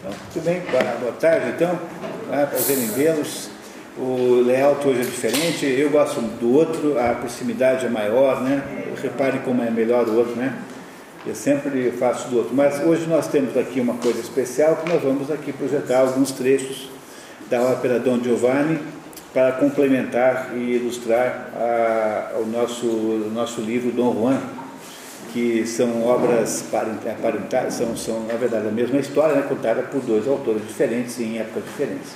Então, 0.00 0.12
tudo 0.32 0.44
bem? 0.46 0.62
Boa 0.98 1.12
tarde, 1.12 1.50
então. 1.50 1.78
Ah, 2.32 2.46
prazer 2.46 2.78
em 2.78 2.86
vê-los. 2.86 3.50
O 3.98 4.40
layout 4.40 4.86
hoje 4.88 5.00
é 5.00 5.04
diferente, 5.04 5.66
eu 5.66 5.90
gosto 5.90 6.22
do 6.22 6.54
outro, 6.54 6.98
a 6.98 7.12
proximidade 7.12 7.84
é 7.84 7.88
maior, 7.90 8.40
né? 8.40 8.62
Reparem 9.02 9.42
como 9.42 9.62
é 9.62 9.70
melhor 9.70 10.08
o 10.08 10.16
outro, 10.16 10.36
né? 10.36 10.56
Eu 11.26 11.34
sempre 11.34 11.90
faço 11.98 12.28
do 12.28 12.38
outro. 12.38 12.54
Mas 12.54 12.82
hoje 12.82 13.06
nós 13.06 13.28
temos 13.28 13.54
aqui 13.58 13.78
uma 13.78 13.92
coisa 13.94 14.20
especial 14.20 14.76
que 14.76 14.88
nós 14.88 15.02
vamos 15.02 15.30
aqui 15.30 15.52
projetar 15.52 15.98
alguns 15.98 16.32
trechos 16.32 16.88
da 17.50 17.60
ópera 17.60 17.98
Don 17.98 18.22
Giovanni 18.22 18.78
para 19.34 19.52
complementar 19.52 20.52
e 20.54 20.76
ilustrar 20.76 21.50
a, 21.54 22.38
o 22.38 22.46
nosso, 22.46 22.86
o 22.86 23.30
nosso 23.34 23.60
livro 23.60 23.90
Dom 23.90 24.14
Juan, 24.14 24.40
que 25.32 25.66
são 25.66 26.04
obras 26.06 26.64
parentadas, 26.70 27.74
são, 27.74 27.96
são 27.96 28.24
na 28.26 28.34
verdade 28.34 28.68
a 28.68 28.70
mesma 28.70 28.98
história, 28.98 29.34
né, 29.34 29.42
contada 29.48 29.82
por 29.82 30.00
dois 30.00 30.26
autores 30.26 30.66
diferentes 30.66 31.18
em 31.20 31.38
épocas 31.38 31.64
diferentes. 31.64 32.12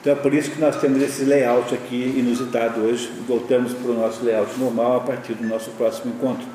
Então 0.00 0.14
é 0.14 0.16
por 0.16 0.32
isso 0.32 0.50
que 0.50 0.60
nós 0.60 0.76
temos 0.80 1.02
esse 1.02 1.24
layout 1.24 1.74
aqui 1.74 2.14
inusitado 2.16 2.80
hoje. 2.80 3.10
Voltamos 3.28 3.74
para 3.74 3.90
o 3.90 3.94
nosso 3.94 4.24
layout 4.24 4.58
normal 4.58 4.96
a 4.96 5.00
partir 5.00 5.34
do 5.34 5.46
nosso 5.46 5.70
próximo 5.72 6.14
encontro. 6.14 6.46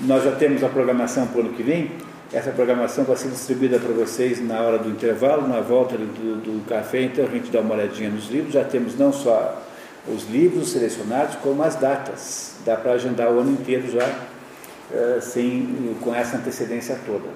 Nós 0.00 0.22
já 0.22 0.32
temos 0.32 0.62
a 0.62 0.68
programação 0.68 1.26
para 1.26 1.38
o 1.38 1.40
ano 1.40 1.54
que 1.54 1.62
vem. 1.62 1.90
Essa 2.32 2.52
programação 2.52 3.04
vai 3.04 3.16
ser 3.16 3.30
distribuída 3.30 3.80
para 3.80 3.92
vocês 3.92 4.40
na 4.40 4.60
hora 4.60 4.78
do 4.78 4.88
intervalo, 4.88 5.46
na 5.48 5.60
volta 5.60 5.96
do, 5.96 6.40
do 6.40 6.64
café. 6.66 7.02
Então 7.02 7.24
a 7.24 7.28
gente 7.28 7.50
dá 7.50 7.60
uma 7.60 7.74
olhadinha 7.74 8.10
nos 8.10 8.30
livros. 8.30 8.54
Já 8.54 8.62
temos 8.62 8.96
não 8.96 9.12
só 9.12 9.60
os 10.06 10.28
livros 10.30 10.70
selecionados, 10.70 11.34
como 11.42 11.64
as 11.64 11.74
datas. 11.74 12.54
Dá 12.64 12.76
para 12.76 12.92
agendar 12.92 13.28
o 13.32 13.40
ano 13.40 13.50
inteiro 13.50 13.90
já 13.90 14.08
sem, 15.20 15.96
com 16.00 16.14
essa 16.14 16.36
antecedência 16.36 16.98
toda. 17.06 17.28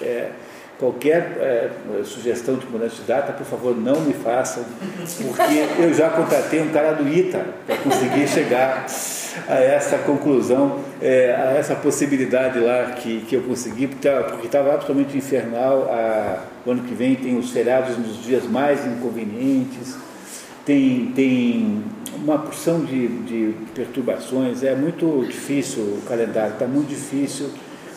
É, 0.00 0.30
qualquer 0.78 1.36
é, 1.38 1.70
sugestão 2.04 2.56
de 2.56 2.66
mudança 2.66 2.96
de 2.96 3.02
data, 3.02 3.32
por 3.32 3.46
favor, 3.46 3.76
não 3.76 4.00
me 4.00 4.12
façam, 4.12 4.64
porque 5.22 5.82
eu 5.82 5.94
já 5.94 6.10
contratei 6.10 6.60
um 6.60 6.70
cara 6.70 6.92
do 6.92 7.08
ITA 7.08 7.44
para 7.66 7.76
conseguir 7.76 8.26
chegar 8.26 8.86
a 9.48 9.54
essa 9.54 9.98
conclusão, 9.98 10.80
é, 11.00 11.34
a 11.34 11.52
essa 11.52 11.74
possibilidade 11.76 12.58
lá 12.58 12.92
que, 12.92 13.20
que 13.22 13.36
eu 13.36 13.42
consegui, 13.42 13.86
porque 13.86 14.46
estava 14.46 14.74
absolutamente 14.74 15.16
infernal. 15.16 15.88
A, 15.88 16.42
o 16.66 16.70
ano 16.70 16.82
que 16.82 16.94
vem 16.94 17.14
tem 17.14 17.38
os 17.38 17.50
feriados 17.50 17.96
nos 17.96 18.22
dias 18.22 18.44
mais 18.44 18.84
inconvenientes, 18.86 19.96
tem, 20.64 21.12
tem 21.14 21.82
uma 22.22 22.38
porção 22.38 22.84
de, 22.84 23.08
de 23.08 23.54
perturbações, 23.74 24.62
é 24.62 24.74
muito 24.74 25.24
difícil 25.26 25.82
o 25.82 26.02
calendário, 26.06 26.52
está 26.52 26.66
muito 26.66 26.88
difícil 26.88 27.50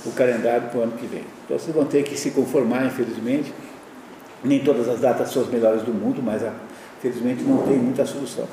o 0.05 0.11
calendário 0.11 0.69
para 0.69 0.79
o 0.79 0.83
ano 0.83 0.93
que 0.93 1.05
vem. 1.05 1.23
Então 1.45 1.57
vocês 1.57 1.75
vão 1.75 1.85
ter 1.85 2.03
que 2.03 2.17
se 2.17 2.31
conformar, 2.31 2.85
infelizmente. 2.85 3.53
Nem 4.43 4.59
todas 4.59 4.87
as 4.87 4.99
datas 4.99 5.31
são 5.31 5.41
as 5.41 5.49
melhores 5.49 5.81
do 5.81 5.93
mundo, 5.93 6.21
mas 6.23 6.43
infelizmente 6.99 7.43
não 7.43 7.59
tem 7.63 7.77
muita 7.77 8.05
solução. 8.05 8.45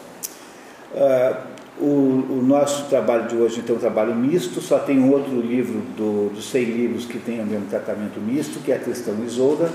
Uh, 0.95 1.53
o, 1.79 2.39
o, 2.39 2.43
nosso 2.47 2.85
trabalho 2.89 3.27
de 3.29 3.37
hoje 3.37 3.61
então 3.61 3.77
é 3.77 3.79
um 3.79 3.81
trabalho 3.81 4.15
misto, 4.15 4.61
só 4.61 4.79
tem 4.79 5.09
outro 5.11 5.41
livro 5.41 5.81
do, 5.97 6.31
dos 6.35 6.51
100 6.51 6.65
livros 6.65 7.07
que 7.07 7.19
tem 7.19 7.41
o 7.41 7.47
mesmo 7.47 7.67
tratamento 7.67 8.21
misto, 8.21 8.61
que 8.61 8.73
é 8.73 8.77
a 8.77 8.79
questão 8.79 9.15
Isolda, 9.25 9.71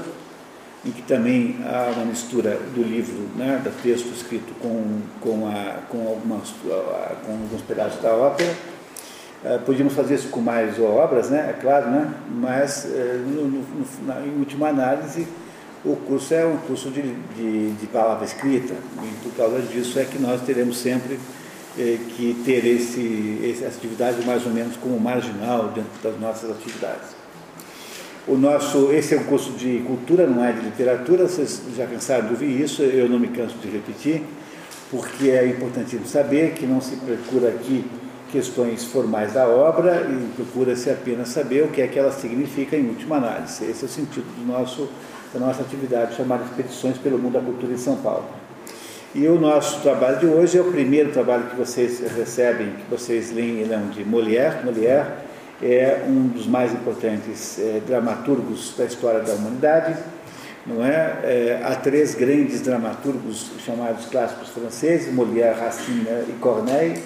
em 0.86 0.92
que 0.92 1.02
também 1.02 1.58
há 1.66 1.92
uma 1.96 2.06
mistura 2.06 2.58
do 2.74 2.82
livro, 2.82 3.28
né, 3.36 3.62
do 3.64 3.72
texto 3.82 4.08
escrito 4.14 4.54
com, 4.60 5.02
com, 5.20 5.48
a, 5.48 5.80
com, 5.90 6.08
algumas, 6.08 6.50
com 7.26 7.32
alguns 7.32 7.62
pedaços 7.68 8.02
da 8.02 8.14
ópera. 8.14 8.54
Uh, 9.44 9.60
podíamos 9.66 9.94
fazer 9.94 10.16
isso 10.16 10.30
com 10.30 10.40
mais 10.40 10.80
obras, 10.80 11.30
né, 11.30 11.48
é 11.52 11.54
claro, 11.62 11.92
né, 11.92 12.12
mas 12.30 12.86
uh, 12.86 13.18
no, 13.28 13.48
no, 13.48 13.66
na, 14.06 14.26
em 14.26 14.40
última 14.40 14.70
análise 14.70 15.28
o 15.86 15.96
curso 15.96 16.34
é 16.34 16.46
um 16.46 16.58
curso 16.58 16.90
de, 16.90 17.02
de, 17.36 17.72
de, 17.72 17.88
palavra 17.88 18.26
escrita 18.26 18.74
e 18.74 19.24
por 19.24 19.32
causa 19.36 19.62
disso 19.62 20.00
é 20.00 20.06
que 20.06 20.18
nós 20.20 20.42
teremos 20.42 20.78
sempre 20.80 21.20
eh, 21.78 21.98
que 22.16 22.42
ter 22.44 22.66
esse, 22.66 23.54
essa 23.54 23.68
atividade 23.68 24.26
mais 24.26 24.46
ou 24.46 24.52
menos 24.52 24.76
como 24.78 25.00
marginal 25.00 25.68
dentro 25.68 25.92
das 26.04 26.20
nossas 26.20 26.50
atividades. 26.50 27.17
O 28.28 28.36
nosso, 28.36 28.92
esse 28.92 29.16
é 29.16 29.18
um 29.18 29.24
curso 29.24 29.52
de 29.52 29.82
cultura, 29.88 30.28
não 30.28 30.44
é 30.44 30.52
de 30.52 30.60
literatura, 30.60 31.30
vocês 31.30 31.62
já 31.78 31.88
cansaram 31.88 32.26
de 32.26 32.34
ouvir 32.34 32.62
isso, 32.62 32.82
eu 32.82 33.08
não 33.08 33.18
me 33.18 33.30
canso 33.30 33.56
de 33.56 33.70
repetir, 33.70 34.22
porque 34.92 35.30
é 35.30 35.48
importantíssimo 35.48 36.06
saber 36.06 36.52
que 36.52 36.66
não 36.66 36.82
se 36.82 36.98
procura 36.98 37.48
aqui 37.48 37.86
questões 38.30 38.84
formais 38.84 39.32
da 39.32 39.48
obra 39.48 40.06
e 40.10 40.30
procura-se 40.36 40.90
apenas 40.90 41.30
saber 41.30 41.64
o 41.64 41.70
que 41.70 41.82
é 41.82 41.88
que 41.88 41.98
ela 41.98 42.12
significa 42.12 42.76
em 42.76 42.90
última 42.90 43.16
análise. 43.16 43.64
Esse 43.64 43.84
é 43.84 43.86
o 43.86 43.90
sentido 43.90 44.26
do 44.38 44.46
nosso, 44.46 44.90
da 45.34 45.40
nossa 45.40 45.62
atividade 45.62 46.18
chamada 46.18 46.44
Expedições 46.44 46.98
pelo 46.98 47.18
Mundo 47.18 47.36
da 47.36 47.40
Cultura 47.40 47.72
em 47.72 47.78
São 47.78 47.96
Paulo. 47.96 48.26
E 49.16 49.26
o 49.30 49.40
nosso 49.40 49.80
trabalho 49.80 50.20
de 50.20 50.26
hoje 50.26 50.58
é 50.58 50.62
o 50.62 50.70
primeiro 50.70 51.12
trabalho 51.12 51.46
que 51.46 51.56
vocês 51.56 52.02
recebem, 52.14 52.72
que 52.72 52.92
vocês 52.92 53.32
leem, 53.32 53.66
não, 53.66 53.88
de 53.88 54.04
Molière. 54.04 54.66
Molière 54.66 55.27
é 55.62 56.04
um 56.08 56.28
dos 56.28 56.46
mais 56.46 56.74
importantes 56.74 57.58
é, 57.60 57.82
dramaturgos 57.86 58.76
da 58.78 58.86
história 58.86 59.22
da 59.22 59.34
humanidade. 59.34 59.96
Não 60.66 60.84
é? 60.86 61.20
é? 61.24 61.62
Há 61.64 61.76
três 61.76 62.14
grandes 62.14 62.62
dramaturgos 62.62 63.52
chamados 63.66 64.06
clássicos 64.08 64.50
franceses, 64.50 65.14
Molière, 65.14 65.58
Racine 65.58 66.06
e 66.28 66.36
Corneille, 66.42 67.02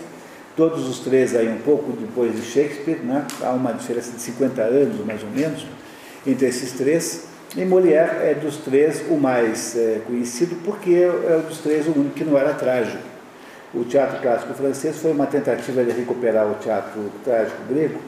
todos 0.58 0.88
os 0.90 1.00
três 1.00 1.36
aí 1.36 1.48
um 1.48 1.60
pouco 1.60 1.92
depois 1.92 2.36
de 2.36 2.42
Shakespeare, 2.42 3.00
né? 3.04 3.26
há 3.42 3.52
uma 3.52 3.72
diferença 3.72 4.12
de 4.12 4.22
50 4.22 4.62
anos 4.62 5.06
mais 5.06 5.22
ou 5.22 5.30
menos 5.30 5.66
entre 6.26 6.48
esses 6.48 6.74
três, 6.74 7.26
e 7.56 7.66
Molière 7.66 8.24
é 8.24 8.34
dos 8.34 8.58
três 8.58 9.04
o 9.10 9.18
mais 9.18 9.76
é, 9.76 10.02
conhecido 10.08 10.56
porque 10.64 10.92
é, 10.92 11.06
é 11.06 11.44
dos 11.48 11.58
três 11.60 11.88
o 11.88 11.92
único 11.92 12.16
que 12.16 12.24
não 12.24 12.38
era 12.38 12.54
trágico. 12.54 13.04
O 13.74 13.84
teatro 13.84 14.22
clássico 14.22 14.54
francês 14.54 14.98
foi 14.98 15.12
uma 15.12 15.26
tentativa 15.26 15.84
de 15.84 15.92
recuperar 15.92 16.50
o 16.50 16.56
teatro 16.56 17.12
trágico 17.24 17.62
grego, 17.70 18.00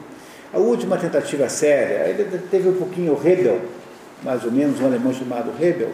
a 0.54 0.58
última 0.58 0.96
tentativa 0.96 1.48
séria, 1.48 2.08
ele 2.08 2.38
teve 2.48 2.68
um 2.68 2.74
pouquinho 2.74 3.14
o 3.14 3.28
Hebel, 3.28 3.60
mais 4.22 4.44
ou 4.44 4.52
menos, 4.52 4.80
um 4.80 4.86
alemão 4.86 5.12
chamado 5.12 5.50
Hebel, 5.60 5.90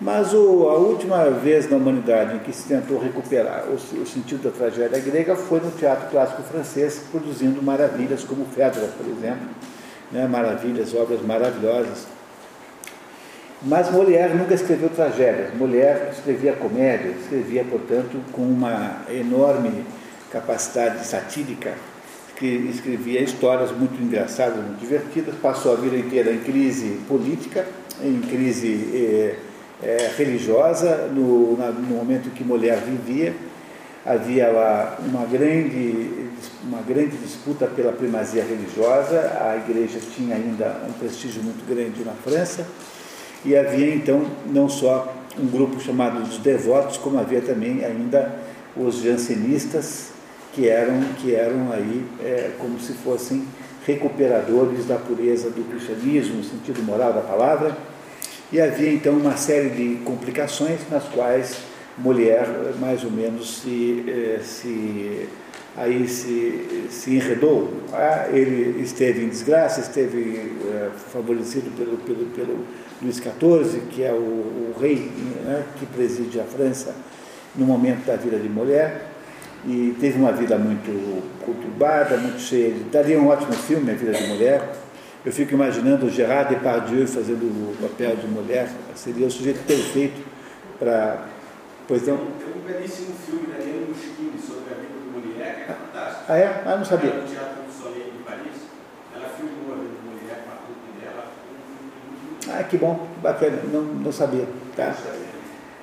mas 0.00 0.32
o, 0.32 0.68
a 0.70 0.76
última 0.76 1.28
vez 1.28 1.70
na 1.70 1.76
humanidade 1.76 2.36
em 2.36 2.38
que 2.38 2.54
se 2.54 2.66
tentou 2.66 2.98
recuperar 2.98 3.66
o, 3.68 3.74
o, 3.74 4.06
sentido 4.06 4.44
da 4.44 4.50
tragédia 4.50 4.98
grega 4.98 5.36
foi 5.36 5.60
no 5.60 5.70
teatro 5.72 6.08
clássico 6.10 6.42
francês, 6.42 7.02
produzindo 7.10 7.62
maravilhas 7.62 8.24
como 8.24 8.46
Fedra, 8.46 8.88
por 8.96 9.06
exemplo, 9.06 9.46
né, 10.10 10.26
maravilhas, 10.26 10.94
obras 10.94 11.20
maravilhosas. 11.20 12.06
Mas 13.60 13.92
Molière 13.92 14.34
nunca 14.34 14.54
escreveu 14.54 14.88
tragédias. 14.88 15.54
Molière 15.54 16.10
escrevia 16.10 16.54
comédia, 16.54 17.10
escrevia, 17.10 17.62
portanto, 17.62 18.20
com 18.32 18.42
uma 18.42 19.02
enorme 19.08 19.84
capacidade 20.32 21.06
satírica 21.06 21.74
que 22.42 22.68
escrevia 22.68 23.20
histórias 23.20 23.70
muito 23.70 24.02
engraçadas, 24.02 24.56
muito 24.56 24.80
divertidas, 24.80 25.32
passou 25.40 25.74
a 25.74 25.76
vida 25.76 25.96
inteira 25.96 26.32
em 26.32 26.40
crise 26.40 26.98
política, 27.06 27.64
em 28.02 28.20
crise 28.20 28.90
eh, 28.92 29.36
eh, 29.80 30.10
religiosa, 30.18 31.08
no, 31.14 31.56
na, 31.56 31.70
no 31.70 31.96
momento 31.96 32.26
em 32.26 32.30
que 32.32 32.42
mulher 32.42 32.78
vivia, 32.78 33.32
havia 34.04 34.48
lá 34.48 34.98
uma 35.06 35.24
grande, 35.24 36.30
uma 36.64 36.82
grande 36.82 37.16
disputa 37.16 37.68
pela 37.68 37.92
primazia 37.92 38.42
religiosa, 38.42 39.20
a 39.40 39.56
igreja 39.56 40.00
tinha 40.00 40.34
ainda 40.34 40.82
um 40.88 40.92
prestígio 40.94 41.44
muito 41.44 41.64
grande 41.64 42.02
na 42.04 42.12
França, 42.12 42.66
e 43.44 43.56
havia 43.56 43.94
então 43.94 44.26
não 44.46 44.68
só 44.68 45.14
um 45.38 45.46
grupo 45.46 45.80
chamado 45.80 46.20
dos 46.24 46.38
devotos, 46.38 46.96
como 46.96 47.20
havia 47.20 47.40
também 47.40 47.84
ainda 47.84 48.34
os 48.76 49.00
jansenistas, 49.00 50.11
que 50.52 50.68
eram, 50.68 51.00
que 51.18 51.34
eram 51.34 51.72
aí 51.72 52.04
é, 52.22 52.50
como 52.58 52.78
se 52.78 52.92
fossem 52.92 53.44
recuperadores 53.86 54.86
da 54.86 54.96
pureza 54.96 55.50
do 55.50 55.68
cristianismo, 55.68 56.36
no 56.36 56.44
sentido 56.44 56.82
moral 56.82 57.12
da 57.12 57.20
palavra, 57.20 57.76
e 58.52 58.60
havia 58.60 58.92
então 58.92 59.14
uma 59.14 59.36
série 59.36 59.70
de 59.70 59.96
complicações 60.04 60.80
nas 60.90 61.04
quais 61.04 61.56
mulher 61.96 62.46
mais 62.78 63.02
ou 63.02 63.10
menos 63.10 63.62
se, 63.62 64.04
é, 64.06 64.40
se 64.42 65.28
aí 65.76 66.06
se, 66.06 66.86
se 66.90 67.14
enredou. 67.16 67.72
Ah, 67.92 68.28
ele 68.30 68.82
esteve 68.82 69.24
em 69.24 69.28
desgraça, 69.28 69.80
esteve 69.80 70.52
é, 70.70 70.90
favorecido 71.12 71.70
pelo, 71.76 71.96
pelo, 71.98 72.26
pelo 72.26 72.64
Luís 73.00 73.16
XIV, 73.16 73.80
que 73.90 74.02
é 74.02 74.12
o, 74.12 74.16
o 74.16 74.74
rei 74.78 75.10
né, 75.44 75.64
que 75.78 75.86
preside 75.86 76.38
a 76.38 76.44
França 76.44 76.94
no 77.56 77.64
momento 77.64 78.04
da 78.04 78.16
vida 78.16 78.38
de 78.38 78.48
mulher 78.48 79.11
e 79.64 79.96
teve 80.00 80.18
uma 80.18 80.32
vida 80.32 80.58
muito 80.58 81.22
conturbada, 81.44 82.16
muito 82.16 82.40
cheia 82.40 82.72
de... 82.72 82.80
Daria 82.84 83.18
um 83.20 83.28
ótimo 83.28 83.52
filme, 83.52 83.90
A 83.90 83.94
Vida 83.94 84.12
de 84.12 84.26
Mulher. 84.26 84.72
Eu 85.24 85.32
fico 85.32 85.54
imaginando 85.54 86.06
o 86.06 86.10
Gerard 86.10 86.52
Depardieu 86.52 87.06
fazendo 87.06 87.44
o 87.44 87.76
papel 87.80 88.16
de 88.16 88.26
mulher, 88.26 88.68
seria 88.96 89.26
o 89.26 89.30
sujeito 89.30 89.64
perfeito 89.64 90.20
para... 90.78 91.26
Pois 91.86 92.06
não? 92.06 92.16
Tem 92.16 92.26
um 92.56 92.66
belíssimo 92.66 93.14
filme 93.24 93.46
da 93.46 93.58
Helena 93.58 93.86
Muschini 93.86 94.38
sobre 94.40 94.72
a 94.72 94.78
vida 94.78 94.94
de 94.98 95.28
mulher, 95.28 95.54
que 95.54 95.70
é 95.70 95.74
fantástico. 95.74 96.24
Ah, 96.28 96.38
é? 96.38 96.62
Ah, 96.66 96.76
não 96.76 96.84
sabia. 96.84 97.10
no 97.10 97.22
Teatro 97.22 97.62
do 97.62 97.72
Soleil 97.72 98.04
de 98.04 98.22
Paris, 98.24 98.56
ela 99.14 99.28
filmou 99.28 99.74
a 99.74 99.76
vida 99.76 99.90
de 99.94 100.08
mulher 100.08 100.44
com 100.44 100.52
a 100.52 100.56
trupe 100.56 101.00
dela. 101.00 102.58
Ah, 102.58 102.64
que 102.64 102.76
bom, 102.76 103.06
bacana, 103.22 103.58
não, 103.72 103.82
não 103.82 104.12
sabia. 104.12 104.46
Tá? 104.74 104.94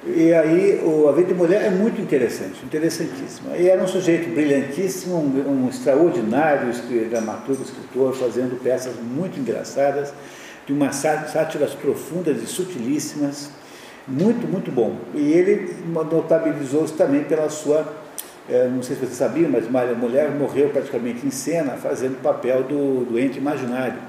E 0.06 0.34
aí 0.34 0.81
o 0.81 1.10
A 1.10 1.12
Vida 1.12 1.28
de 1.28 1.34
Mulher 1.34 1.62
é 1.62 1.69
muito 1.69 2.00
interessante, 2.00 2.63
interessantíssimo. 2.63 3.54
E 3.56 3.68
era 3.68 3.84
um 3.84 3.88
sujeito 3.88 4.34
brilhantíssimo, 4.34 5.16
um, 5.18 5.66
um 5.66 5.69
extraordinário 5.69 6.72
dramaturgo, 7.10 7.63
escritor, 7.63 8.16
fazendo 8.16 8.62
peças 8.63 8.96
muito 8.96 9.38
engraçadas, 9.38 10.13
de 10.66 10.72
umas 10.72 10.96
sátiras 10.96 11.74
profundas 11.74 12.42
e 12.42 12.46
sutilíssimas, 12.46 13.50
muito, 14.07 14.48
muito 14.48 14.72
bom. 14.72 14.96
E 15.13 15.34
ele 15.34 15.75
notabilizou-se 15.88 16.94
também 16.94 17.25
pela 17.25 17.50
sua, 17.50 17.86
é, 18.50 18.69
não 18.69 18.81
sei 18.81 18.96
se 18.96 19.06
você 19.06 19.13
sabia, 19.13 19.50
mas 19.50 19.66
a 19.68 19.94
mulher 19.96 20.31
morreu 20.31 20.69
praticamente 20.69 21.28
em 21.28 21.31
cena 21.31 21.74
fazendo 21.74 22.13
o 22.13 22.22
papel 22.22 22.63
do 22.63 23.06
doente 23.06 23.38
imaginário. 23.38 24.00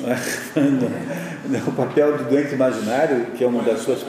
o 1.66 1.72
papel 1.72 2.18
do 2.18 2.24
doente 2.24 2.52
imaginário, 2.52 3.26
que 3.34 3.42
é 3.42 3.46
uma 3.46 3.62
das 3.62 3.80
suas 3.80 4.02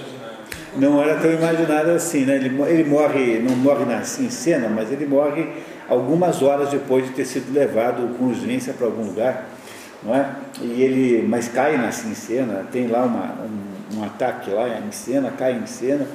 não 0.75 1.01
era 1.01 1.19
tão 1.19 1.31
imaginário 1.31 1.93
assim, 1.93 2.25
né? 2.25 2.35
Ele, 2.35 2.61
ele 2.63 2.89
morre, 2.89 3.39
não 3.39 3.55
morre 3.55 3.85
na, 3.85 3.99
em 3.99 4.29
cena, 4.29 4.69
mas 4.69 4.91
ele 4.91 5.05
morre 5.05 5.47
algumas 5.89 6.41
horas 6.41 6.69
depois 6.69 7.05
de 7.05 7.11
ter 7.11 7.25
sido 7.25 7.53
levado 7.53 8.17
com 8.17 8.25
urgência 8.25 8.73
para 8.73 8.85
algum 8.85 9.03
lugar, 9.03 9.49
não 10.01 10.15
é? 10.15 10.29
E 10.61 10.81
ele, 10.81 11.27
mas 11.27 11.49
cai 11.49 11.77
na 11.77 11.89
em 11.89 12.15
cena, 12.15 12.65
tem 12.71 12.87
lá 12.87 13.03
uma, 13.03 13.35
um, 13.43 13.99
um, 13.99 14.03
ataque 14.05 14.49
lá 14.51 14.79
em 14.79 14.91
cena, 14.91 15.31
cai 15.37 15.53
em 15.53 15.65
cena 15.65 16.07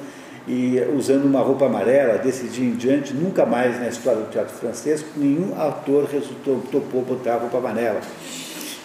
e 0.49 0.81
usando 0.97 1.25
uma 1.25 1.41
roupa 1.41 1.67
amarela, 1.67 2.19
desse 2.19 2.47
dia 2.47 2.65
em 2.65 2.73
diante, 2.73 3.13
nunca 3.13 3.45
mais 3.45 3.79
na 3.79 3.89
história 3.89 4.23
do 4.23 4.31
teatro 4.31 4.55
francês 4.55 5.05
nenhum 5.17 5.61
ator 5.61 6.05
resultou, 6.05 6.63
topou 6.73 7.03
botar 7.03 7.35
a 7.35 7.39
roupa 7.39 7.59
amarela. 7.59 8.01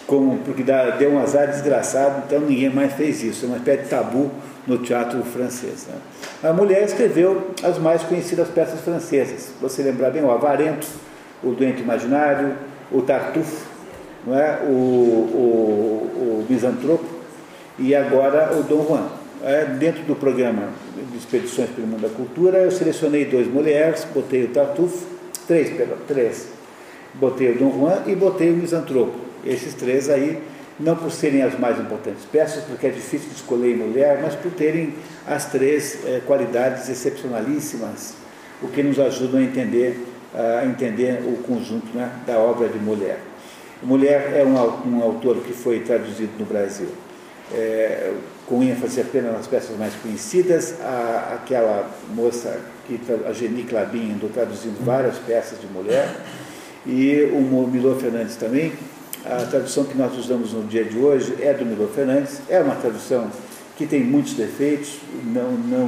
Como, 0.06 0.38
porque 0.38 0.62
dá, 0.62 0.90
deu 0.90 1.12
um 1.12 1.22
azar 1.22 1.46
desgraçado, 1.48 2.24
então 2.26 2.40
ninguém 2.40 2.68
mais 2.68 2.92
fez 2.92 3.22
isso, 3.22 3.46
é 3.46 3.48
uma 3.48 3.56
espécie 3.56 3.84
de 3.84 3.88
tabu 3.88 4.30
no 4.66 4.78
teatro 4.78 5.22
francês. 5.24 5.86
Né? 5.88 6.50
A 6.50 6.52
mulher 6.52 6.84
escreveu 6.84 7.50
as 7.62 7.78
mais 7.78 8.02
conhecidas 8.02 8.48
peças 8.48 8.80
francesas. 8.80 9.52
Você 9.60 9.82
lembrar 9.82 10.10
bem 10.10 10.22
o 10.22 10.30
Avarento, 10.30 10.86
o 11.42 11.50
Doente 11.50 11.82
Imaginário, 11.82 12.54
o 12.90 13.02
Tartufo, 13.02 13.66
não 14.26 14.38
é? 14.38 14.60
o, 14.62 14.70
o, 14.70 16.42
o 16.42 16.46
Misantropo 16.48 17.04
e 17.78 17.94
agora 17.94 18.56
o 18.56 18.62
Dom 18.62 18.86
Juan. 18.86 19.06
É, 19.44 19.64
dentro 19.64 20.04
do 20.04 20.14
programa 20.14 20.68
de 21.10 21.18
Expedições 21.18 21.68
pelo 21.70 21.88
Mundo 21.88 22.02
da 22.02 22.08
Cultura, 22.08 22.58
eu 22.58 22.70
selecionei 22.70 23.24
dois 23.24 23.48
mulheres, 23.48 24.06
botei 24.14 24.44
o 24.44 24.48
Tartufo, 24.48 25.04
três, 25.48 25.70
perdão, 25.70 25.96
três. 26.06 26.48
Botei 27.14 27.50
o 27.50 27.58
Dom 27.58 27.72
Juan 27.72 28.02
e 28.06 28.14
botei 28.14 28.50
o 28.50 28.56
Misantropo. 28.56 29.18
Esses 29.44 29.74
três 29.74 30.08
aí 30.08 30.40
não 30.78 30.96
por 30.96 31.10
serem 31.10 31.42
as 31.42 31.58
mais 31.58 31.78
importantes 31.78 32.24
peças, 32.24 32.64
porque 32.64 32.86
é 32.86 32.90
difícil 32.90 33.28
escolher 33.34 33.74
em 33.74 33.76
mulher, 33.76 34.20
mas 34.22 34.34
por 34.34 34.50
terem 34.52 34.94
as 35.26 35.46
três 35.46 35.98
é, 36.04 36.20
qualidades 36.26 36.88
excepcionalíssimas, 36.88 38.14
o 38.62 38.68
que 38.68 38.82
nos 38.82 38.98
ajuda 38.98 39.38
a 39.38 39.42
entender, 39.42 40.06
a 40.34 40.64
entender 40.64 41.22
o 41.26 41.42
conjunto 41.42 41.96
né, 41.96 42.10
da 42.26 42.38
obra 42.38 42.68
de 42.68 42.78
Mulher. 42.78 43.18
Mulher 43.82 44.32
é 44.36 44.44
um, 44.44 44.54
um 44.88 45.02
autor 45.02 45.38
que 45.38 45.52
foi 45.52 45.80
traduzido 45.80 46.32
no 46.38 46.44
Brasil, 46.44 46.88
é, 47.52 48.12
com 48.46 48.62
ênfase 48.62 49.00
apenas 49.00 49.32
nas 49.32 49.46
peças 49.46 49.76
mais 49.76 49.94
conhecidas, 49.94 50.80
a, 50.80 51.34
aquela 51.34 51.90
moça, 52.14 52.60
que, 52.86 53.00
a 53.26 53.32
Geni 53.32 53.64
Clabin, 53.64 54.18
traduzindo 54.32 54.84
várias 54.84 55.18
peças 55.18 55.60
de 55.60 55.66
Mulher, 55.66 56.08
e 56.86 57.28
o 57.32 57.66
Milô 57.66 57.96
Fernandes 57.96 58.36
também, 58.36 58.72
a 59.24 59.46
tradução 59.46 59.84
que 59.84 59.96
nós 59.96 60.16
usamos 60.18 60.52
no 60.52 60.64
dia 60.64 60.84
de 60.84 60.98
hoje 60.98 61.36
é 61.40 61.54
do 61.54 61.64
Milo 61.64 61.88
Fernandes, 61.88 62.40
é 62.48 62.60
uma 62.60 62.74
tradução 62.74 63.30
que 63.76 63.86
tem 63.86 64.02
muitos 64.02 64.34
defeitos, 64.34 64.98
não, 65.24 65.52
não, 65.52 65.86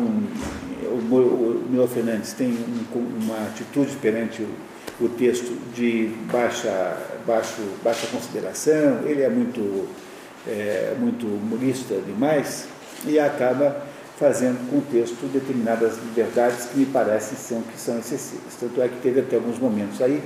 o, 0.84 1.64
Milo 1.68 1.88
Fernandes 1.88 2.32
tem 2.32 2.48
um, 2.48 2.98
uma 3.22 3.46
atitude 3.48 3.96
perante 3.96 4.42
o, 4.42 5.04
o, 5.04 5.08
texto 5.08 5.52
de 5.74 6.10
baixa, 6.30 6.96
baixo, 7.26 7.60
baixa 7.82 8.06
consideração, 8.06 9.00
ele 9.04 9.22
é 9.22 9.28
muito, 9.28 9.88
é, 10.46 10.94
muito 10.98 11.26
humorista 11.26 11.96
demais 12.06 12.66
e 13.06 13.18
acaba 13.18 13.82
fazendo 14.16 14.70
com 14.70 14.78
o 14.78 14.82
texto 14.82 15.26
determinadas 15.32 15.98
liberdades 15.98 16.66
que 16.66 16.78
me 16.78 16.86
parecem 16.86 17.36
ser, 17.36 17.60
que 17.72 17.78
são 17.78 17.98
excessivas. 17.98 18.54
Tanto 18.58 18.80
é 18.80 18.88
que 18.88 18.96
teve 19.02 19.20
até 19.20 19.36
alguns 19.36 19.58
momentos 19.58 20.00
aí 20.00 20.22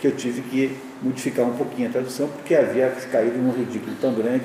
que 0.00 0.06
eu 0.06 0.16
tive 0.16 0.42
que 0.42 0.76
modificar 1.02 1.46
um 1.46 1.56
pouquinho 1.56 1.88
a 1.88 1.92
tradução, 1.92 2.28
porque 2.28 2.54
havia 2.54 2.88
caído 3.10 3.38
num 3.38 3.52
ridículo 3.52 3.96
tão 4.00 4.14
grande 4.14 4.44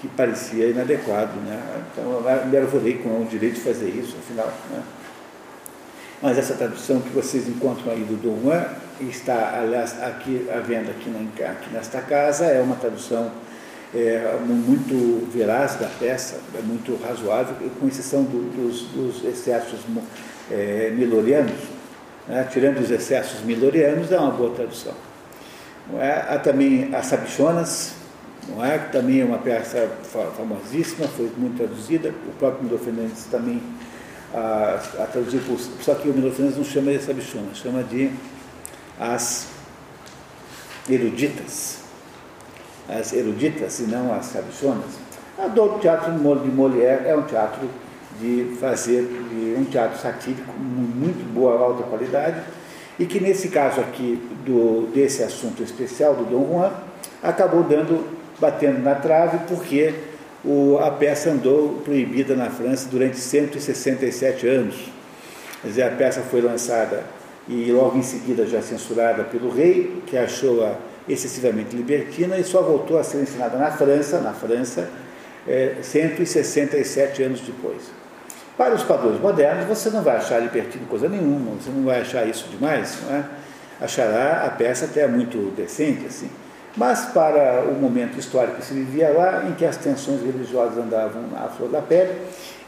que 0.00 0.08
parecia 0.08 0.66
inadequado. 0.66 1.34
Né? 1.40 1.60
Então 1.92 2.12
eu 2.12 2.46
me 2.46 2.56
arvorei 2.56 2.94
com 2.98 3.22
o 3.22 3.24
direito 3.24 3.54
de 3.54 3.60
fazer 3.60 3.88
isso, 3.88 4.16
afinal. 4.18 4.52
Né? 4.70 4.82
Mas 6.20 6.38
essa 6.38 6.54
tradução 6.54 7.00
que 7.00 7.10
vocês 7.10 7.48
encontram 7.48 7.92
aí 7.92 8.04
do 8.04 8.16
Dom 8.16 8.40
Juan 8.42 8.64
está, 9.00 9.58
aliás, 9.60 10.00
aqui 10.02 10.46
à 10.54 10.60
venda 10.60 10.90
aqui, 10.90 11.10
na, 11.10 11.50
aqui 11.50 11.72
nesta 11.72 12.00
casa, 12.00 12.44
é 12.44 12.60
uma 12.60 12.76
tradução 12.76 13.30
é, 13.94 14.38
muito 14.40 15.28
veraz 15.32 15.76
da 15.76 15.88
peça, 15.88 16.40
é 16.56 16.62
muito 16.62 16.96
razoável, 17.02 17.56
com 17.78 17.88
exceção 17.88 18.22
do, 18.22 18.50
dos, 18.50 18.82
dos 18.88 19.24
excessos 19.24 19.80
é, 20.50 20.90
milorianos, 20.94 21.71
né? 22.28 22.48
tirando 22.50 22.78
os 22.78 22.90
excessos 22.90 23.40
milorianos, 23.40 24.10
é 24.10 24.18
uma 24.18 24.30
boa 24.30 24.54
tradução. 24.54 24.94
É? 25.98 26.24
Há 26.28 26.38
também 26.38 26.94
as 26.94 27.06
Sabichonas, 27.06 27.94
não 28.48 28.64
é? 28.64 28.78
que 28.78 28.92
também 28.92 29.20
é 29.20 29.24
uma 29.24 29.38
peça 29.38 29.88
famosíssima, 30.36 31.08
foi 31.08 31.30
muito 31.36 31.56
traduzida, 31.56 32.10
o 32.10 32.32
próprio 32.38 32.64
Milo 32.64 32.78
Fernandes 32.78 33.24
também 33.30 33.62
a, 34.34 34.80
a 35.02 35.06
traduzir, 35.06 35.40
por, 35.40 35.58
só 35.58 35.94
que 35.94 36.08
o 36.08 36.14
Milo 36.14 36.30
Fernandes 36.32 36.58
não 36.58 36.64
chama 36.64 36.92
de 36.92 37.02
Sabichonas, 37.02 37.58
chama 37.58 37.82
de 37.82 38.10
as 38.98 39.48
eruditas, 40.88 41.78
as 42.88 43.12
eruditas 43.12 43.80
e 43.80 43.84
não 43.84 44.12
as 44.12 44.26
sabichonas. 44.26 45.00
O 45.38 45.78
teatro 45.78 46.12
de 46.12 46.18
Molière 46.18 47.08
é 47.08 47.16
um 47.16 47.22
teatro 47.22 47.68
de 48.20 48.56
fazer 48.60 49.08
um 49.58 49.64
teatro 49.64 50.00
satírico 50.00 50.52
muito 50.58 51.24
boa, 51.32 51.58
alta 51.58 51.82
qualidade, 51.84 52.40
e 52.98 53.06
que 53.06 53.20
nesse 53.20 53.48
caso 53.48 53.80
aqui 53.80 54.20
do, 54.44 54.88
desse 54.94 55.22
assunto 55.22 55.62
especial 55.62 56.14
do 56.14 56.24
Dom 56.24 56.46
Juan 56.48 56.72
acabou 57.22 57.62
dando, 57.62 58.04
batendo 58.38 58.80
na 58.80 58.94
trave, 58.94 59.38
porque 59.48 59.94
o, 60.44 60.78
a 60.78 60.90
peça 60.90 61.30
andou 61.30 61.80
proibida 61.84 62.34
na 62.34 62.50
França 62.50 62.88
durante 62.90 63.16
167 63.16 64.46
anos. 64.46 64.76
Quer 65.60 65.68
dizer, 65.68 65.82
a 65.82 65.90
peça 65.90 66.20
foi 66.22 66.40
lançada 66.40 67.04
e 67.48 67.70
logo 67.70 67.98
em 67.98 68.02
seguida 68.02 68.46
já 68.46 68.60
censurada 68.60 69.24
pelo 69.24 69.50
rei, 69.50 70.02
que 70.06 70.16
achou-a 70.16 70.76
excessivamente 71.08 71.74
libertina 71.74 72.36
e 72.38 72.44
só 72.44 72.62
voltou 72.62 72.98
a 72.98 73.04
ser 73.04 73.22
ensinada 73.22 73.58
na 73.58 73.70
França, 73.70 74.20
na 74.20 74.32
França, 74.32 74.88
é, 75.46 75.76
167 75.82 77.22
anos 77.22 77.40
depois. 77.40 78.01
Para 78.56 78.74
os 78.74 78.82
padrões 78.82 79.20
modernos, 79.20 79.66
você 79.66 79.88
não 79.90 80.02
vai 80.02 80.16
achar 80.16 80.38
libertino 80.38 80.86
coisa 80.86 81.08
nenhuma, 81.08 81.52
você 81.52 81.70
não 81.70 81.84
vai 81.84 82.02
achar 82.02 82.26
isso 82.26 82.48
demais, 82.48 82.98
é? 83.10 83.24
achará 83.82 84.44
a 84.46 84.50
peça 84.50 84.84
até 84.84 85.06
muito 85.06 85.52
decente, 85.56 86.06
assim. 86.06 86.30
Mas 86.76 87.06
para 87.06 87.64
o 87.64 87.74
momento 87.74 88.18
histórico 88.18 88.56
que 88.56 88.64
se 88.64 88.74
vivia 88.74 89.10
lá, 89.10 89.44
em 89.46 89.52
que 89.52 89.64
as 89.64 89.76
tensões 89.76 90.22
religiosas 90.22 90.78
andavam 90.78 91.22
à 91.36 91.48
flor 91.48 91.68
da 91.68 91.82
pele, 91.82 92.12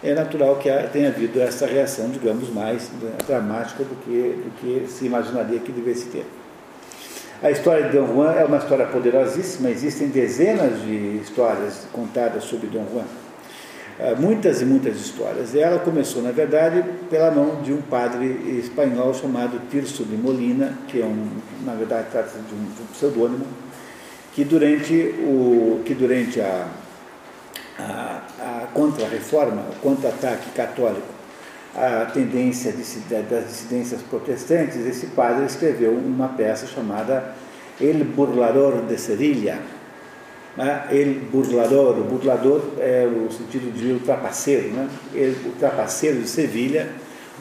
é 0.02 0.14
natural 0.14 0.56
que 0.56 0.68
tenha 0.92 1.08
havido 1.08 1.40
essa 1.40 1.66
reação, 1.66 2.10
digamos, 2.10 2.50
mais 2.50 2.90
dramática 3.26 3.82
do 3.84 3.96
que, 4.04 4.42
do 4.44 4.50
que 4.60 4.86
se 4.90 5.06
imaginaria 5.06 5.58
que 5.58 5.72
devesse 5.72 6.06
ter. 6.06 6.26
A 7.42 7.50
história 7.50 7.84
de 7.84 7.96
Dom 7.96 8.06
Juan 8.06 8.32
é 8.32 8.44
uma 8.44 8.58
história 8.58 8.86
poderosíssima, 8.86 9.70
existem 9.70 10.08
dezenas 10.08 10.82
de 10.82 11.20
histórias 11.22 11.86
contadas 11.92 12.44
sobre 12.44 12.66
Dom 12.66 12.86
Juan. 12.92 13.04
Ah, 13.98 14.14
muitas 14.18 14.60
e 14.60 14.64
muitas 14.64 14.96
histórias. 14.96 15.54
E 15.54 15.60
ela 15.60 15.78
começou, 15.78 16.20
na 16.20 16.32
verdade, 16.32 16.84
pela 17.08 17.30
mão 17.30 17.62
de 17.62 17.72
um 17.72 17.80
padre 17.80 18.26
espanhol 18.58 19.14
chamado 19.14 19.60
Tirso 19.70 20.04
de 20.04 20.16
Molina, 20.16 20.76
que 20.88 21.00
é 21.00 21.04
um, 21.04 21.28
na 21.64 21.74
verdade, 21.74 22.08
trata-se 22.10 22.38
de 22.38 22.54
um, 22.54 22.64
de 22.64 22.82
pseudônimo, 22.92 23.46
que 24.34 24.44
durante, 24.44 25.14
o, 25.20 25.80
que 25.84 25.94
durante 25.94 26.40
a, 26.40 26.66
a, 27.78 28.22
a 28.40 28.66
contra-reforma, 28.74 29.62
o 29.70 29.80
contra-ataque 29.80 30.50
católico, 30.50 31.14
a 31.76 32.06
tendência 32.06 32.72
das 33.30 33.46
dissidências 33.46 34.02
protestantes, 34.02 34.76
esse 34.76 35.06
padre 35.06 35.44
escreveu 35.44 35.92
uma 35.92 36.28
peça 36.28 36.66
chamada 36.66 37.32
El 37.80 38.04
Burlador 38.04 38.82
de 38.82 38.98
Sevilla, 38.98 39.58
né? 40.56 40.84
El 40.90 41.20
burlador, 41.32 41.98
o 41.98 42.04
burlador 42.04 42.62
é 42.78 43.06
o 43.06 43.30
sentido 43.30 43.72
de 43.72 43.92
ultrapaceiro, 43.92 44.68
né? 44.68 44.88
El, 45.14 45.32
o 45.46 45.52
trapaceiro 45.58 46.20
de 46.20 46.28
Sevilha 46.28 46.88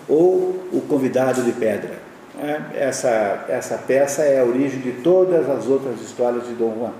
ou 0.08 0.68
o 0.72 0.82
convidado 0.88 1.42
de 1.44 1.52
pedra. 1.52 2.04
Né? 2.36 2.72
Essa, 2.76 3.46
essa 3.48 3.78
peça 3.78 4.24
é 4.24 4.40
a 4.40 4.44
origem 4.44 4.80
de 4.80 4.92
todas 5.04 5.50
as 5.50 5.68
outras 5.68 6.02
histórias 6.02 6.48
de 6.48 6.54
Dom 6.54 6.76
Juan. 6.78 6.94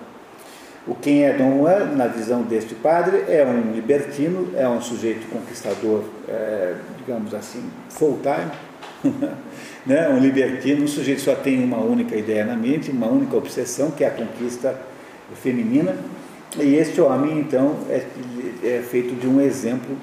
O 0.86 0.96
quem 0.96 1.24
é 1.24 1.34
Dom 1.34 1.60
Juan, 1.60 1.86
na 1.96 2.08
visão 2.08 2.42
deste 2.42 2.76
padre, 2.76 3.24
é 3.28 3.46
um 3.46 3.72
libertino, 3.72 4.50
é 4.56 4.68
um 4.68 4.82
sujeito 4.82 5.28
conquistador, 5.30 6.04
é, 6.28 6.76
digamos 6.98 7.34
assim, 7.34 7.64
full 7.90 8.20
time, 8.22 9.14
né? 9.86 10.10
um 10.10 10.20
libertino, 10.20 10.84
um 10.84 10.88
sujeito 10.88 11.20
que 11.20 11.24
só 11.24 11.36
tem 11.36 11.64
uma 11.64 11.78
única 11.78 12.16
ideia 12.16 12.44
na 12.44 12.56
mente, 12.56 12.92
uma 12.92 13.08
única 13.08 13.36
obsessão, 13.38 13.92
que 13.92 14.04
é 14.04 14.08
a 14.08 14.12
conquista 14.12 14.76
feminina. 15.36 15.96
E 16.58 16.76
este 16.76 17.02
homem, 17.02 17.40
então, 17.40 17.76
é, 17.90 18.06
é 18.64 18.82
feito 18.82 19.16
de 19.16 19.28
um 19.28 19.42
exemplo 19.42 19.96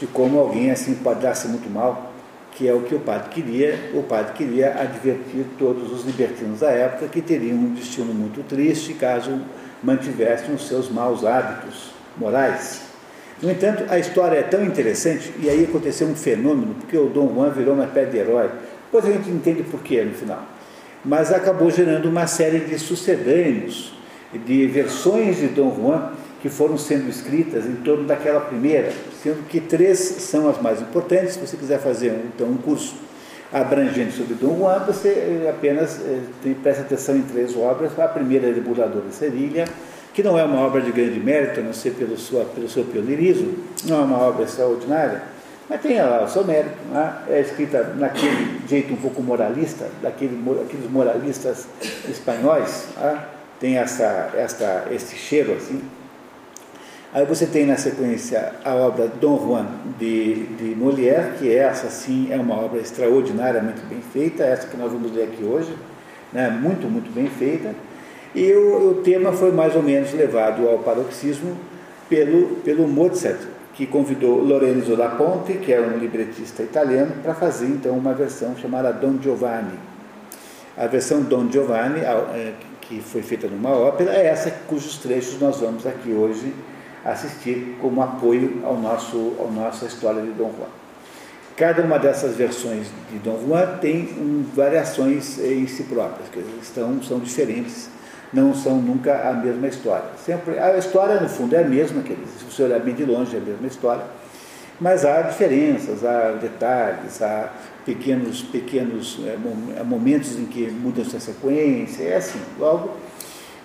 de 0.00 0.06
como 0.06 0.38
alguém 0.38 0.70
assim 0.70 0.94
pode 0.94 1.20
dar-se 1.20 1.48
muito 1.48 1.68
mal, 1.68 2.12
que 2.52 2.66
é 2.68 2.72
o 2.72 2.80
que 2.82 2.94
o 2.94 3.00
padre 3.00 3.28
queria. 3.30 3.90
O 3.94 4.02
padre 4.02 4.32
queria 4.32 4.80
advertir 4.80 5.44
todos 5.58 5.92
os 5.92 6.04
libertinos 6.04 6.60
da 6.60 6.70
época 6.70 7.08
que 7.08 7.20
teriam 7.20 7.56
um 7.56 7.74
destino 7.74 8.12
muito 8.14 8.42
triste 8.46 8.94
caso 8.94 9.40
mantivessem 9.82 10.54
os 10.54 10.66
seus 10.66 10.88
maus 10.88 11.24
hábitos 11.24 11.90
morais. 12.16 12.82
No 13.40 13.50
entanto, 13.50 13.84
a 13.88 13.98
história 13.98 14.38
é 14.38 14.42
tão 14.42 14.64
interessante, 14.64 15.32
e 15.38 15.48
aí 15.48 15.64
aconteceu 15.64 16.08
um 16.08 16.16
fenômeno, 16.16 16.74
porque 16.74 16.98
o 16.98 17.06
Dom 17.06 17.32
Juan 17.32 17.50
virou 17.50 17.74
uma 17.74 17.86
pedra 17.86 18.10
de 18.10 18.18
herói. 18.18 18.50
Depois 18.84 19.04
a 19.04 19.12
gente 19.12 19.30
entende 19.30 19.62
por 19.62 19.80
quê 19.80 20.02
no 20.02 20.12
final. 20.12 20.42
Mas 21.04 21.32
acabou 21.32 21.70
gerando 21.70 22.08
uma 22.08 22.26
série 22.26 22.60
de 22.60 22.76
sucedâneos, 22.78 23.92
de 24.32 24.66
versões 24.66 25.36
de 25.38 25.48
Dom 25.48 25.74
Juan 25.74 26.12
que 26.40 26.48
foram 26.48 26.78
sendo 26.78 27.08
escritas 27.08 27.66
em 27.66 27.76
torno 27.76 28.04
daquela 28.04 28.40
primeira, 28.40 28.92
sendo 29.22 29.46
que 29.48 29.60
três 29.60 29.98
são 29.98 30.48
as 30.48 30.60
mais 30.60 30.80
importantes. 30.80 31.34
Se 31.34 31.40
você 31.40 31.56
quiser 31.56 31.80
fazer 31.80 32.14
então 32.34 32.46
um 32.46 32.56
curso 32.56 32.94
abrangente 33.52 34.12
sobre 34.12 34.34
Dom 34.34 34.58
Juan, 34.58 34.78
você 34.86 35.08
eh, 35.08 35.50
apenas 35.50 36.00
eh, 36.00 36.54
presta 36.62 36.82
atenção 36.82 37.16
em 37.16 37.22
três 37.22 37.56
obras. 37.56 37.98
A 37.98 38.06
primeira 38.06 38.48
é 38.48 38.52
Debulador 38.52 39.02
de 39.02 39.14
Sevilha, 39.14 39.64
que 40.14 40.22
não 40.22 40.38
é 40.38 40.44
uma 40.44 40.60
obra 40.60 40.80
de 40.80 40.92
grande 40.92 41.18
mérito, 41.18 41.60
a 41.60 41.62
não 41.62 41.72
ser 41.72 41.92
pelo, 41.92 42.16
sua, 42.16 42.44
pelo 42.44 42.68
seu 42.68 42.84
pioneirismo, 42.84 43.54
não 43.84 44.00
é 44.00 44.04
uma 44.04 44.18
obra 44.18 44.44
extraordinária, 44.44 45.22
mas 45.68 45.80
tem 45.80 46.00
lá 46.00 46.22
o 46.22 46.28
seu 46.28 46.44
mérito. 46.44 46.76
Né? 46.90 47.14
É 47.30 47.40
escrita 47.40 47.94
naquele 47.96 48.60
jeito 48.68 48.92
um 48.92 48.96
pouco 48.96 49.22
moralista, 49.22 49.88
daquele, 50.00 50.36
daqueles 50.36 50.90
moralistas 50.90 51.66
espanhóis, 52.08 52.86
né? 52.96 53.37
Tem 53.60 53.76
essa, 53.78 54.30
essa, 54.36 54.86
esse 54.90 55.16
cheiro 55.16 55.54
assim. 55.54 55.80
Aí 57.12 57.24
você 57.24 57.46
tem 57.46 57.64
na 57.64 57.76
sequência 57.76 58.52
a 58.62 58.74
obra 58.74 59.08
Dom 59.08 59.38
Juan 59.38 59.66
de, 59.98 60.44
de 60.56 60.74
Molière, 60.76 61.32
que 61.38 61.54
essa 61.54 61.88
sim 61.88 62.28
é 62.30 62.36
uma 62.36 62.54
obra 62.56 62.80
extraordinariamente 62.80 63.80
bem 63.88 64.02
feita, 64.12 64.44
essa 64.44 64.66
que 64.66 64.76
nós 64.76 64.92
vamos 64.92 65.12
ler 65.12 65.24
aqui 65.24 65.42
hoje, 65.42 65.74
né? 66.32 66.50
muito, 66.50 66.86
muito 66.86 67.10
bem 67.12 67.26
feita. 67.26 67.74
E 68.34 68.52
o, 68.52 68.90
o 68.90 68.94
tema 69.02 69.32
foi 69.32 69.50
mais 69.50 69.74
ou 69.74 69.82
menos 69.82 70.12
levado 70.12 70.68
ao 70.68 70.80
paroxismo 70.80 71.56
pelo, 72.10 72.56
pelo 72.56 72.86
Mozart, 72.86 73.40
que 73.72 73.86
convidou 73.86 74.42
Lorenzo 74.42 74.94
da 74.94 75.08
Ponte, 75.08 75.54
que 75.54 75.72
é 75.72 75.80
um 75.80 75.96
libretista 75.96 76.62
italiano, 76.62 77.12
para 77.22 77.34
fazer 77.34 77.68
então 77.68 77.96
uma 77.96 78.12
versão 78.12 78.54
chamada 78.56 78.92
Don 78.92 79.18
Giovanni. 79.22 79.78
A 80.76 80.86
versão 80.86 81.22
Don 81.22 81.50
Giovanni, 81.50 82.00
é, 82.00 82.52
que 82.88 83.00
foi 83.02 83.20
feita 83.22 83.46
numa 83.46 83.70
ópera, 83.70 84.12
é 84.12 84.26
essa 84.26 84.50
cujos 84.66 84.96
trechos 84.96 85.38
nós 85.38 85.58
vamos 85.58 85.86
aqui 85.86 86.10
hoje 86.10 86.54
assistir 87.04 87.76
como 87.80 88.02
apoio 88.02 88.62
ao 88.64 88.76
nosso, 88.78 89.34
ao 89.38 89.50
nossa 89.50 89.84
história 89.84 90.22
de 90.22 90.30
Dom 90.30 90.52
Juan. 90.56 90.68
Cada 91.56 91.82
uma 91.82 91.98
dessas 91.98 92.36
versões 92.36 92.86
de 93.10 93.18
Dom 93.18 93.38
Juan 93.46 93.78
tem 93.80 94.04
um, 94.16 94.44
variações 94.54 95.38
em 95.38 95.66
si 95.66 95.82
próprias, 95.84 96.28
que 96.30 96.42
estão, 96.62 97.02
são 97.02 97.18
diferentes, 97.18 97.90
não 98.32 98.54
são 98.54 98.76
nunca 98.76 99.28
a 99.28 99.32
mesma 99.34 99.68
história. 99.68 100.08
Sempre, 100.24 100.58
a 100.58 100.76
história, 100.78 101.20
no 101.20 101.28
fundo, 101.28 101.54
é 101.54 101.62
a 101.62 101.68
mesma, 101.68 102.02
se 102.02 102.44
você 102.44 102.62
olhar 102.62 102.80
bem 102.80 102.94
de 102.94 103.04
longe, 103.04 103.36
é 103.36 103.38
a 103.38 103.42
mesma 103.42 103.66
história, 103.66 104.04
mas 104.80 105.04
há 105.04 105.22
diferenças, 105.22 106.04
há 106.04 106.32
detalhes, 106.32 107.20
há 107.20 107.50
pequenos, 107.88 108.42
pequenos 108.42 109.18
é, 109.26 109.82
momentos 109.82 110.38
em 110.38 110.44
que 110.44 110.70
muda-se 110.70 111.16
a 111.16 111.20
sequência, 111.20 112.02
é 112.02 112.16
assim. 112.16 112.38
Logo, 112.58 112.90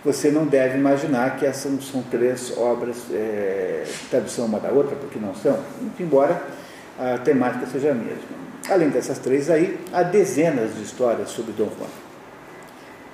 você 0.03 0.31
não 0.31 0.45
deve 0.45 0.77
imaginar 0.77 1.35
que 1.35 1.45
essas 1.45 1.83
são 1.83 2.01
três 2.03 2.57
obras, 2.57 3.03
é, 3.11 3.83
tradução 4.09 4.45
uma 4.45 4.61
da 4.61 4.69
outra, 4.69 4.95
porque 4.95 5.19
não 5.19 5.35
são, 5.35 5.59
embora 5.99 6.41
a 6.97 7.17
temática 7.17 7.65
seja 7.65 7.91
a 7.91 7.93
mesma. 7.93 8.43
Além 8.69 8.89
dessas 8.89 9.19
três 9.19 9.49
aí, 9.49 9.77
há 9.91 10.03
dezenas 10.03 10.73
de 10.75 10.83
histórias 10.83 11.29
sobre 11.29 11.51
Dom 11.51 11.69
Juan, 11.77 11.87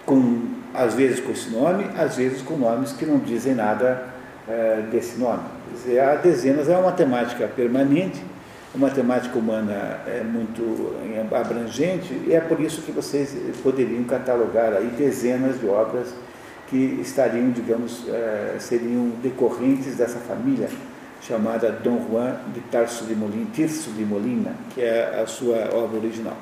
com, 0.05 0.43
às 0.75 0.93
vezes 0.93 1.19
com 1.19 1.31
esse 1.31 1.49
nome, 1.49 1.85
às 1.97 2.17
vezes 2.17 2.43
com 2.43 2.55
nomes 2.55 2.91
que 2.91 3.03
não 3.03 3.17
dizem 3.17 3.55
nada 3.55 4.09
é, 4.47 4.83
desse 4.91 5.17
nome. 5.17 5.41
Quer 5.67 5.75
dizer, 5.75 5.99
há 6.01 6.15
dezenas, 6.15 6.69
é 6.69 6.77
uma 6.77 6.91
temática 6.91 7.47
permanente, 7.47 8.21
uma 8.73 8.89
temática 8.89 9.37
humana 9.37 9.99
é 10.05 10.23
muito 10.23 10.93
abrangente, 11.33 12.13
e 12.27 12.33
é 12.33 12.39
por 12.39 12.59
isso 12.59 12.81
que 12.81 12.91
vocês 12.91 13.35
poderiam 13.63 14.03
catalogar 14.03 14.73
aí 14.73 14.87
dezenas 14.97 15.59
de 15.59 15.67
obras 15.67 16.07
que 16.67 16.99
estariam, 17.01 17.49
digamos, 17.49 18.03
eh, 18.07 18.57
seriam 18.59 19.09
decorrentes 19.23 19.95
dessa 19.95 20.19
família 20.19 20.69
chamada 21.19 21.71
Dom 21.71 22.05
Juan 22.09 22.35
de 22.53 22.59
Tarso 22.61 23.05
de 23.05 23.15
Molina, 23.15 23.47
Tirso 23.51 23.89
de 23.91 24.05
Molina, 24.05 24.51
que 24.75 24.81
é 24.81 25.19
a 25.19 25.25
sua 25.25 25.69
obra 25.73 25.97
original. 25.97 26.37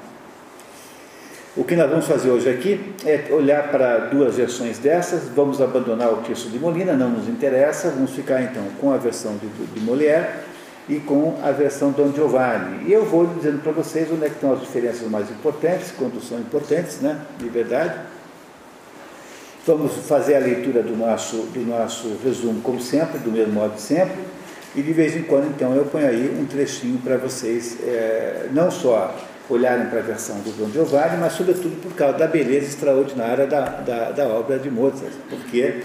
O 1.55 1.63
que 1.63 1.75
nós 1.75 1.89
vamos 1.89 2.05
fazer 2.05 2.29
hoje 2.29 2.49
aqui 2.49 2.93
é 3.05 3.33
olhar 3.33 3.71
para 3.71 3.97
duas 4.09 4.35
versões 4.35 4.77
dessas, 4.77 5.29
vamos 5.29 5.61
abandonar 5.61 6.13
o 6.13 6.21
Tirso 6.21 6.49
de 6.49 6.59
Molina, 6.59 6.93
não 6.93 7.09
nos 7.09 7.27
interessa, 7.29 7.89
vamos 7.89 8.11
ficar 8.11 8.41
então 8.43 8.63
com 8.81 8.91
a 8.91 8.97
versão 8.97 9.37
de, 9.37 9.47
de 9.47 9.79
Molière 9.79 10.46
e 10.89 10.99
com 10.99 11.37
a 11.43 11.51
versão 11.51 11.91
Dom 11.91 12.13
Giovanni. 12.13 12.85
E 12.87 12.93
eu 12.93 13.05
vou 13.05 13.25
dizendo 13.27 13.61
para 13.61 13.71
vocês 13.71 14.09
onde 14.11 14.25
é 14.25 14.29
que 14.29 14.35
estão 14.35 14.53
as 14.53 14.61
diferenças 14.61 15.09
mais 15.09 15.29
importantes, 15.29 15.91
quando 15.97 16.21
são 16.21 16.39
importantes, 16.39 17.01
né, 17.01 17.19
de 17.37 17.49
verdade. 17.49 17.93
Vamos 19.65 19.93
fazer 20.07 20.35
a 20.35 20.39
leitura 20.39 20.81
do 20.81 20.95
nosso, 20.95 21.35
do 21.53 21.59
nosso 21.67 22.17
resumo, 22.23 22.61
como 22.61 22.79
sempre, 22.79 23.19
do 23.19 23.29
mesmo 23.29 23.53
modo 23.53 23.75
de 23.75 23.81
sempre, 23.81 24.15
e 24.73 24.81
de 24.81 24.93
vez 24.93 25.15
em 25.15 25.23
quando, 25.23 25.47
então, 25.47 25.75
eu 25.75 25.85
ponho 25.85 26.07
aí 26.07 26.37
um 26.39 26.45
trechinho 26.45 26.99
para 26.99 27.17
vocês, 27.17 27.77
é, 27.83 28.47
não 28.53 28.71
só 28.71 29.13
olharem 29.49 29.87
para 29.87 29.99
a 29.99 30.03
versão 30.03 30.37
do 30.39 30.51
Dom 30.51 30.69
Giovanni, 30.69 31.17
mas, 31.17 31.33
sobretudo, 31.33 31.81
por 31.81 31.93
causa 31.95 32.17
da 32.17 32.27
beleza 32.27 32.67
extraordinária 32.67 33.45
da, 33.45 33.61
da, 33.61 34.11
da 34.11 34.27
obra 34.27 34.57
de 34.57 34.69
Mozart, 34.69 35.11
porque, 35.29 35.81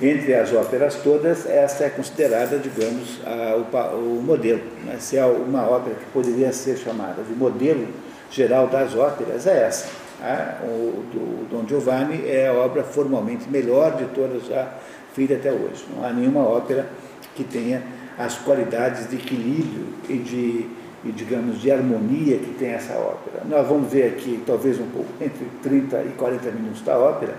entre 0.00 0.34
as 0.34 0.52
óperas 0.52 0.96
todas, 0.96 1.46
essa 1.46 1.84
é 1.84 1.90
considerada, 1.90 2.58
digamos, 2.58 3.20
a, 3.26 3.56
o, 3.56 4.18
o, 4.18 4.22
modelo. 4.22 4.62
Né? 4.84 4.96
Se 4.98 5.18
há 5.18 5.26
uma 5.26 5.68
ópera 5.68 5.94
que 5.94 6.06
poderia 6.06 6.52
ser 6.52 6.78
chamada 6.78 7.22
de 7.22 7.34
modelo 7.34 7.86
geral 8.30 8.66
das 8.68 8.94
óperas, 8.94 9.46
é 9.46 9.66
essa. 9.66 9.88
Ah, 10.22 10.58
o 10.62 11.02
do 11.12 11.48
Dom 11.50 11.66
Giovanni 11.66 12.26
é 12.26 12.48
a 12.48 12.52
obra 12.52 12.82
formalmente 12.82 13.48
melhor 13.48 13.96
de 13.96 14.04
todas 14.06 14.46
já 14.46 14.68
feitas 15.14 15.38
até 15.38 15.50
hoje. 15.50 15.84
Não 15.94 16.04
há 16.04 16.12
nenhuma 16.12 16.40
ópera 16.40 16.86
que 17.34 17.44
tenha 17.44 17.82
as 18.18 18.36
qualidades 18.38 19.08
de 19.08 19.16
equilíbrio 19.16 19.86
e 20.08 20.18
de, 20.18 20.66
e, 21.04 21.12
digamos, 21.12 21.60
de 21.60 21.70
harmonia 21.70 22.36
que 22.38 22.54
tem 22.58 22.70
essa 22.70 22.94
ópera. 22.94 23.42
Nós 23.46 23.66
vamos 23.66 23.90
ver 23.90 24.08
aqui, 24.08 24.42
talvez 24.46 24.78
um 24.78 24.86
pouco, 24.88 25.08
entre 25.20 25.46
30 25.62 26.02
e 26.02 26.08
40 26.16 26.50
minutos 26.52 26.82
da 26.82 26.98
ópera, 26.98 27.34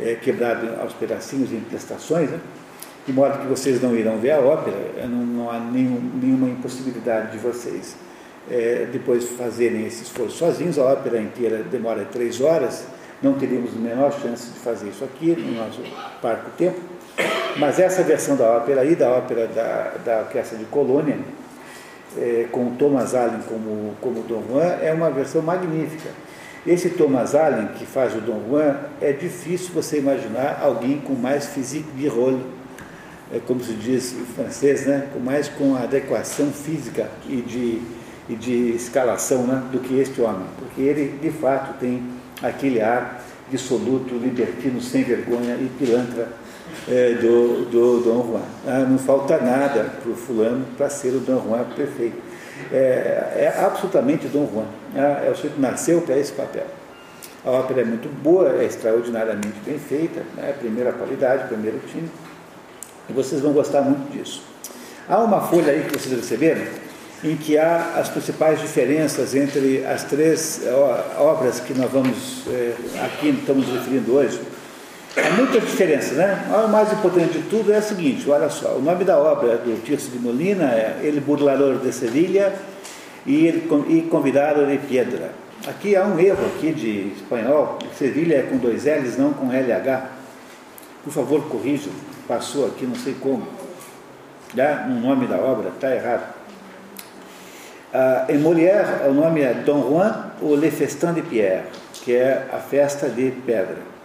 é, 0.00 0.14
quebrado 0.14 0.80
aos 0.80 0.92
pedacinhos 0.92 1.52
em 1.52 1.60
prestações, 1.60 2.30
né? 2.30 2.40
de 3.06 3.12
modo 3.12 3.38
que 3.38 3.46
vocês 3.46 3.80
não 3.80 3.94
irão 3.94 4.18
ver 4.18 4.32
a 4.32 4.40
ópera, 4.40 4.76
não, 5.08 5.24
não 5.24 5.50
há 5.50 5.60
nenhum, 5.60 6.00
nenhuma 6.20 6.48
impossibilidade 6.48 7.32
de 7.32 7.38
vocês 7.38 7.96
é, 8.50 8.86
depois 8.90 9.24
fazerem 9.30 9.86
esse 9.86 10.04
esforço 10.04 10.36
sozinhos, 10.36 10.78
a 10.78 10.84
ópera 10.84 11.20
inteira 11.20 11.62
demora 11.64 12.04
três 12.04 12.40
horas, 12.40 12.86
não 13.22 13.34
teríamos 13.34 13.72
a 13.74 13.78
menor 13.78 14.12
chance 14.12 14.52
de 14.52 14.58
fazer 14.58 14.88
isso 14.88 15.04
aqui 15.04 15.34
no 15.36 15.52
nosso 15.52 15.80
parco 16.20 16.50
tempo. 16.56 16.78
Mas 17.58 17.78
essa 17.78 18.02
versão 18.02 18.36
da 18.36 18.44
ópera 18.44 18.82
aí, 18.82 18.94
da 18.94 19.10
ópera 19.10 19.46
da, 19.48 19.94
da 20.04 20.18
Orquestra 20.20 20.58
de 20.58 20.66
Colônia, 20.66 21.18
é, 22.18 22.46
com 22.52 22.74
Thomas 22.76 23.14
Allen 23.14 23.40
como, 23.48 23.94
como 24.00 24.22
Dom 24.22 24.42
Juan, 24.48 24.76
é 24.82 24.92
uma 24.92 25.10
versão 25.10 25.42
magnífica. 25.42 26.10
Esse 26.66 26.90
Thomas 26.90 27.34
Allen, 27.34 27.68
que 27.78 27.86
faz 27.86 28.14
o 28.14 28.20
Dom 28.20 28.42
Juan, 28.48 28.76
é 29.00 29.12
difícil 29.12 29.70
você 29.72 29.98
imaginar 29.98 30.58
alguém 30.60 30.98
com 30.98 31.14
mais 31.14 31.46
physique 31.46 31.90
de 31.92 32.08
rôle, 32.08 32.42
é, 33.32 33.40
como 33.46 33.62
se 33.62 33.72
diz 33.72 34.12
em 34.12 34.24
francês, 34.24 34.86
né? 34.86 35.08
com 35.12 35.20
mais 35.20 35.48
com 35.48 35.76
adequação 35.76 36.50
física 36.50 37.08
e 37.28 37.36
de 37.36 37.82
e 38.28 38.34
de 38.34 38.70
escalação 38.70 39.46
né, 39.46 39.62
do 39.70 39.78
que 39.78 39.98
este 39.98 40.20
homem, 40.20 40.46
porque 40.58 40.82
ele 40.82 41.18
de 41.18 41.30
fato 41.30 41.78
tem 41.78 42.02
aquele 42.42 42.80
ar 42.80 43.24
dissoluto, 43.50 44.14
libertino, 44.16 44.80
sem 44.80 45.04
vergonha 45.04 45.54
e 45.54 45.70
pilantra 45.78 46.28
é, 46.88 47.14
do, 47.14 47.64
do 47.66 48.00
Dom 48.00 48.26
Juan. 48.26 48.42
Ah, 48.66 48.80
não 48.80 48.98
falta 48.98 49.38
nada 49.38 49.84
para 50.02 50.10
o 50.10 50.16
fulano 50.16 50.66
para 50.76 50.90
ser 50.90 51.10
o 51.10 51.20
Dom 51.20 51.40
Juan 51.46 51.64
perfeito. 51.76 52.25
É, 52.72 53.52
é 53.56 53.64
absolutamente 53.64 54.26
Dom 54.28 54.48
Juan. 54.52 54.66
Ah, 54.94 55.24
é 55.26 55.30
o 55.30 55.34
sujeito 55.34 55.60
nasceu 55.60 56.00
para 56.00 56.16
esse 56.18 56.32
papel. 56.32 56.66
A 57.44 57.50
ópera 57.50 57.82
é 57.82 57.84
muito 57.84 58.08
boa, 58.08 58.56
é 58.60 58.64
extraordinariamente 58.64 59.60
bem 59.64 59.78
feita, 59.78 60.22
né, 60.36 60.52
primeira 60.58 60.92
qualidade, 60.92 61.46
primeiro 61.46 61.78
time. 61.86 62.10
E 63.08 63.12
vocês 63.12 63.40
vão 63.40 63.52
gostar 63.52 63.82
muito 63.82 64.10
disso. 64.10 64.42
Há 65.08 65.18
uma 65.18 65.40
folha 65.40 65.72
aí 65.72 65.84
que 65.84 65.96
vocês 65.96 66.12
receberam, 66.12 66.62
em 67.22 67.36
que 67.36 67.56
há 67.56 67.94
as 67.96 68.08
principais 68.08 68.60
diferenças 68.60 69.34
entre 69.34 69.84
as 69.86 70.02
três 70.02 70.62
obras 71.18 71.60
que 71.60 71.72
nós 71.72 71.90
vamos, 71.90 72.42
é, 72.48 72.74
aqui 73.04 73.28
estamos 73.28 73.66
referindo 73.68 74.14
hoje. 74.14 74.40
Há 75.16 75.30
muita 75.30 75.58
diferença, 75.58 76.14
né? 76.14 76.46
O 76.52 76.68
mais 76.68 76.92
importante 76.92 77.38
de 77.38 77.48
tudo 77.48 77.72
é 77.72 77.78
o 77.78 77.82
seguinte, 77.82 78.28
olha 78.28 78.50
só, 78.50 78.76
o 78.76 78.82
nome 78.82 79.02
da 79.02 79.16
obra 79.18 79.56
do 79.56 79.82
Tirso 79.82 80.10
de 80.10 80.18
Molina 80.18 80.64
é 80.64 81.00
El 81.02 81.22
Burlador 81.22 81.78
de 81.78 81.90
Sevilha 81.90 82.52
e, 83.26 83.46
e 83.46 84.06
Convidado 84.10 84.66
de 84.66 84.76
Piedra. 84.76 85.30
Aqui 85.66 85.96
há 85.96 86.04
um 86.04 86.18
erro 86.20 86.44
aqui 86.54 86.70
de 86.70 87.14
espanhol, 87.16 87.78
Sevilha 87.96 88.36
é 88.36 88.42
com 88.42 88.58
dois 88.58 88.84
L's, 88.84 89.16
não 89.16 89.32
com 89.32 89.46
LH. 89.46 90.02
Por 91.02 91.12
favor, 91.12 91.48
corrija, 91.48 91.88
passou 92.28 92.66
aqui, 92.66 92.84
não 92.84 92.94
sei 92.94 93.14
como. 93.18 93.46
Né? 94.52 94.84
No 94.86 95.00
nome 95.00 95.26
da 95.26 95.38
obra, 95.38 95.70
está 95.70 95.94
errado. 95.94 96.34
Ah, 97.94 98.26
em 98.28 98.36
Molière, 98.36 99.08
o 99.08 99.14
nome 99.14 99.40
é 99.40 99.54
Don 99.54 99.80
Juan 99.80 100.32
ou 100.42 100.54
Le 100.54 100.70
Festin 100.70 101.14
de 101.14 101.22
Pierre, 101.22 101.64
que 102.04 102.14
é 102.14 102.46
a 102.52 102.58
festa 102.58 103.08
de 103.08 103.30
pedra. 103.30 103.95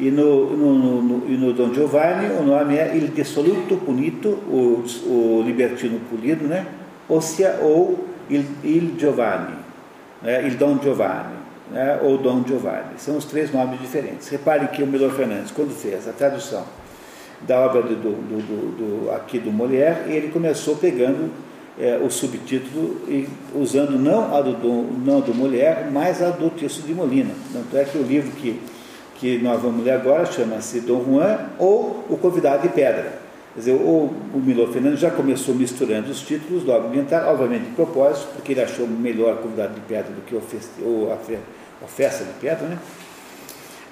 E 0.00 0.10
no, 0.10 0.56
no, 0.56 0.78
no, 0.78 1.02
no, 1.02 1.28
no 1.28 1.52
Don 1.52 1.74
Giovanni, 1.74 2.30
o 2.30 2.42
nome 2.42 2.76
é 2.76 2.96
Il 2.96 3.08
Dissoluto 3.08 3.76
Punito, 3.76 4.30
o, 4.48 4.82
o 5.06 5.42
libertino 5.44 6.00
polido, 6.08 6.46
né? 6.46 6.66
Ossia 7.06 7.58
ou 7.60 8.06
Il, 8.30 8.46
Il 8.64 8.94
Giovanni, 8.98 9.56
né? 10.22 10.46
Il 10.46 10.56
Don 10.56 10.80
Giovanni, 10.82 11.36
né? 11.70 11.98
ou 12.02 12.16
Don 12.16 12.42
Giovanni. 12.46 12.98
São 12.98 13.18
os 13.18 13.26
três 13.26 13.52
nomes 13.52 13.78
diferentes. 13.78 14.28
Reparem 14.28 14.68
que 14.68 14.82
o 14.82 14.86
Milor 14.86 15.10
Fernandes, 15.10 15.50
quando 15.50 15.70
fez 15.70 16.08
a 16.08 16.12
tradução 16.12 16.64
da 17.46 17.60
obra 17.60 17.82
do, 17.82 17.94
do, 17.94 18.16
do, 18.16 19.04
do 19.04 19.10
aqui 19.12 19.38
do 19.38 19.52
Molière, 19.52 20.10
ele 20.10 20.28
começou 20.28 20.76
pegando 20.76 21.30
é, 21.78 21.98
o 21.98 22.10
subtítulo 22.10 23.00
e 23.08 23.28
usando 23.54 23.98
não 23.98 24.34
a 24.34 24.40
do, 24.42 24.54
não 25.04 25.20
do 25.20 25.34
Mulher, 25.34 25.88
mas 25.90 26.22
a 26.22 26.30
do 26.30 26.50
texto 26.50 26.86
de 26.86 26.92
Molina. 26.92 27.32
Tanto 27.52 27.76
é 27.76 27.84
que 27.84 27.96
o 27.96 28.02
livro 28.02 28.30
que, 28.32 28.60
que 29.20 29.38
nós 29.38 29.60
vamos 29.60 29.84
ler 29.84 29.92
agora 29.92 30.24
chama-se 30.24 30.80
Dom 30.80 31.04
Juan 31.04 31.38
ou 31.58 32.06
O 32.08 32.16
Convidado 32.16 32.62
de 32.62 32.70
Pedra. 32.70 33.20
Quer 33.52 33.58
dizer, 33.58 33.72
o, 33.72 34.10
o 34.32 34.42
Milor 34.42 34.72
Fernandes 34.72 35.00
já 35.00 35.10
começou 35.10 35.54
misturando 35.54 36.10
os 36.10 36.22
títulos 36.22 36.64
logo 36.64 36.86
ambiental, 36.86 37.30
obviamente 37.30 37.64
de 37.64 37.72
propósito, 37.72 38.28
porque 38.34 38.52
ele 38.52 38.62
achou 38.62 38.86
melhor 38.86 39.36
Convidado 39.38 39.74
de 39.74 39.80
Pedra 39.80 40.10
do 40.10 40.22
que 40.22 40.34
o, 40.34 40.42
o, 40.88 41.12
a, 41.12 41.84
a 41.84 41.86
Festa 41.86 42.24
de 42.24 42.32
Pedra, 42.40 42.66
né? 42.66 42.78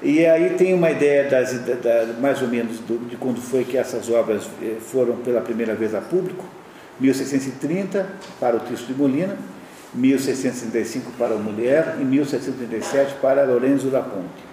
E 0.00 0.24
aí 0.24 0.50
tem 0.50 0.72
uma 0.72 0.90
ideia 0.90 1.28
das, 1.28 1.52
da, 1.52 2.14
mais 2.20 2.40
ou 2.40 2.48
menos 2.48 2.78
do, 2.78 2.98
de 3.08 3.16
quando 3.16 3.40
foi 3.40 3.64
que 3.64 3.76
essas 3.76 4.08
obras 4.08 4.48
eh, 4.62 4.76
foram 4.80 5.16
pela 5.16 5.40
primeira 5.40 5.74
vez 5.74 5.94
a 5.94 6.00
público. 6.00 6.44
1630 7.00 8.06
para 8.40 8.56
o 8.56 8.60
Cristo 8.60 8.86
de 8.86 8.94
Molina, 8.94 9.36
1635 9.92 11.12
para 11.18 11.34
a 11.34 11.38
Mulher 11.38 11.96
e 12.00 12.04
1737 12.04 13.14
para 13.20 13.44
Lorenzo 13.44 13.88
da 13.88 14.00
Ponte. 14.00 14.47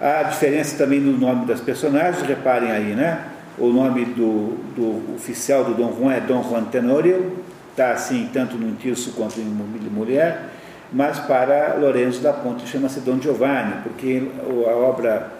Há 0.00 0.24
diferença 0.24 0.76
também 0.76 1.00
no 1.00 1.16
nome 1.16 1.46
das 1.46 1.60
personagens, 1.60 2.26
reparem 2.26 2.70
aí, 2.70 2.94
né? 2.94 3.24
O 3.56 3.68
nome 3.68 4.04
do, 4.04 4.56
do 4.74 5.14
oficial 5.14 5.64
do 5.64 5.74
Dom 5.74 5.94
Juan 5.96 6.14
é 6.14 6.20
Dom 6.20 6.42
Juan 6.42 6.64
Tenorio, 6.64 7.38
está 7.70 7.92
assim 7.92 8.28
tanto 8.32 8.56
no 8.56 8.74
Tirso 8.76 9.12
quanto 9.12 9.40
em 9.40 9.44
Mulher, 9.44 10.48
mas 10.92 11.18
para 11.20 11.74
Lorenzo 11.74 12.20
da 12.20 12.32
Ponte 12.32 12.66
chama-se 12.66 13.00
Dom 13.00 13.20
Giovanni, 13.20 13.74
porque 13.82 14.28
a 14.66 14.74
obra 14.74 15.32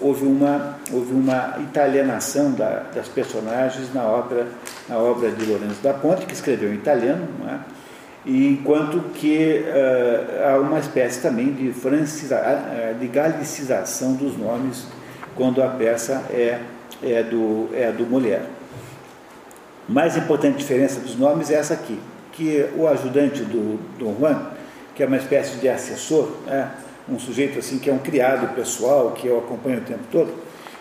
houve 0.00 0.26
uma, 0.26 0.76
houve 0.92 1.12
uma 1.12 1.56
italianação 1.60 2.52
da, 2.52 2.84
das 2.94 3.08
personagens 3.08 3.92
na 3.94 4.02
obra, 4.02 4.46
na 4.88 4.98
obra 4.98 5.30
de 5.30 5.44
Lorenzo 5.44 5.80
da 5.82 5.94
Ponte, 5.94 6.26
que 6.26 6.34
escreveu 6.34 6.72
em 6.72 6.76
italiano, 6.76 7.26
é? 7.48 7.58
Enquanto 8.26 9.00
que 9.14 9.64
uh, 9.66 10.48
há 10.48 10.58
uma 10.58 10.78
espécie 10.78 11.20
também 11.20 11.52
de, 11.52 11.72
franciza, 11.72 12.40
uh, 12.40 12.98
de 12.98 13.06
galicização 13.06 14.14
dos 14.14 14.36
nomes 14.36 14.86
quando 15.36 15.62
a 15.62 15.68
peça 15.68 16.24
é, 16.30 16.60
é, 17.02 17.22
do, 17.22 17.68
é 17.74 17.92
do 17.92 18.06
mulher. 18.06 18.42
Mais 19.86 20.16
importante 20.16 20.56
diferença 20.56 21.00
dos 21.00 21.16
nomes 21.16 21.50
é 21.50 21.54
essa 21.54 21.74
aqui, 21.74 21.98
que 22.32 22.66
o 22.76 22.88
ajudante 22.88 23.42
do 23.42 23.78
Dom 23.98 24.16
Juan, 24.18 24.46
que 24.94 25.02
é 25.02 25.06
uma 25.06 25.16
espécie 25.16 25.56
de 25.58 25.68
assessor, 25.68 26.30
é, 26.48 26.66
um 27.06 27.18
sujeito 27.18 27.58
assim 27.58 27.78
que 27.78 27.90
é 27.90 27.92
um 27.92 27.98
criado 27.98 28.54
pessoal, 28.54 29.10
que 29.10 29.26
eu 29.26 29.38
acompanho 29.38 29.78
o 29.78 29.82
tempo 29.82 30.04
todo, 30.10 30.32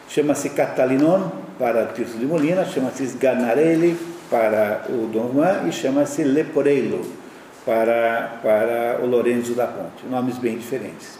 chama-se 0.08 0.52
Catalinon 0.52 1.30
para 1.60 1.88
Tirso 1.88 2.18
de 2.18 2.26
Molina, 2.26 2.64
chama-se 2.64 3.04
Sganarelli 3.04 3.98
para 4.30 4.86
o 4.88 5.08
Dom 5.08 5.32
Juan 5.34 5.68
e 5.68 5.72
chama-se 5.74 6.24
Leporello 6.24 7.23
para, 7.66 8.40
para 8.42 9.00
o 9.02 9.08
Lorenzo 9.08 9.54
da 9.54 9.68
Ponte. 9.68 10.06
Nomes 10.10 10.38
bem 10.38 10.58
diferentes. 10.58 11.18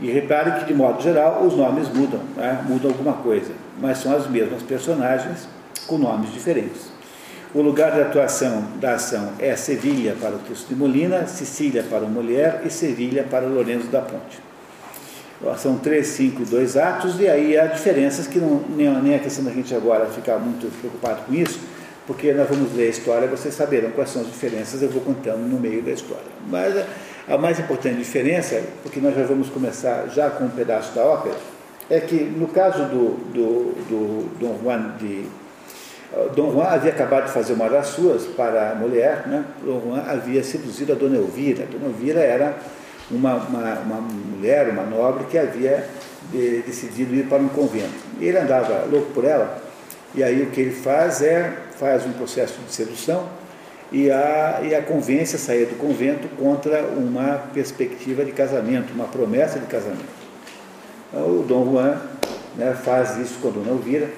E 0.00 0.10
repare 0.10 0.60
que, 0.60 0.66
de 0.66 0.74
modo 0.74 1.02
geral, 1.02 1.42
os 1.44 1.56
nomes 1.56 1.88
mudam, 1.88 2.20
né? 2.36 2.64
mudam 2.68 2.90
alguma 2.90 3.14
coisa, 3.14 3.52
mas 3.78 3.98
são 3.98 4.14
as 4.14 4.28
mesmas 4.28 4.62
personagens 4.62 5.46
com 5.86 5.98
nomes 5.98 6.32
diferentes. 6.32 6.90
O 7.54 7.60
lugar 7.60 7.92
de 7.92 8.00
atuação 8.00 8.64
da 8.80 8.94
ação 8.94 9.32
é 9.38 9.54
Sevilha 9.54 10.16
para 10.20 10.34
o 10.34 10.38
Cristo 10.38 10.68
de 10.68 10.74
Molina, 10.74 11.26
Sicília 11.26 11.84
para 11.88 12.04
o 12.04 12.08
Mulher 12.08 12.62
e 12.64 12.70
Sevilha 12.70 13.24
para 13.24 13.44
o 13.44 13.52
Lourenço 13.52 13.88
da 13.88 14.00
Ponte. 14.00 14.40
São 15.58 15.76
três, 15.76 16.06
cinco, 16.06 16.44
dois 16.46 16.76
atos, 16.76 17.20
e 17.20 17.28
aí 17.28 17.58
há 17.58 17.66
diferenças 17.66 18.26
que 18.26 18.38
não, 18.38 18.62
nem, 18.70 18.88
nem 19.02 19.14
a 19.16 19.18
questão 19.18 19.44
da 19.44 19.50
gente 19.50 19.74
agora 19.74 20.06
ficar 20.06 20.38
muito 20.38 20.70
preocupado 20.80 21.22
com 21.26 21.34
isso, 21.34 21.58
porque 22.12 22.30
nós 22.34 22.46
vamos 22.46 22.74
ler 22.74 22.88
a 22.88 22.90
história, 22.90 23.26
vocês 23.26 23.54
saberão 23.54 23.90
quais 23.90 24.10
são 24.10 24.20
as 24.20 24.28
diferenças, 24.28 24.82
eu 24.82 24.90
vou 24.90 25.00
contando 25.00 25.48
no 25.48 25.58
meio 25.58 25.82
da 25.82 25.92
história. 25.92 26.26
Mas 26.46 26.74
a, 27.26 27.38
mais 27.38 27.58
importante 27.58 27.96
diferença, 27.96 28.62
porque 28.82 29.00
nós 29.00 29.14
já 29.14 29.24
vamos 29.24 29.48
começar 29.48 30.08
já 30.08 30.28
com 30.28 30.44
um 30.44 30.50
pedaço 30.50 30.94
da 30.94 31.02
ópera, 31.02 31.34
é 31.88 32.00
que 32.00 32.16
no 32.16 32.48
caso 32.48 32.84
do, 32.84 33.16
do, 33.32 33.72
do 33.88 34.38
Dom 34.38 34.58
Juan 34.62 34.94
de 34.98 35.26
Dom 36.36 36.52
Juan 36.52 36.64
havia 36.64 36.90
acabado 36.90 37.24
de 37.24 37.32
fazer 37.32 37.54
uma 37.54 37.70
das 37.70 37.86
suas 37.86 38.24
para 38.26 38.72
a 38.72 38.74
mulher, 38.74 39.26
né? 39.26 39.46
Dom 39.64 39.80
Juan 39.80 40.04
havia 40.06 40.44
seduzido 40.44 40.92
a 40.92 40.94
Dona 40.94 41.16
Elvira. 41.16 41.64
Dona 41.64 41.86
Elvira 41.86 42.20
era 42.20 42.54
uma, 43.10 43.36
uma, 43.36 43.74
uma 43.80 44.00
mulher, 44.02 44.68
uma 44.68 44.82
nobre 44.82 45.24
que 45.24 45.38
havia 45.38 45.88
de, 46.30 46.60
decidido 46.60 47.14
ir 47.14 47.26
para 47.26 47.38
um 47.42 47.48
convento. 47.48 47.94
Ele 48.20 48.36
andava 48.36 48.84
louco 48.90 49.10
por 49.12 49.24
ela, 49.24 49.62
e 50.14 50.22
aí 50.22 50.42
o 50.42 50.50
que 50.50 50.60
ele 50.60 50.72
faz 50.72 51.22
é, 51.22 51.52
faz 51.78 52.04
um 52.06 52.12
processo 52.12 52.60
de 52.66 52.72
sedução 52.72 53.28
e 53.90 54.10
a, 54.10 54.60
e 54.62 54.74
a 54.74 54.82
convence 54.82 55.36
a 55.36 55.38
sair 55.38 55.66
do 55.66 55.76
convento 55.76 56.28
contra 56.36 56.82
uma 56.82 57.38
perspectiva 57.52 58.24
de 58.24 58.32
casamento, 58.32 58.92
uma 58.92 59.06
promessa 59.06 59.58
de 59.58 59.66
casamento. 59.66 60.22
Então, 61.08 61.40
o 61.40 61.42
Dom 61.42 61.70
Juan 61.70 62.00
né, 62.56 62.76
faz 62.82 63.18
isso 63.18 63.38
com 63.40 63.48
a 63.48 63.50
Dona 63.50 63.70
Elvira, 63.70 64.08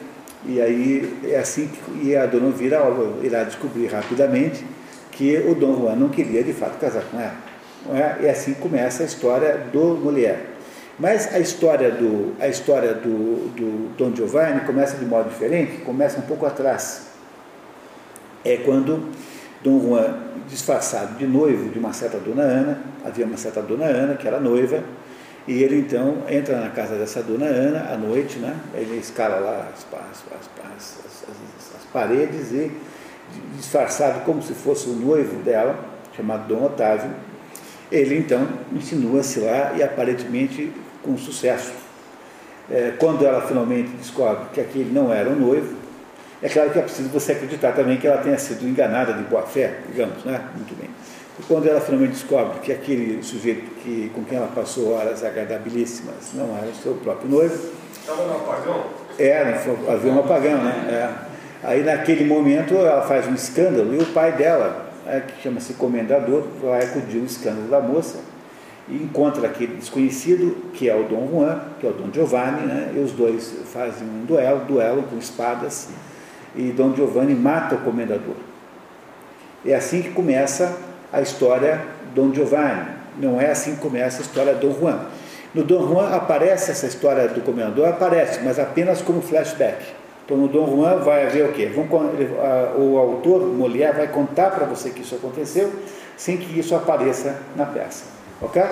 e 0.46 0.60
aí 0.60 1.18
é 1.24 1.38
assim 1.38 1.68
que 1.68 2.06
e 2.06 2.16
a 2.16 2.26
dona 2.26 2.46
Elvira 2.46 2.78
irá 3.22 3.44
descobrir 3.44 3.86
rapidamente 3.86 4.64
que 5.10 5.38
o 5.38 5.54
Dom 5.54 5.80
Juan 5.80 5.96
não 5.96 6.10
queria 6.10 6.44
de 6.44 6.52
fato 6.52 6.78
casar 6.78 7.02
com 7.10 7.18
ela. 7.18 7.34
É? 7.92 8.24
E 8.24 8.28
assim 8.28 8.54
começa 8.54 9.02
a 9.02 9.06
história 9.06 9.58
do 9.72 9.94
mulher. 9.96 10.53
Mas 10.98 11.34
a 11.34 11.40
história 11.40 11.90
do, 11.90 12.34
a 12.38 12.46
história 12.46 12.94
do, 12.94 13.48
do 13.50 13.96
Dom 13.96 14.14
Giovanni 14.14 14.60
começa 14.60 14.96
de 14.96 15.04
modo 15.04 15.28
diferente, 15.28 15.78
começa 15.78 16.18
um 16.18 16.22
pouco 16.22 16.46
atrás. 16.46 17.08
É 18.44 18.58
quando 18.58 19.08
Dom 19.62 19.80
Juan, 19.80 20.14
disfarçado 20.48 21.16
de 21.18 21.26
noivo 21.26 21.70
de 21.70 21.78
uma 21.78 21.92
certa 21.92 22.18
dona 22.18 22.42
Ana, 22.42 22.78
havia 23.04 23.26
uma 23.26 23.36
certa 23.36 23.60
dona 23.60 23.86
Ana 23.86 24.14
que 24.14 24.28
era 24.28 24.38
noiva, 24.38 24.84
e 25.48 25.62
ele 25.62 25.80
então 25.80 26.22
entra 26.28 26.60
na 26.60 26.70
casa 26.70 26.96
dessa 26.96 27.22
dona 27.22 27.46
Ana 27.46 27.92
à 27.92 27.96
noite, 27.96 28.38
né? 28.38 28.56
ele 28.74 28.98
escala 28.98 29.40
lá 29.40 29.68
as, 29.74 29.86
as, 29.92 30.24
as, 30.76 31.76
as, 31.76 31.84
paredes 31.92 32.52
e, 32.52 32.70
disfarçado 33.56 34.20
como 34.20 34.42
se 34.42 34.52
fosse 34.52 34.88
o 34.88 34.92
noivo 34.92 35.42
dela, 35.42 35.76
chamado 36.14 36.46
Dom 36.46 36.64
Otávio, 36.64 37.10
ele 37.90 38.18
então 38.18 38.46
insinua-se 38.72 39.40
lá 39.40 39.72
e 39.76 39.82
aparentemente 39.82 40.70
com 41.04 41.16
sucesso. 41.16 41.72
É, 42.70 42.94
quando 42.98 43.24
ela 43.24 43.42
finalmente 43.42 43.90
descobre 43.90 44.46
que 44.52 44.60
aquele 44.60 44.90
não 44.90 45.12
era 45.12 45.28
o 45.28 45.36
noivo, 45.36 45.76
é 46.42 46.48
claro 46.48 46.70
que 46.70 46.78
é 46.78 46.82
preciso 46.82 47.08
você 47.10 47.32
acreditar 47.32 47.72
também 47.72 47.98
que 47.98 48.06
ela 48.06 48.18
tenha 48.18 48.38
sido 48.38 48.66
enganada 48.66 49.12
de 49.12 49.22
boa 49.24 49.42
fé, 49.42 49.78
digamos, 49.86 50.24
né? 50.24 50.40
Muito 50.54 50.74
bem. 50.78 50.90
E 51.38 51.42
quando 51.42 51.68
ela 51.68 51.80
finalmente 51.80 52.12
descobre 52.12 52.60
que 52.60 52.72
aquele 52.72 53.22
sujeito 53.22 53.70
que, 53.82 54.10
com 54.14 54.24
quem 54.24 54.38
ela 54.38 54.48
passou 54.48 54.92
horas 54.92 55.24
agradabilíssimas 55.24 56.32
não 56.32 56.56
era 56.56 56.66
o 56.66 56.74
seu 56.74 56.94
próprio 56.94 57.28
noivo. 57.28 57.70
Estava 57.92 58.26
no 58.26 58.36
apagão? 58.36 58.84
Era, 59.18 59.62
havia 59.92 60.12
um 60.12 60.20
apagão, 60.20 60.62
né? 60.62 60.86
É. 61.62 61.66
Aí 61.66 61.82
naquele 61.82 62.24
momento 62.24 62.74
ela 62.74 63.02
faz 63.02 63.26
um 63.26 63.34
escândalo 63.34 63.94
e 63.94 63.98
o 63.98 64.06
pai 64.06 64.32
dela, 64.32 64.90
é, 65.06 65.20
que 65.20 65.42
chama-se 65.42 65.74
comendador, 65.74 66.46
vai 66.62 66.84
acudir 66.84 67.18
o 67.18 67.24
escândalo 67.24 67.68
da 67.68 67.80
moça 67.80 68.18
e 68.88 68.96
encontra 68.96 69.46
aquele 69.46 69.76
desconhecido, 69.76 70.70
que 70.74 70.88
é 70.88 70.94
o 70.94 71.04
Dom 71.04 71.28
Juan, 71.30 71.60
que 71.80 71.86
é 71.86 71.90
o 71.90 71.92
Dom 71.92 72.12
Giovanni, 72.12 72.66
né? 72.66 72.92
e 72.94 72.98
os 72.98 73.12
dois 73.12 73.54
fazem 73.72 74.06
um 74.06 74.24
duelo, 74.24 74.60
duelo 74.66 75.02
com 75.04 75.16
espadas, 75.16 75.88
e 76.54 76.70
Dom 76.70 76.94
Giovanni 76.94 77.34
mata 77.34 77.76
o 77.76 77.78
comendador. 77.78 78.36
É 79.64 79.74
assim 79.74 80.02
que 80.02 80.10
começa 80.10 80.76
a 81.12 81.22
história 81.22 81.80
Dom 82.14 82.32
Giovanni, 82.32 82.88
não 83.18 83.40
é 83.40 83.50
assim 83.50 83.74
que 83.74 83.80
começa 83.80 84.18
a 84.18 84.22
história 84.22 84.54
Dom 84.54 84.74
Juan. 84.78 85.00
No 85.54 85.62
Dom 85.62 85.88
Juan 85.88 86.08
aparece 86.10 86.70
essa 86.70 86.86
história 86.86 87.28
do 87.28 87.40
comendador, 87.40 87.88
aparece, 87.88 88.40
mas 88.44 88.58
apenas 88.58 89.00
como 89.00 89.22
flashback. 89.22 89.82
Então 90.24 90.36
no 90.36 90.48
Dom 90.48 90.66
Juan 90.66 90.96
vai 90.96 91.26
haver 91.26 91.48
o 91.48 91.52
quê? 91.52 91.70
O 92.76 92.98
autor, 92.98 93.46
Molière, 93.46 93.96
vai 93.96 94.08
contar 94.08 94.50
para 94.50 94.66
você 94.66 94.90
que 94.90 95.02
isso 95.02 95.14
aconteceu, 95.14 95.72
sem 96.16 96.36
que 96.36 96.58
isso 96.58 96.74
apareça 96.74 97.38
na 97.54 97.66
peça. 97.66 98.13
Ok? 98.40 98.62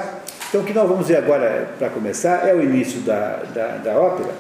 Então 0.49 0.61
o 0.61 0.65
que 0.65 0.75
nós 0.75 0.87
vamos 0.87 1.09
ver 1.09 1.17
agora, 1.17 1.71
para 1.79 1.89
começar, 1.89 2.47
é 2.47 2.55
o 2.55 2.63
início 2.63 3.01
da, 3.01 3.43
da, 3.55 3.67
da 3.79 3.99
ópera, 3.99 4.31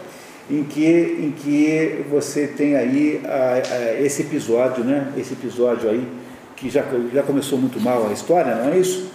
em 0.50 0.62
que, 0.64 0.84
em 0.86 1.30
que 1.30 2.04
você 2.10 2.46
tem 2.46 2.76
aí 2.76 3.22
a, 3.24 3.62
a, 3.74 4.00
esse 4.02 4.22
episódio, 4.22 4.84
né? 4.84 5.08
Esse 5.16 5.32
episódio 5.32 5.88
aí, 5.88 6.06
que 6.54 6.68
já, 6.68 6.84
já 7.14 7.22
começou 7.22 7.58
muito 7.58 7.80
mal 7.80 8.08
a 8.08 8.12
história, 8.12 8.54
não 8.54 8.72
é 8.74 8.78
isso? 8.78 9.10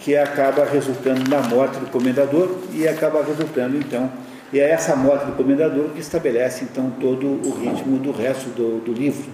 Que 0.00 0.16
acaba 0.16 0.64
resultando 0.64 1.30
na 1.30 1.40
morte 1.40 1.78
do 1.78 1.86
comendador 1.86 2.50
e 2.72 2.88
acaba 2.88 3.22
resultando 3.22 3.76
então, 3.76 4.10
e 4.52 4.58
é 4.58 4.70
essa 4.70 4.96
morte 4.96 5.26
do 5.26 5.32
comendador 5.32 5.90
que 5.90 6.00
estabelece 6.00 6.64
então 6.64 6.90
todo 7.00 7.26
o 7.26 7.60
ritmo 7.60 7.98
do 7.98 8.10
resto 8.10 8.48
do, 8.50 8.80
do 8.84 8.92
livro. 8.92 9.30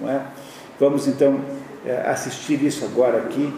Não 0.00 0.10
é? 0.10 0.20
Vamos 0.78 1.08
então 1.08 1.40
é, 1.86 2.02
assistir 2.10 2.62
isso 2.62 2.84
agora 2.84 3.16
aqui 3.16 3.50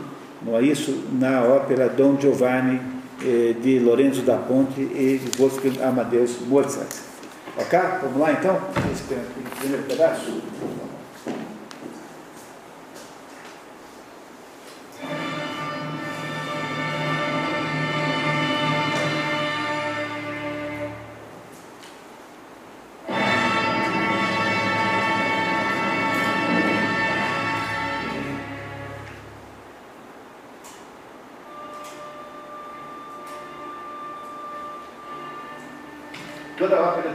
não 0.42 0.56
é 0.56 0.62
isso? 0.62 1.04
Na 1.12 1.42
ópera 1.42 1.88
Dom 1.88 2.18
Giovanni 2.18 2.80
eh, 3.22 3.54
de 3.60 3.78
Lorenzo 3.78 4.22
da 4.22 4.36
Ponte 4.36 4.80
e 4.80 5.20
Wolfgang 5.38 5.82
Amadeus 5.82 6.38
Mozart. 6.46 6.88
Ok? 7.56 7.78
Vamos 8.02 8.18
lá 8.18 8.32
então? 8.32 8.58
Esse 8.92 9.02
primeiro 9.58 9.82
pedaço. 9.84 10.40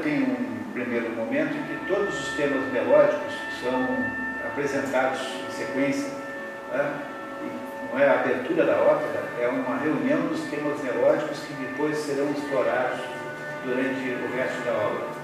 Tem 0.06 0.22
um 0.22 0.72
primeiro 0.72 1.10
momento 1.16 1.58
em 1.58 1.64
que 1.64 1.86
todos 1.88 2.14
os 2.14 2.36
temas 2.36 2.72
melódicos 2.72 3.34
são 3.64 3.88
apresentados 4.48 5.20
em 5.20 5.52
sequência. 5.52 6.10
Né? 6.72 6.94
não 7.92 8.00
é 8.00 8.10
a 8.10 8.20
abertura 8.20 8.66
da 8.66 8.78
ópera, 8.82 9.24
é 9.40 9.48
uma 9.48 9.78
reunião 9.78 10.28
dos 10.28 10.42
temas 10.50 10.82
melódicos 10.84 11.40
que 11.40 11.54
depois 11.54 11.98
serão 11.98 12.30
explorados 12.32 13.00
durante 13.64 14.10
o 14.10 14.36
resto 14.36 14.66
da 14.66 14.74
obra. 14.74 15.15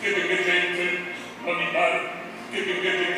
Che 0.00 0.12
che 0.12 0.44
gente 0.44 0.84
ma 1.44 1.52
mi 1.52 1.66
par 1.72 1.92
che 2.50 2.64
che 2.64 2.80
che 2.80 2.90
gente 2.98 3.09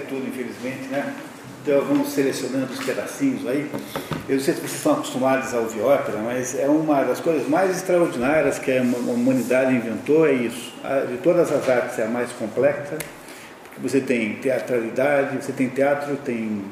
tudo, 0.00 0.26
infelizmente, 0.28 0.88
né? 0.88 1.14
Então 1.62 1.80
vamos 1.82 2.08
selecionando 2.10 2.72
os 2.72 2.84
pedacinhos 2.84 3.46
aí. 3.46 3.70
Eu 4.28 4.36
não 4.36 4.42
sei 4.42 4.52
se 4.52 4.60
vocês 4.60 4.74
estão 4.74 4.92
acostumados 4.92 5.54
a 5.54 5.60
ouvir 5.60 5.80
ópera, 5.80 6.18
mas 6.18 6.58
é 6.58 6.68
uma 6.68 7.02
das 7.04 7.20
coisas 7.20 7.48
mais 7.48 7.74
extraordinárias 7.74 8.58
que 8.58 8.70
a 8.70 8.82
humanidade 8.82 9.74
inventou, 9.74 10.26
é 10.26 10.32
isso. 10.32 10.74
De 11.08 11.16
todas 11.18 11.50
as 11.50 11.66
artes 11.66 11.98
é 11.98 12.04
a 12.04 12.08
mais 12.08 12.30
complexa, 12.32 12.98
porque 13.64 13.80
você 13.80 14.00
tem 14.00 14.34
teatralidade, 14.36 15.36
você 15.36 15.52
tem 15.52 15.70
teatro, 15.70 16.16
tem 16.16 16.62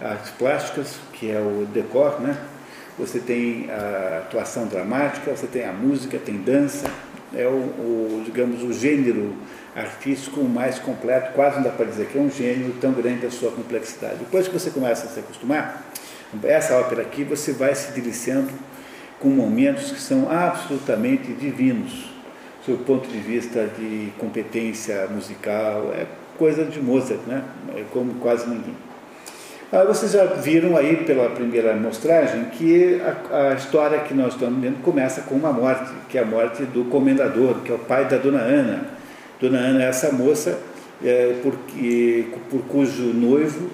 artes 0.00 0.32
plásticas, 0.32 0.96
que 1.12 1.30
é 1.30 1.38
o 1.38 1.64
decor, 1.72 2.20
né? 2.20 2.36
Você 2.98 3.20
tem 3.20 3.70
a 3.70 4.18
atuação 4.18 4.66
dramática, 4.66 5.30
você 5.30 5.46
tem 5.46 5.64
a 5.64 5.72
música, 5.72 6.18
tem 6.18 6.36
dança, 6.38 6.90
é 7.32 7.46
o, 7.46 7.50
o, 7.50 8.22
digamos, 8.24 8.62
o 8.62 8.72
gênero 8.72 9.34
artístico 9.74 10.42
mais 10.44 10.78
completo, 10.78 11.32
quase 11.32 11.56
não 11.56 11.64
dá 11.64 11.70
para 11.70 11.86
dizer 11.86 12.06
que 12.06 12.18
é 12.18 12.20
um 12.20 12.30
gênero 12.30 12.74
tão 12.80 12.92
grande 12.92 13.26
a 13.26 13.30
sua 13.30 13.50
complexidade. 13.50 14.16
Depois 14.16 14.46
que 14.46 14.52
você 14.52 14.70
começa 14.70 15.06
a 15.06 15.08
se 15.08 15.20
acostumar, 15.20 15.82
essa 16.44 16.76
ópera 16.76 17.02
aqui 17.02 17.24
você 17.24 17.52
vai 17.52 17.74
se 17.74 17.92
deliciando 17.92 18.50
com 19.18 19.28
momentos 19.28 19.92
que 19.92 20.00
são 20.00 20.30
absolutamente 20.30 21.32
divinos, 21.32 22.10
do 22.66 22.76
ponto 22.84 23.08
de 23.08 23.18
vista 23.18 23.68
de 23.78 24.12
competência 24.18 25.06
musical, 25.08 25.92
é 25.94 26.06
coisa 26.38 26.64
de 26.64 26.80
Mozart, 26.80 27.20
né? 27.26 27.42
É 27.76 27.84
como 27.92 28.14
quase 28.14 28.48
ninguém. 28.48 28.74
Ah, 29.72 29.84
vocês 29.84 30.12
já 30.12 30.26
viram 30.26 30.76
aí 30.76 30.98
pela 30.98 31.30
primeira 31.30 31.74
mostragem 31.74 32.44
que 32.46 33.00
a, 33.00 33.52
a 33.52 33.54
história 33.54 34.00
que 34.00 34.12
nós 34.12 34.34
estamos 34.34 34.60
vendo 34.60 34.82
começa 34.82 35.22
com 35.22 35.34
uma 35.34 35.52
morte, 35.52 35.90
que 36.08 36.18
é 36.18 36.22
a 36.22 36.26
morte 36.26 36.64
do 36.64 36.84
comendador, 36.84 37.60
que 37.64 37.72
é 37.72 37.74
o 37.74 37.78
pai 37.78 38.04
da 38.04 38.16
dona 38.16 38.40
Ana. 38.40 39.01
Dona 39.42 39.58
Ana 39.58 39.82
é 39.82 39.88
essa 39.88 40.12
moça 40.12 40.56
é, 41.04 41.34
porque, 41.42 42.26
por 42.48 42.62
cujo 42.62 43.02
noivo, 43.12 43.68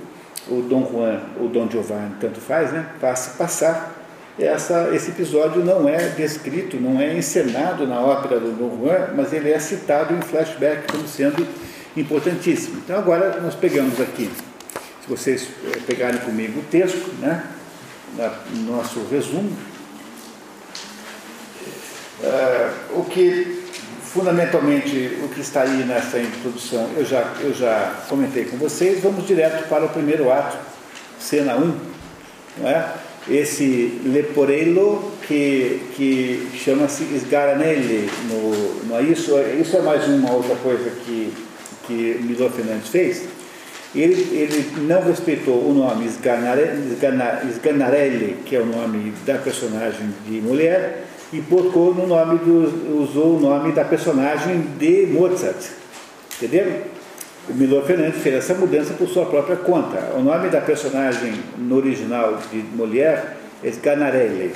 o 0.48 0.62
Dom 0.62 0.90
Juan, 0.90 1.20
ou 1.38 1.48
Dom 1.50 1.68
Giovanni, 1.70 2.14
tanto 2.18 2.40
faz, 2.40 2.72
né, 2.72 2.86
passa 2.98 3.36
passar. 3.36 3.94
Essa, 4.38 4.88
esse 4.94 5.10
episódio 5.10 5.62
não 5.62 5.86
é 5.86 6.08
descrito, 6.10 6.78
não 6.78 6.98
é 6.98 7.14
encenado 7.14 7.86
na 7.86 8.00
ópera 8.00 8.40
do 8.40 8.52
Dom 8.52 8.78
Juan, 8.80 9.08
mas 9.14 9.32
ele 9.34 9.50
é 9.50 9.58
citado 9.58 10.14
em 10.14 10.22
flashback 10.22 10.90
como 10.90 11.06
sendo 11.06 11.46
importantíssimo. 11.94 12.78
Então 12.78 12.96
agora 12.96 13.38
nós 13.42 13.54
pegamos 13.54 14.00
aqui 14.00 14.30
se 15.02 15.08
vocês 15.08 15.48
eh, 15.66 15.80
pegarem 15.86 16.20
comigo 16.20 16.60
o 16.60 16.62
texto, 16.62 17.12
né, 17.20 17.44
nosso 18.66 19.00
resumo, 19.10 19.50
eh, 22.22 22.70
o 22.94 23.04
que 23.04 23.67
fundamentalmente 24.12 25.18
o 25.22 25.28
que 25.28 25.40
está 25.40 25.62
aí 25.62 25.84
nessa 25.84 26.18
introdução 26.18 26.88
eu 26.96 27.04
já, 27.04 27.32
eu 27.40 27.52
já 27.54 27.94
comentei 28.08 28.44
com 28.44 28.56
vocês, 28.56 29.00
vamos 29.02 29.26
direto 29.26 29.68
para 29.68 29.84
o 29.84 29.88
primeiro 29.88 30.30
ato, 30.32 30.56
cena 31.20 31.56
1, 31.56 31.74
não 32.58 32.68
é? 32.68 32.92
esse 33.28 34.00
Leporello 34.06 35.12
que, 35.26 35.82
que 35.94 36.48
chama-se 36.64 37.04
Sgaranelli, 37.18 38.08
no, 38.30 38.84
no, 38.86 39.00
isso, 39.12 39.32
isso 39.60 39.76
é 39.76 39.82
mais 39.82 40.06
uma 40.08 40.32
outra 40.32 40.56
coisa 40.56 40.90
que, 41.04 41.32
que 41.86 42.18
Milo 42.22 42.48
Fernandes 42.48 42.88
fez, 42.88 43.24
ele, 43.94 44.14
ele 44.32 44.72
não 44.86 45.02
respeitou 45.02 45.68
o 45.68 45.74
nome 45.74 46.06
Sganare- 46.06 46.78
Sgana- 46.94 47.42
Sganarelli, 47.52 48.36
que 48.46 48.56
é 48.56 48.60
o 48.60 48.66
nome 48.66 49.12
da 49.26 49.34
personagem 49.36 50.08
de 50.26 50.40
mulher, 50.40 51.04
e 51.32 51.40
botou 51.40 51.94
no 51.94 52.06
nome 52.06 52.38
do, 52.38 53.02
usou 53.02 53.36
o 53.36 53.40
nome 53.40 53.72
da 53.72 53.84
personagem 53.84 54.60
de 54.78 55.06
Mozart. 55.06 55.56
Entendeu? 56.36 56.82
O 57.48 57.54
Milor 57.54 57.84
Fernandes 57.84 58.22
fez 58.22 58.36
essa 58.36 58.54
mudança 58.54 58.94
por 58.94 59.08
sua 59.08 59.26
própria 59.26 59.56
conta. 59.56 60.12
O 60.16 60.20
nome 60.20 60.48
da 60.48 60.60
personagem 60.60 61.34
no 61.56 61.76
original 61.76 62.38
de 62.50 62.58
mulher 62.58 63.36
é 63.62 63.68
Sganarelli. 63.68 64.54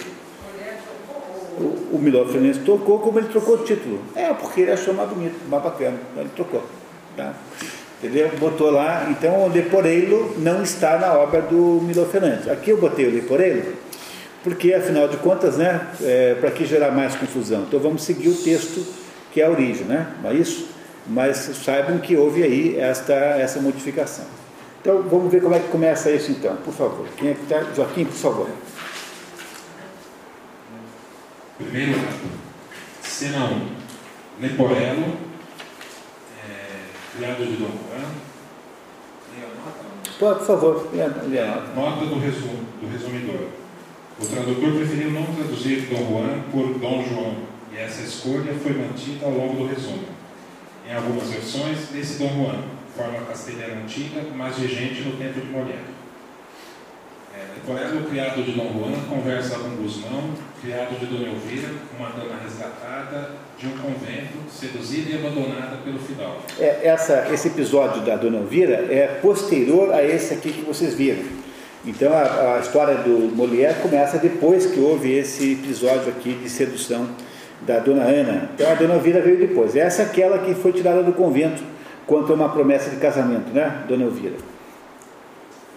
O, 1.58 1.96
o 1.96 1.98
Milor 2.00 2.28
Fernandes 2.28 2.62
trocou 2.62 2.98
como 2.98 3.18
ele 3.18 3.28
trocou 3.28 3.56
o 3.56 3.64
título. 3.64 4.00
É, 4.14 4.32
porque 4.32 4.62
ele 4.62 4.72
achou 4.72 4.94
mais 4.94 5.08
bonito, 5.08 5.36
mais 5.48 5.62
bacana. 5.62 5.98
Então 6.10 6.22
ele 6.22 6.32
trocou. 6.34 6.62
Tá? 7.16 7.34
Entendeu? 8.02 8.30
Botou 8.38 8.70
lá, 8.70 9.06
então 9.10 9.44
o 9.44 9.48
Leporello 9.48 10.34
não 10.38 10.62
está 10.62 10.98
na 10.98 11.12
obra 11.14 11.40
do 11.40 11.80
Milo 11.82 12.04
Fernandes. 12.06 12.48
Aqui 12.48 12.70
eu 12.70 12.76
botei 12.76 13.06
o 13.06 13.12
Leporello, 13.12 13.62
porque 14.42 14.74
afinal 14.74 15.08
de 15.08 15.16
contas, 15.18 15.56
né, 15.56 15.88
é, 16.02 16.34
para 16.34 16.50
que 16.50 16.64
gerar 16.66 16.90
mais 16.90 17.14
confusão? 17.14 17.62
Então 17.62 17.78
vamos 17.78 18.02
seguir 18.02 18.28
o 18.28 18.34
texto 18.34 18.84
que 19.32 19.40
é 19.40 19.46
a 19.46 19.50
origem, 19.50 19.86
né? 19.86 20.14
Não 20.22 20.30
é 20.30 20.34
isso? 20.34 20.68
Mas 21.06 21.36
saibam 21.36 21.98
que 21.98 22.16
houve 22.16 22.42
aí 22.42 22.78
esta, 22.78 23.14
essa 23.14 23.60
modificação. 23.60 24.24
Então 24.80 25.02
vamos 25.02 25.30
ver 25.30 25.40
como 25.40 25.54
é 25.54 25.60
que 25.60 25.68
começa 25.68 26.10
isso 26.10 26.30
então, 26.32 26.56
por 26.56 26.74
favor. 26.74 27.06
Quem 27.16 27.30
é 27.30 27.34
que 27.34 27.42
está? 27.42 27.62
Joaquim, 27.74 28.04
por 28.04 28.14
favor. 28.14 28.48
Primeiro 31.58 31.92
1. 33.22 33.82
Leporello, 34.40 35.16
é, 36.44 37.16
criado 37.16 37.46
de 37.46 37.56
Dom 37.56 37.68
Juan. 37.68 38.08
Leia 39.32 39.46
a 39.46 39.54
nota, 39.64 40.34
por 40.34 40.46
favor, 40.46 40.88
a 41.04 41.08
nota. 41.08 41.74
Nota 41.74 42.06
do, 42.06 42.18
resumo, 42.18 42.66
do 42.80 42.90
resumidor. 42.90 43.61
O 44.20 44.26
tradutor 44.26 44.72
preferiu 44.72 45.10
não 45.10 45.24
traduzir 45.24 45.88
Dom 45.90 46.06
Juan 46.08 46.42
por 46.50 46.78
Dom 46.78 47.04
João, 47.08 47.36
e 47.72 47.78
essa 47.78 48.02
escolha 48.02 48.54
foi 48.62 48.72
mantida 48.72 49.26
ao 49.26 49.32
longo 49.32 49.56
do 49.56 49.66
resumo. 49.66 50.04
Em 50.88 50.94
algumas 50.94 51.30
versões, 51.30 51.94
esse 51.94 52.18
Dom 52.18 52.28
Juan, 52.28 52.58
forma 52.96 53.26
castelhana 53.26 53.82
antiga, 53.82 54.22
mas 54.34 54.58
vigente 54.58 55.02
no 55.02 55.16
tempo 55.16 55.40
de 55.40 55.46
Molière. 55.46 56.02
É, 57.34 57.46
Leporello, 57.54 58.10
criado 58.10 58.42
de 58.44 58.52
Dom 58.52 58.70
Juan, 58.74 58.92
conversa 59.08 59.58
com 59.58 59.70
Guzmão, 59.70 60.34
criado 60.60 60.98
de 61.00 61.06
Dona 61.06 61.28
Elvira, 61.28 61.70
uma 61.98 62.10
dama 62.10 62.38
resgatada 62.42 63.30
de 63.58 63.66
um 63.66 63.78
convento, 63.78 64.38
seduzida 64.50 65.10
e 65.10 65.14
abandonada 65.14 65.76
pelo 65.82 65.98
fidalgo. 65.98 66.42
É, 66.58 66.86
essa, 66.86 67.28
esse 67.32 67.48
episódio 67.48 68.02
da 68.02 68.16
Dona 68.16 68.38
Elvira 68.38 68.86
é 68.92 69.18
posterior 69.22 69.92
a 69.94 70.04
esse 70.04 70.34
aqui 70.34 70.52
que 70.52 70.62
vocês 70.62 70.94
viram. 70.94 71.41
Então 71.84 72.12
a, 72.12 72.56
a 72.56 72.58
história 72.60 72.96
do 72.96 73.34
Molière 73.34 73.80
começa 73.80 74.18
depois 74.18 74.66
que 74.66 74.78
houve 74.78 75.12
esse 75.12 75.52
episódio 75.52 76.10
aqui 76.10 76.34
de 76.34 76.48
sedução 76.48 77.08
da 77.62 77.80
Dona 77.80 78.04
Ana. 78.04 78.50
Então 78.54 78.70
a 78.70 78.74
Dona 78.74 78.94
Elvira 78.94 79.20
veio 79.20 79.38
depois. 79.38 79.74
Essa 79.74 80.02
é 80.02 80.04
aquela 80.06 80.38
que 80.38 80.54
foi 80.54 80.72
tirada 80.72 81.02
do 81.02 81.12
convento 81.12 81.62
quanto 82.06 82.32
a 82.32 82.34
uma 82.34 82.48
promessa 82.48 82.90
de 82.90 82.96
casamento, 82.96 83.52
né, 83.52 83.84
Dona 83.88 84.04
Elvira? 84.04 84.36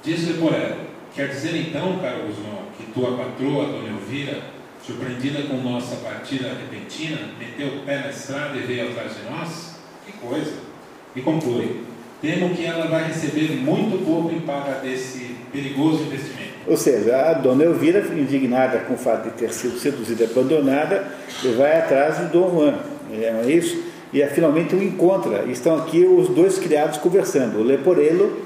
Diz 0.03 0.27
Leporello, 0.27 0.75
quer 1.15 1.29
dizer 1.29 1.55
então, 1.55 1.97
caro 1.99 2.27
Guzmão, 2.27 2.65
que 2.77 2.85
tua 2.91 3.17
patroa, 3.17 3.65
Dona 3.65 3.89
Elvira, 3.89 4.39
surpreendida 4.85 5.43
com 5.43 5.57
nossa 5.57 5.95
partida 5.95 6.49
repentina, 6.49 7.17
meteu 7.39 7.67
o 7.67 7.79
pé 7.79 7.99
na 7.99 8.09
estrada 8.09 8.55
e 8.55 8.61
veio 8.61 8.89
atrás 8.89 9.13
de 9.15 9.23
nós? 9.31 9.79
Que 10.05 10.13
coisa! 10.13 10.53
E 11.15 11.21
conclui, 11.21 11.81
temo 12.21 12.53
que 12.53 12.65
ela 12.65 12.87
vai 12.87 13.07
receber 13.07 13.55
muito 13.55 14.05
pouco 14.05 14.31
em 14.31 14.41
paga 14.41 14.79
desse 14.79 15.35
perigoso 15.55 16.03
investimento. 16.03 16.55
Ou 16.67 16.75
seja, 16.75 17.15
a 17.15 17.33
Dona 17.33 17.63
Elvira, 17.63 17.99
indignada 18.15 18.79
com 18.79 18.95
o 18.95 18.97
fato 18.97 19.29
de 19.29 19.35
ter 19.35 19.53
sido 19.53 19.77
seduzida 19.77 20.23
e 20.23 20.27
abandonada, 20.27 21.07
vai 21.57 21.79
atrás 21.79 22.17
do 22.17 22.31
Dom 22.31 22.51
Juan, 22.51 22.79
não 23.09 23.41
é 23.41 23.51
isso? 23.51 23.83
E 24.11 24.21
é, 24.21 24.27
finalmente 24.27 24.75
o 24.75 24.81
encontra. 24.81 25.43
Estão 25.45 25.77
aqui 25.77 26.05
os 26.05 26.29
dois 26.29 26.57
criados 26.57 26.97
conversando, 26.97 27.59
o 27.59 27.63
Leporello 27.63 28.41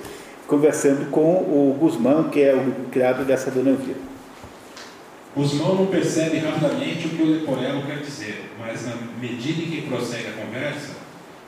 conversando 0.47 1.11
com 1.11 1.21
o 1.21 1.77
Guzmão, 1.79 2.23
que 2.25 2.41
é 2.41 2.55
o 2.55 2.89
criado 2.89 3.23
dessa 3.23 3.51
Dona 3.51 3.69
Elvira. 3.69 3.99
Guzmão 5.35 5.75
não 5.75 5.85
percebe 5.85 6.39
rapidamente 6.39 7.05
o 7.05 7.09
que 7.11 7.21
o 7.21 7.25
Leporello 7.27 7.83
quer 7.83 7.99
dizer, 7.99 8.49
mas 8.59 8.87
na 8.87 8.95
medida 9.21 9.61
em 9.61 9.69
que 9.69 9.81
prossegue 9.83 10.27
a 10.27 10.43
conversa, 10.43 10.98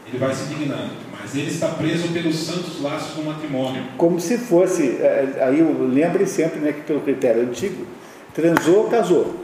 ele 0.07 0.17
vai 0.17 0.33
se 0.33 0.43
indignando. 0.53 0.91
Mas 1.19 1.35
ele 1.35 1.49
está 1.49 1.67
preso 1.69 2.09
pelos 2.09 2.35
santos 2.35 2.81
laços 2.81 3.15
do 3.15 3.23
matrimônio. 3.23 3.83
Como 3.97 4.19
se 4.19 4.37
fosse, 4.37 4.97
eh, 4.99 5.37
aí 5.41 5.59
eu- 5.59 5.87
lembrem 5.87 6.25
sempre 6.25 6.59
né, 6.59 6.71
que 6.73 6.81
pelo 6.81 7.01
critério 7.01 7.43
antigo, 7.43 7.85
transou, 8.33 8.85
casou. 8.85 9.35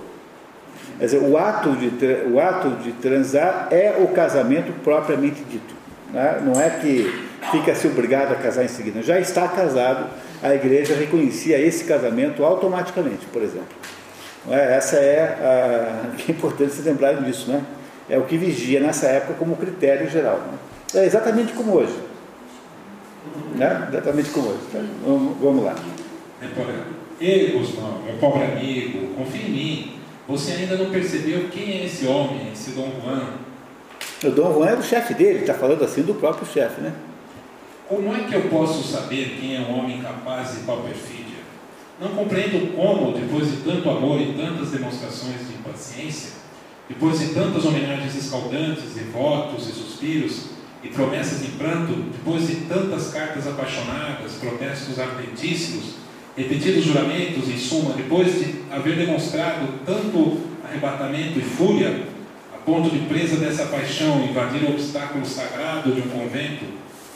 Quer 0.98 1.06
dizer, 1.06 1.20
o 1.22 1.38
ato 1.38 1.72
de, 1.76 1.90
o 2.32 2.40
ato 2.40 2.70
de 2.84 2.92
transar 2.94 3.68
é 3.72 3.96
o 4.00 4.08
casamento 4.08 4.74
propriamente 4.84 5.44
dito. 5.50 5.76
né? 6.12 6.42
Não 6.44 6.60
é 6.60 6.70
que 6.70 7.14
fica-se 7.52 7.86
obrigado 7.88 8.32
a 8.32 8.36
casar 8.36 8.64
em 8.64 8.68
seguida. 8.70 9.02
Já 9.04 9.20
está 9.20 9.48
casado 9.48 10.08
a 10.42 10.54
igreja 10.56 10.96
reconhecia 10.96 11.60
esse 11.60 11.84
casamento 11.84 12.44
automaticamente, 12.44 13.26
por 13.28 13.42
exemplo. 13.42 13.68
É? 14.50 14.76
Essa 14.78 14.96
é 14.98 15.20
a, 15.42 16.16
é 16.28 16.32
importante 16.32 16.72
se 16.74 16.82
lembrar 16.82 17.14
disso, 17.22 17.52
né? 17.52 17.62
É 18.10 18.18
o 18.18 18.24
que 18.24 18.38
vigia 18.38 18.80
nessa 18.80 19.08
época 19.08 19.34
como 19.34 19.56
critério 19.58 20.10
geral. 20.10 20.38
Né? 20.38 20.58
É 21.02 21.06
exatamente 21.06 21.54
como 21.54 21.74
hoje. 21.74 21.98
Né? 23.56 23.88
Exatamente 23.90 24.30
como 24.30 24.50
hoje. 24.50 24.60
Tá? 24.72 24.80
Vamos, 25.06 25.38
vamos 25.42 25.66
lá. 25.66 25.76
Ei, 27.20 27.52
Gustavo, 27.52 28.04
meu 28.06 28.16
pobre 28.16 28.44
amigo, 28.44 29.16
confia 29.16 29.42
em 29.42 29.52
mim. 29.52 29.94
Você 30.28 30.52
ainda 30.52 30.76
não 30.76 30.92
percebeu 30.92 31.50
quem 31.50 31.72
é 31.72 31.86
esse 31.86 32.06
homem, 32.06 32.52
esse 32.54 32.72
Dom 32.72 32.92
Juan? 33.02 33.34
O 34.24 34.30
Dom 34.32 34.54
Juan 34.54 34.68
é 34.68 34.76
o 34.76 34.84
chefe 34.84 35.14
dele, 35.14 35.40
está 35.40 35.54
falando 35.54 35.84
assim 35.84 36.04
do 36.04 36.14
próprio 36.14 36.46
chefe, 36.46 36.82
né? 36.82 36.94
Como 37.88 38.14
é 38.14 38.20
que 38.26 38.36
eu 38.36 38.44
posso 38.50 38.84
saber 38.84 39.38
quem 39.40 39.56
é 39.56 39.62
um 39.62 39.80
homem 39.80 40.02
capaz 40.02 40.52
de 40.52 40.60
tal 40.66 40.82
perfídia? 40.82 41.38
Não 42.00 42.10
compreendo 42.10 42.76
como, 42.76 43.14
depois 43.14 43.50
de 43.50 43.58
tanto 43.58 43.90
amor 43.90 44.20
e 44.20 44.34
tantas 44.34 44.72
demonstrações 44.72 45.48
de 45.48 45.54
impaciência, 45.56 46.32
depois 46.88 47.20
de 47.20 47.28
tantas 47.34 47.66
homenagens 47.66 48.16
escaldantes, 48.16 48.96
e 48.96 49.02
votos 49.12 49.68
e 49.68 49.72
suspiros, 49.72 50.58
e 50.84 50.90
promessas 50.90 51.44
em 51.44 51.52
pranto, 51.58 51.94
depois 52.12 52.48
de 52.48 52.56
tantas 52.68 53.10
cartas 53.10 53.48
apaixonadas, 53.48 54.34
protestos 54.34 54.98
ardentíssimos, 55.00 55.96
repetidos 56.36 56.86
juramentos, 56.86 57.50
em 57.50 57.58
suma, 57.58 57.94
depois 57.94 58.40
de 58.40 58.64
haver 58.72 58.96
demonstrado 58.96 59.68
tanto 59.86 60.40
arrebatamento 60.64 61.40
e 61.40 61.42
fúria, 61.42 62.04
a 62.54 62.58
ponto 62.60 62.90
de 62.90 63.00
presa 63.06 63.38
dessa 63.38 63.66
paixão 63.66 64.24
invadir 64.24 64.64
o 64.64 64.72
obstáculo 64.72 65.26
sagrado 65.26 65.92
de 65.92 66.02
um 66.02 66.10
convento, 66.10 66.66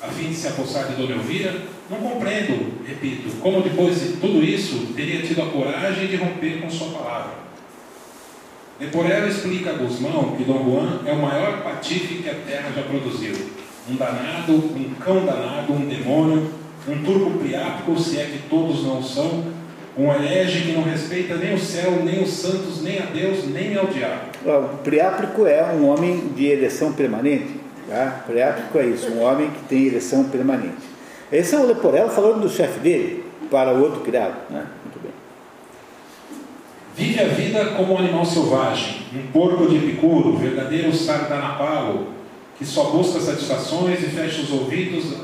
a 0.01 0.07
fim 0.07 0.29
de 0.29 0.35
se 0.35 0.47
apossar 0.47 0.87
de 0.87 0.95
Dona 0.95 1.15
Elvira, 1.15 1.55
não 1.89 1.99
compreendo, 1.99 2.73
repito, 2.87 3.29
como 3.39 3.61
depois 3.61 3.99
de 4.01 4.13
tudo 4.13 4.43
isso 4.43 4.93
teria 4.95 5.21
tido 5.21 5.43
a 5.43 5.47
coragem 5.47 6.07
de 6.07 6.15
romper 6.15 6.59
com 6.61 6.69
sua 6.69 6.89
palavra. 6.89 7.40
Leporello 8.81 9.27
explica 9.27 9.69
a 9.69 9.73
Guzmão 9.73 10.35
que 10.35 10.43
Dom 10.43 10.63
Juan 10.65 11.01
é 11.05 11.11
o 11.13 11.21
maior 11.21 11.61
patife 11.61 12.15
que 12.15 12.27
a 12.27 12.33
terra 12.33 12.71
já 12.75 12.81
produziu. 12.81 13.35
Um 13.87 13.95
danado, 13.95 14.53
um 14.53 14.95
cão 14.99 15.23
danado, 15.23 15.71
um 15.71 15.85
demônio, 15.85 16.49
um 16.87 17.03
turco 17.03 17.37
priápico, 17.37 17.99
se 17.99 18.19
é 18.19 18.23
que 18.23 18.49
todos 18.49 18.83
não 18.83 19.03
são, 19.03 19.43
um 19.95 20.11
herege 20.11 20.63
que 20.63 20.71
não 20.71 20.81
respeita 20.81 21.35
nem 21.35 21.53
o 21.53 21.59
céu, 21.59 22.01
nem 22.03 22.23
os 22.23 22.31
santos, 22.31 22.81
nem 22.81 22.97
a 22.97 23.05
Deus, 23.05 23.47
nem 23.49 23.77
ao 23.77 23.85
diabo. 23.85 24.21
O 24.43 24.77
priápico 24.77 25.45
é 25.45 25.63
um 25.63 25.87
homem 25.87 26.29
de 26.35 26.47
ereção 26.47 26.91
permanente. 26.91 27.61
Tá? 27.87 28.23
Priápico 28.25 28.79
é 28.79 28.87
isso, 28.87 29.11
um 29.11 29.21
homem 29.21 29.51
que 29.51 29.63
tem 29.65 29.85
ereção 29.85 30.23
permanente. 30.23 30.89
Esse 31.31 31.53
é 31.53 31.59
o 31.59 31.67
Leporello 31.67 32.09
falando 32.09 32.41
do 32.41 32.49
chefe 32.49 32.79
dele 32.79 33.25
para 33.51 33.75
o 33.75 33.79
outro 33.79 34.01
criado. 34.01 34.37
Né? 34.49 34.65
Vive 37.01 37.19
a 37.19 37.27
vida 37.29 37.65
como 37.75 37.95
um 37.95 37.97
animal 37.97 38.23
selvagem, 38.23 38.97
um 39.11 39.31
porco 39.31 39.65
de 39.65 39.77
Epicuro, 39.77 40.37
verdadeiro 40.37 40.93
sardanapalo, 40.93 42.09
que 42.59 42.63
só 42.63 42.91
busca 42.91 43.19
satisfações 43.19 44.03
e 44.03 44.05
fecha 44.05 44.43
os 44.43 44.51
ouvidos 44.51 45.15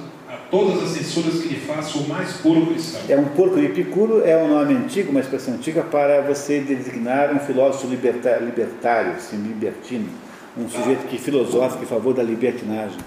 todas 0.49 0.81
as 0.81 0.89
censuras 0.89 1.39
que 1.39 1.49
lhe 1.49 1.55
faça 1.55 1.99
o 1.99 2.07
mais 2.07 2.33
puro 2.37 2.65
cristão. 2.65 3.01
É 3.07 3.15
um 3.15 3.25
porco 3.25 3.59
de 3.59 3.67
Epicuro 3.67 4.23
é 4.25 4.35
um 4.35 4.47
nome 4.47 4.73
antigo, 4.73 5.11
uma 5.11 5.19
expressão 5.19 5.53
antiga 5.53 5.83
para 5.83 6.21
você 6.21 6.61
designar 6.61 7.31
um 7.31 7.39
filósofo 7.39 7.85
libertário, 7.85 8.43
libertário 8.43 9.11
assim, 9.11 9.37
libertino, 9.37 10.09
um 10.57 10.67
sujeito 10.67 11.05
que 11.07 11.19
filosofa 11.19 11.77
em 11.79 11.85
favor 11.85 12.15
da 12.15 12.23
libertinagem. 12.23 12.97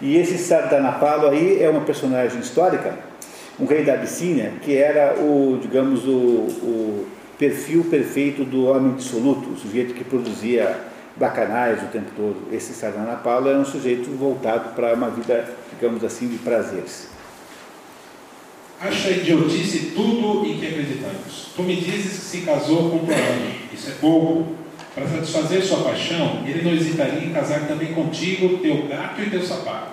E 0.00 0.16
esse 0.16 0.38
Sardanapalo 0.38 1.26
aí 1.26 1.60
é 1.60 1.68
uma 1.68 1.80
personagem 1.80 2.38
histórica, 2.38 2.94
um 3.58 3.66
rei 3.66 3.82
da 3.82 3.94
Abissínia, 3.94 4.52
que 4.62 4.76
era 4.76 5.16
o, 5.18 5.58
digamos, 5.60 6.06
o, 6.06 6.10
o 6.10 7.06
perfil 7.42 7.84
perfeito 7.90 8.44
do 8.44 8.66
homem 8.66 8.94
dissoluto, 8.94 9.50
o 9.50 9.56
sujeito 9.56 9.94
que 9.94 10.04
produzia 10.04 10.78
bacanais 11.16 11.82
o 11.82 11.86
tempo 11.86 12.12
todo. 12.14 12.36
Esse 12.52 12.72
Sardanapalo 12.72 13.48
era 13.48 13.58
um 13.58 13.64
sujeito 13.64 14.08
voltado 14.16 14.76
para 14.76 14.94
uma 14.94 15.10
vida 15.10 15.52
digamos 15.74 16.04
assim, 16.04 16.28
de 16.28 16.38
prazeres. 16.38 17.08
Acha 18.80 19.10
idiotice 19.10 19.92
tudo 19.94 20.46
em 20.46 20.58
que 20.58 20.66
acreditamos. 20.68 21.48
Tu 21.56 21.62
me 21.64 21.74
dizes 21.74 22.12
que 22.12 22.24
se 22.24 22.38
casou 22.42 22.90
com 22.90 23.04
Plano. 23.04 23.52
Isso 23.72 23.90
é 23.90 23.94
pouco. 24.00 24.54
Para 24.94 25.08
satisfazer 25.08 25.62
sua 25.62 25.82
paixão, 25.82 26.44
ele 26.46 26.62
não 26.62 26.72
hesitaria 26.72 27.24
em 27.24 27.32
casar 27.32 27.66
também 27.66 27.92
contigo, 27.92 28.58
teu 28.58 28.86
gato 28.86 29.20
e 29.22 29.30
teu 29.30 29.42
sapato. 29.42 29.90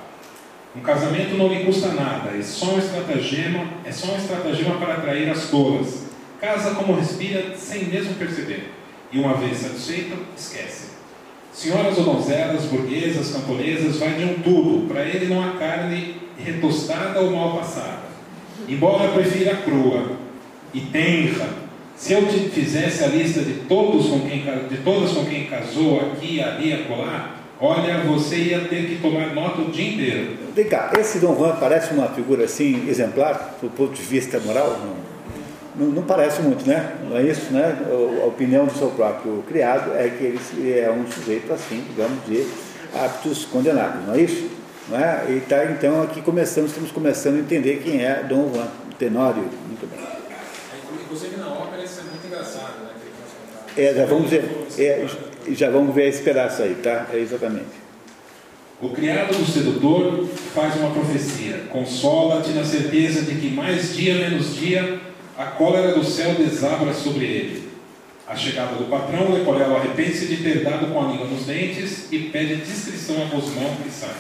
Um 0.76 0.82
casamento 0.82 1.36
não 1.36 1.48
lhe 1.48 1.64
custa 1.64 1.88
nada, 1.94 2.38
é 2.38 2.42
só 2.44 2.76
um 2.76 2.80
estratagema, 2.80 3.66
é 3.84 3.92
só 3.92 4.12
um 4.12 4.18
estratagema 4.18 4.76
para 4.78 4.96
atrair 4.96 5.30
as 5.30 5.50
tolas. 5.50 6.09
Casa 6.40 6.72
como 6.76 6.96
respira 6.96 7.54
sem 7.58 7.86
mesmo 7.86 8.14
perceber. 8.16 8.72
E 9.12 9.20
uma 9.20 9.34
vez 9.36 9.58
satisfeito, 9.58 10.16
esquece. 10.38 10.90
Senhoras 11.52 11.98
ou 11.98 12.06
donzelas, 12.06 12.66
burguesas, 12.66 13.32
camponesas, 13.32 13.98
vai 13.98 14.14
de 14.14 14.24
um 14.24 14.36
tudo. 14.36 14.88
Para 14.88 15.04
ele 15.04 15.34
não 15.34 15.44
há 15.44 15.58
carne 15.58 16.16
retostada 16.38 17.20
ou 17.20 17.32
mal 17.32 17.58
passada. 17.58 18.10
Embora 18.68 19.12
prefira 19.12 19.56
crua 19.58 20.12
e 20.74 20.80
tenra. 20.80 21.50
Se 21.98 22.14
eu 22.14 22.26
te 22.28 22.50
fizesse 22.50 23.04
a 23.04 23.08
lista 23.08 23.42
de 23.42 23.54
todos 23.68 24.08
com 24.08 24.22
quem 24.22 24.46
de 24.70 24.78
todas 24.78 25.12
com 25.12 25.26
quem 25.26 25.48
casou 25.48 26.00
aqui, 26.00 26.42
ali, 26.42 26.72
acolá, 26.72 27.36
olha, 27.60 27.98
você 28.04 28.38
ia 28.38 28.62
ter 28.62 28.86
que 28.88 29.00
tomar 29.02 29.34
nota 29.34 29.62
o 29.62 29.70
dia 29.70 29.92
inteiro. 29.92 30.38
Vem 30.56 30.66
cá, 30.66 30.94
esse 30.98 31.20
Dom 31.20 31.36
Juan 31.36 31.58
parece 31.60 31.94
uma 31.94 32.08
figura 32.08 32.46
assim 32.46 32.88
exemplar 32.88 33.58
do 33.62 33.70
ponto 33.70 33.94
de 33.94 34.02
vista 34.02 34.40
moral? 34.40 34.80
Não? 34.82 35.09
Não, 35.80 35.88
não, 35.88 36.04
parece 36.04 36.42
muito, 36.42 36.68
né? 36.68 36.98
Não 37.10 37.16
é 37.16 37.24
isso, 37.24 37.54
né? 37.54 37.78
A 38.22 38.26
opinião 38.26 38.66
do 38.66 38.78
seu 38.78 38.90
próprio 38.90 39.42
criado 39.48 39.94
é 39.96 40.10
que 40.10 40.26
ele 40.26 40.78
é 40.78 40.92
um 40.92 41.10
sujeito 41.10 41.54
assim, 41.54 41.82
digamos, 41.90 42.26
de 42.26 42.46
hábitos 42.94 43.46
condenados, 43.46 44.06
não 44.06 44.14
é 44.14 44.22
isso? 44.22 44.50
Não 44.90 45.00
é? 45.00 45.26
E 45.30 45.40
tá, 45.48 45.64
então 45.66 46.02
aqui 46.04 46.22
começamos, 46.22 46.72
estamos 46.72 46.92
começando 46.92 47.36
a 47.36 47.40
entender 47.40 47.82
quem 47.82 48.04
é 48.04 48.24
Dom 48.24 48.52
Juan 48.54 48.68
Tenório. 48.98 49.44
Muito 49.44 49.90
bem. 49.90 50.06
Inclusive 51.06 51.38
na 51.38 51.48
ópera 51.48 51.82
isso 51.82 52.02
é 52.02 52.04
muito 52.04 52.28
engraçado, 52.28 52.84
né? 52.84 52.90
É, 53.78 53.94
já 53.94 54.06
vamos 54.06 54.30
ver, 54.30 54.68
é, 54.78 55.08
já 55.52 55.70
vamos 55.70 55.96
ver 55.96 56.10
esse 56.10 56.22
pedaço 56.22 56.62
aí, 56.62 56.76
tá? 56.76 57.08
É 57.14 57.20
exatamente. 57.20 57.80
O 58.82 58.90
criado 58.90 59.38
do 59.38 59.46
sedutor 59.46 60.28
faz 60.54 60.76
uma 60.76 60.92
profecia, 60.92 61.64
consola-te 61.70 62.52
na 62.52 62.66
certeza 62.66 63.22
de 63.22 63.36
que 63.36 63.50
mais 63.50 63.96
dia 63.96 64.16
menos 64.16 64.56
dia 64.56 65.09
a 65.40 65.46
cólera 65.46 65.94
do 65.94 66.04
céu 66.04 66.34
desabra 66.34 66.94
sobre 66.94 67.24
ele. 67.24 67.70
A 68.28 68.36
chegada 68.36 68.76
do 68.76 68.90
patrão, 68.90 69.32
Leporello 69.32 69.78
arrepende-se 69.78 70.26
de 70.26 70.44
ter 70.44 70.66
dado 70.66 70.92
com 70.92 71.00
a 71.02 71.08
língua 71.10 71.28
nos 71.28 71.46
dentes 71.46 72.12
e 72.12 72.20
pede 72.24 72.58
discrição 72.58 73.16
a 73.22 73.34
Guzmão 73.34 73.74
que 73.82 73.90
sai. 73.90 74.18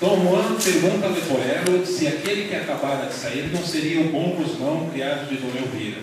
Dom 0.00 0.22
Juan 0.22 0.56
pergunta 0.56 1.06
a 1.06 1.10
Leporello 1.10 1.84
se 1.84 2.08
aquele 2.08 2.48
que 2.48 2.56
acabara 2.56 3.08
de 3.08 3.14
sair 3.14 3.50
não 3.52 3.62
seria 3.62 4.00
o 4.00 4.08
bom 4.08 4.30
Guzmão 4.30 4.88
criado 4.90 5.28
de 5.28 5.36
Dona 5.36 5.60
Elvira. 5.60 6.00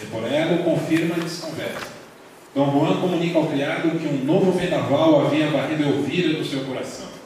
Leporello 0.00 0.64
confirma 0.64 1.16
a 1.16 1.18
desconversa. 1.18 1.88
Dom 2.54 2.70
Juan 2.72 3.02
comunica 3.02 3.36
ao 3.36 3.48
criado 3.48 3.98
que 3.98 4.08
um 4.08 4.24
novo 4.24 4.50
vendaval 4.52 5.26
havia 5.26 5.50
varrido 5.50 5.82
Elvira 5.82 6.38
do 6.38 6.44
seu 6.44 6.64
coração. 6.64 7.17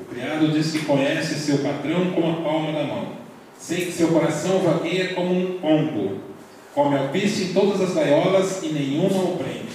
O 0.00 0.04
criado 0.04 0.48
diz 0.52 0.72
que 0.72 0.84
conhece 0.84 1.34
seu 1.34 1.58
patrão 1.58 2.12
como 2.12 2.30
a 2.30 2.42
palma 2.42 2.72
da 2.72 2.84
mão. 2.84 3.12
Sei 3.58 3.86
que 3.86 3.92
seu 3.92 4.08
coração 4.08 4.60
vagueia 4.60 5.14
como 5.14 5.34
um 5.34 5.58
pombo. 5.58 6.20
Come 6.74 6.96
alpiste 6.96 7.44
em 7.44 7.52
todas 7.52 7.80
as 7.80 7.94
gaiolas 7.94 8.62
e 8.62 8.68
nenhuma 8.68 9.24
o 9.24 9.36
prende. 9.36 9.68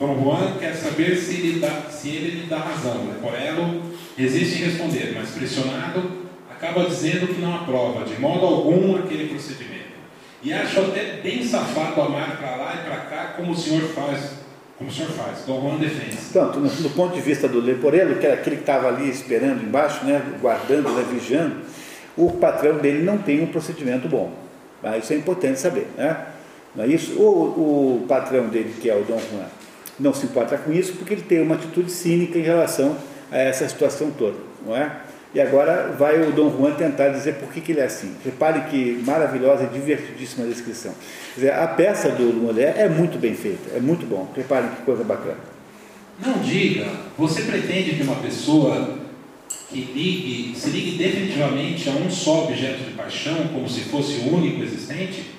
Dom 0.00 0.22
Juan 0.22 0.58
quer 0.58 0.74
saber 0.74 1.16
se 1.16 1.34
ele, 1.34 1.60
dá, 1.60 1.82
se 1.88 2.08
ele 2.08 2.40
lhe 2.40 2.46
dá 2.46 2.58
razão. 2.58 3.06
Leporello 3.06 3.82
resiste 4.16 4.62
em 4.62 4.64
responder, 4.66 5.14
mas 5.14 5.30
pressionado, 5.30 6.26
acaba 6.50 6.84
dizendo 6.84 7.28
que 7.28 7.40
não 7.40 7.54
aprova 7.54 8.04
de 8.04 8.20
modo 8.20 8.44
algum 8.44 8.96
aquele 8.96 9.28
procedimento. 9.28 9.76
E 10.42 10.52
acho 10.52 10.80
até 10.80 11.20
bem 11.22 11.42
safado 11.44 12.02
amar 12.02 12.36
para 12.36 12.56
lá 12.56 12.74
e 12.74 12.88
para 12.88 12.96
cá 12.96 13.34
como 13.36 13.52
o 13.52 13.56
senhor 13.56 13.82
faz 13.90 14.35
como 14.78 14.90
o 14.90 14.92
senhor 14.92 15.10
faz? 15.10 15.44
Dom 15.46 15.60
Juan 15.60 15.78
defende. 15.78 16.16
Tanto, 16.32 16.60
no, 16.60 16.90
ponto 16.90 17.14
de 17.14 17.20
vista 17.20 17.48
do 17.48 17.60
Leporello, 17.60 18.16
que 18.16 18.26
era 18.26 18.34
aquele 18.34 18.56
que 18.56 18.62
estava 18.62 18.88
ali 18.88 19.08
esperando 19.08 19.62
embaixo, 19.62 20.04
né, 20.04 20.22
guardando, 20.40 20.90
né, 20.90 21.04
vigiando, 21.10 21.56
o 22.16 22.32
patrão 22.32 22.76
dele 22.76 23.02
não 23.02 23.16
tem 23.16 23.42
um 23.42 23.46
procedimento 23.46 24.06
bom. 24.06 24.32
Mas 24.82 25.04
isso 25.04 25.14
é 25.14 25.16
importante 25.16 25.58
saber. 25.58 25.88
Né? 25.96 26.16
Não 26.74 26.84
é 26.84 26.88
isso? 26.88 27.18
O, 27.18 28.02
o 28.02 28.06
patrão 28.06 28.48
dele, 28.48 28.74
que 28.80 28.90
é 28.90 28.94
o 28.94 29.02
Dom 29.02 29.18
Juan, 29.18 29.46
não 29.98 30.12
se 30.12 30.26
importa 30.26 30.58
com 30.58 30.70
isso 30.70 30.92
porque 30.94 31.14
ele 31.14 31.22
tem 31.22 31.40
uma 31.40 31.54
atitude 31.54 31.90
cínica 31.90 32.38
em 32.38 32.42
relação 32.42 32.96
a 33.32 33.38
essa 33.38 33.66
situação 33.66 34.10
toda. 34.10 34.36
Não 34.64 34.76
é? 34.76 34.94
E 35.34 35.40
agora 35.40 35.94
vai 35.98 36.20
o 36.26 36.32
Dom 36.32 36.50
Juan 36.50 36.72
tentar 36.74 37.08
dizer 37.08 37.34
por 37.34 37.52
que, 37.52 37.60
que 37.60 37.72
ele 37.72 37.80
é 37.80 37.84
assim. 37.84 38.14
Repare 38.24 38.70
que 38.70 39.02
maravilhosa 39.04 39.64
e 39.64 39.66
divertidíssima 39.66 40.46
descrição. 40.46 40.94
Dizer, 41.34 41.52
a 41.52 41.66
peça 41.68 42.10
do 42.10 42.32
Mulher 42.32 42.74
é 42.78 42.88
muito 42.88 43.18
bem 43.18 43.34
feita, 43.34 43.76
é 43.76 43.80
muito 43.80 44.06
bom. 44.06 44.30
Reparem 44.34 44.70
que 44.70 44.82
coisa 44.82 45.04
bacana. 45.04 45.38
Não 46.24 46.38
diga, 46.38 46.86
você 47.18 47.42
pretende 47.42 47.96
que 47.96 48.02
uma 48.02 48.16
pessoa 48.16 48.98
que 49.68 49.80
ligue, 49.80 50.58
se 50.58 50.70
ligue 50.70 50.96
definitivamente 50.96 51.88
a 51.88 51.92
um 51.92 52.10
só 52.10 52.44
objeto 52.44 52.84
de 52.84 52.92
paixão, 52.92 53.48
como 53.52 53.68
se 53.68 53.80
fosse 53.80 54.20
o 54.20 54.34
único 54.34 54.62
existente, 54.62 55.32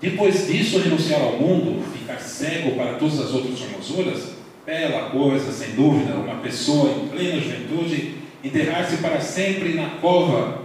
depois 0.00 0.46
disso 0.46 0.78
renunciar 0.78 1.20
ao 1.20 1.36
mundo, 1.36 1.84
ficar 1.92 2.18
cego 2.18 2.74
para 2.74 2.94
todas 2.94 3.20
as 3.20 3.32
outras 3.32 3.60
formosuras, 3.60 4.30
bela 4.64 5.10
coisa, 5.10 5.52
sem 5.52 5.74
dúvida, 5.74 6.14
uma 6.14 6.36
pessoa 6.36 6.90
em 6.90 7.08
plena 7.08 7.40
juventude 7.40 8.19
enterrar-se 8.42 8.96
para 8.98 9.20
sempre 9.20 9.74
na 9.74 9.90
cova 10.00 10.62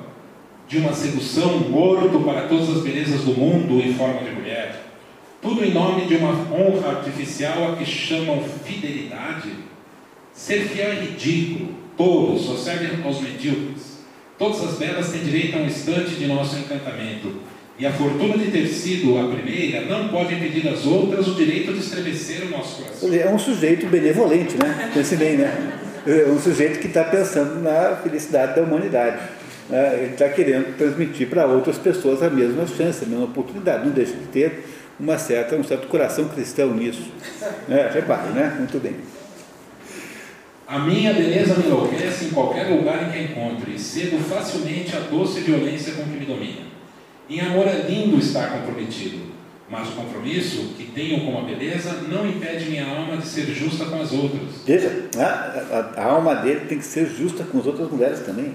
de 0.67 0.77
uma 0.77 0.93
sedução 0.93 1.59
morto 1.59 2.19
para 2.21 2.47
todas 2.47 2.69
as 2.69 2.81
belezas 2.81 3.21
do 3.21 3.33
mundo 3.33 3.79
em 3.79 3.93
forma 3.93 4.21
de 4.21 4.31
mulher. 4.31 4.81
Tudo 5.41 5.63
em 5.63 5.71
nome 5.71 6.05
de 6.05 6.15
uma 6.15 6.31
honra 6.51 6.97
artificial 6.97 7.71
a 7.71 7.75
que 7.75 7.85
chamam 7.85 8.43
fidelidade. 8.63 9.51
Ser 10.33 10.61
fiel 10.61 10.89
é 10.89 10.95
ridículo, 10.95 11.69
tolo, 11.95 12.39
só 12.39 12.55
serve 12.55 13.03
aos 13.03 13.21
medíocres. 13.21 13.99
Todas 14.37 14.63
as 14.63 14.77
belas 14.77 15.11
têm 15.11 15.23
direito 15.23 15.55
a 15.55 15.61
um 15.61 15.65
instante 15.65 16.15
de 16.15 16.25
nosso 16.25 16.57
encantamento. 16.57 17.41
E 17.77 17.85
a 17.85 17.91
fortuna 17.91 18.37
de 18.37 18.51
ter 18.51 18.67
sido 18.67 19.19
a 19.19 19.27
primeira 19.27 19.81
não 19.81 20.07
pode 20.07 20.33
impedir 20.33 20.67
as 20.67 20.85
outras 20.85 21.27
o 21.27 21.35
direito 21.35 21.73
de 21.73 21.79
estremecer 21.79 22.43
o 22.47 22.49
nosso 22.49 22.81
coração. 22.81 23.13
É 23.13 23.29
um 23.29 23.37
sujeito 23.37 23.85
benevolente, 23.87 24.55
né? 24.57 24.91
Pense 24.93 25.15
bem, 25.15 25.37
né? 25.37 25.84
É 26.07 26.29
um 26.29 26.39
sujeito 26.39 26.79
que 26.79 26.87
está 26.87 27.03
pensando 27.03 27.61
na 27.61 27.95
felicidade 27.95 28.55
da 28.55 28.61
humanidade. 28.61 29.17
né? 29.69 29.99
Ele 30.01 30.13
está 30.13 30.29
querendo 30.29 30.77
transmitir 30.77 31.27
para 31.27 31.47
outras 31.47 31.77
pessoas 31.77 32.21
a 32.21 32.29
mesma 32.29 32.67
chance, 32.67 33.03
a 33.03 33.07
mesma 33.07 33.25
oportunidade. 33.25 33.85
Não 33.85 33.91
deixa 33.91 34.13
de 34.13 34.25
ter 34.27 34.65
uma 34.99 35.17
certa, 35.17 35.55
um 35.55 35.63
certo 35.63 35.87
coração 35.87 36.27
cristão 36.27 36.73
nisso. 36.73 37.11
É, 37.69 37.89
repare, 37.91 38.29
né? 38.29 38.55
Muito 38.59 38.79
bem. 38.79 38.95
A 40.67 40.79
minha 40.79 41.13
beleza 41.13 41.55
me 41.55 41.67
enlouquece 41.67 42.25
em 42.25 42.29
qualquer 42.29 42.67
lugar 42.69 43.03
em 43.03 43.11
que 43.11 43.17
a 43.17 43.21
encontre, 43.21 43.77
cedo 43.77 44.17
facilmente 44.17 44.95
a 44.95 44.99
doce 44.99 45.41
violência 45.41 45.93
com 45.93 46.03
que 46.03 46.17
me 46.17 46.25
domina. 46.25 46.65
Em 47.29 47.39
amor 47.39 47.67
é 47.67 47.85
lindo 47.87 48.17
estar 48.17 48.51
comprometido, 48.51 49.24
mas 49.69 49.87
o 49.89 49.91
compromisso 49.93 50.73
que 50.77 50.85
tenho 50.93 51.21
com 51.25 51.37
a 51.39 51.41
beleza 51.41 51.93
não 52.07 52.27
impede 52.27 52.65
minha 52.69 52.85
alma 52.87 53.17
de 53.17 53.25
ser 53.27 53.45
justa 53.47 53.85
com 53.85 54.01
as 54.01 54.11
outras. 54.11 54.41
Veja, 54.65 55.09
a, 55.17 55.21
a- 55.21 55.93
a 56.01 56.05
alma 56.05 56.35
dele 56.35 56.61
tem 56.67 56.77
que 56.77 56.85
ser 56.85 57.07
justa 57.07 57.43
com 57.43 57.59
as 57.59 57.65
outras 57.65 57.89
mulheres 57.89 58.19
também. 58.19 58.53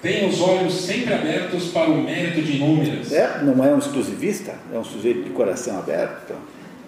Tenho 0.00 0.28
os 0.28 0.40
olhos 0.40 0.72
sempre 0.74 1.14
abertos 1.14 1.68
para 1.68 1.88
o 1.90 2.02
mérito 2.02 2.42
de 2.42 2.56
inúmeras, 2.56 3.12
É, 3.12 3.40
não 3.44 3.64
é 3.64 3.72
um 3.72 3.78
exclusivista, 3.78 4.54
é 4.72 4.78
um 4.78 4.82
sujeito 4.84 5.22
de 5.24 5.30
coração 5.30 5.78
aberto. 5.78 6.34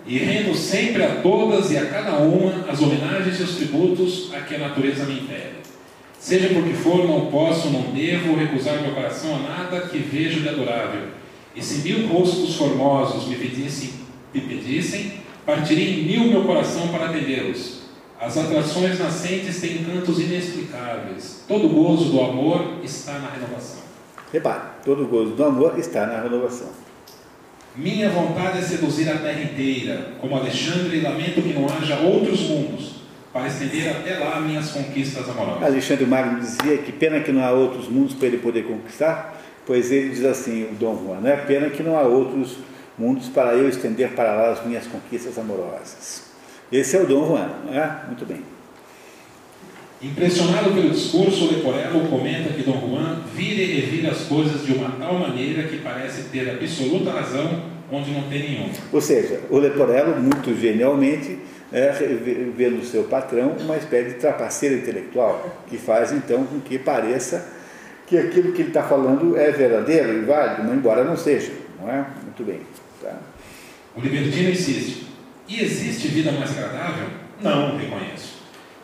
E 0.07 0.19
rendo 0.19 0.55
sempre 0.55 1.03
a 1.03 1.17
todas 1.23 1.71
e 1.71 1.79
a 1.79 1.87
cada 1.87 2.13
uma 2.19 2.69
as 2.69 2.81
homenagens 2.83 3.39
e 3.39 3.43
os 3.43 3.57
tributos 3.57 4.31
a 4.35 4.41
que 4.41 4.55
a 4.57 4.59
natureza 4.59 5.05
me 5.05 5.21
impele. 5.21 5.55
Seja 6.19 6.49
por 6.49 6.65
que 6.65 6.73
for, 6.75 7.07
não 7.07 7.27
posso, 7.27 7.69
não 7.71 7.83
devo 7.93 8.35
recusar 8.35 8.81
meu 8.83 8.93
coração 8.95 9.37
a 9.37 9.39
nada 9.39 9.81
que 9.87 9.99
vejo 9.99 10.41
de 10.41 10.49
adorável. 10.49 11.03
E 11.55 11.63
se 11.63 11.89
mil 11.89 12.09
rostos 12.09 12.57
formosos 12.57 13.29
me 13.29 13.37
pedissem, 13.37 13.91
me 14.33 14.41
pedissem 14.41 15.25
partiria 15.45 15.91
em 15.91 16.05
mil 16.05 16.25
meu 16.31 16.45
coração 16.45 16.89
para 16.89 17.07
atendê-los. 17.07 17.85
As 18.21 18.37
atrações 18.39 18.99
nascentes 18.99 19.61
têm 19.61 19.83
encantos 19.83 20.19
inexplicáveis. 20.19 21.45
Todo 21.47 21.69
gozo 21.69 22.11
do 22.11 22.21
amor 22.21 22.79
está 22.83 23.19
na 23.19 23.29
renovação. 23.29 23.83
Repare, 24.33 24.63
todo 24.85 25.07
gozo 25.07 25.33
do 25.33 25.45
amor 25.45 25.79
está 25.79 26.07
na 26.07 26.23
renovação. 26.23 26.69
Minha 27.77 28.09
vontade 28.09 28.59
é 28.59 28.63
seduzir 28.63 29.09
a 29.11 29.19
terra 29.19 29.43
inteira, 29.43 30.13
como 30.21 30.37
Alexandre, 30.37 30.99
e 30.99 31.01
lamento 31.01 31.43
que 31.43 31.53
não 31.53 31.67
haja 31.67 31.99
outros 31.99 32.41
mundos, 32.43 33.03
para 33.33 33.49
estender 33.49 33.91
até 33.91 34.17
lá 34.19 34.41
minhas 34.41 34.71
conquistas 34.71 35.29
amorosas. 35.29 35.65
Alexandre 35.65 36.07
Magno 36.07 36.41
dizia 36.41 36.79
que 36.79 36.93
pena 36.93 37.21
que 37.21 37.33
não 37.33 37.45
há 37.45 37.51
outros 37.51 37.89
mundos 37.89 38.15
para 38.15 38.29
ele 38.29 38.39
poder 38.39 38.65
conquistar, 38.65 39.43
pois 39.67 39.91
ele 39.91 40.11
diz 40.11 40.25
assim, 40.25 40.65
o 40.65 40.75
Dom 40.75 41.03
Juan, 41.05 41.21
né? 41.21 41.37
pena 41.47 41.71
que 41.71 41.83
não 41.83 41.97
há 41.97 42.03
outros 42.03 42.59
mundos 42.99 43.29
para 43.29 43.55
eu 43.55 43.69
estender 43.69 44.11
para 44.11 44.35
lá 44.35 44.53
as 44.53 44.65
minhas 44.65 44.87
conquistas 44.87 45.39
amorosas. 45.39 46.25
Esse 46.71 46.97
é 46.97 47.03
o 47.03 47.07
Dom 47.07 47.27
Juan, 47.27 47.49
né? 47.71 48.05
Muito 48.07 48.25
bem. 48.25 48.41
Impressionado 50.03 50.73
pelo 50.73 50.91
discurso, 50.91 51.51
Leporello 51.51 52.09
comenta 52.09 52.53
que 52.53 52.63
Dom 52.63 52.79
Juan 52.79 53.23
vira 53.35 53.63
e 53.63 53.81
revira 53.81 54.11
as 54.11 54.23
coisas 54.23 54.65
de 54.65 54.73
uma 54.73 54.91
tal 54.91 55.15
maneira 55.15 55.63
que 55.65 55.79
parece 55.79 56.25
ter 56.25 56.51
absoluta 56.51 57.11
razão 57.11 57.63
onde 57.91 58.11
não 58.11 58.23
tem 58.25 58.51
nenhuma. 58.51 58.73
Ou 58.93 59.01
seja, 59.01 59.41
o 59.51 59.59
Leporello, 59.59 60.21
muito 60.21 60.55
genialmente, 60.59 61.39
é, 61.73 61.91
vê 62.57 62.69
no 62.69 62.85
seu 62.85 63.05
patrão 63.05 63.57
uma 63.61 63.77
espécie 63.77 64.11
de 64.11 64.15
trapaceiro 64.17 64.77
intelectual, 64.77 65.65
que 65.69 65.79
faz 65.79 66.13
então 66.13 66.45
com 66.45 66.61
que 66.61 66.79
pareça 66.79 67.54
que 68.07 68.19
aquilo 68.19 68.53
que 68.53 68.63
ele 68.63 68.69
está 68.69 68.83
falando 68.83 69.37
é 69.37 69.51
verdadeiro 69.51 70.19
e 70.19 70.21
válido, 70.23 70.73
embora 70.73 71.05
não 71.05 71.17
seja. 71.17 71.53
Não 71.81 71.91
é? 71.91 72.07
Muito 72.23 72.45
bem. 72.45 72.61
Tá? 73.03 73.17
O 73.97 74.01
libertino 74.01 74.51
insiste: 74.51 75.07
e 75.49 75.61
existe 75.61 76.09
vida 76.09 76.33
mais 76.33 76.51
agradável? 76.57 77.09
Não, 77.41 77.77
reconheço. 77.77 78.35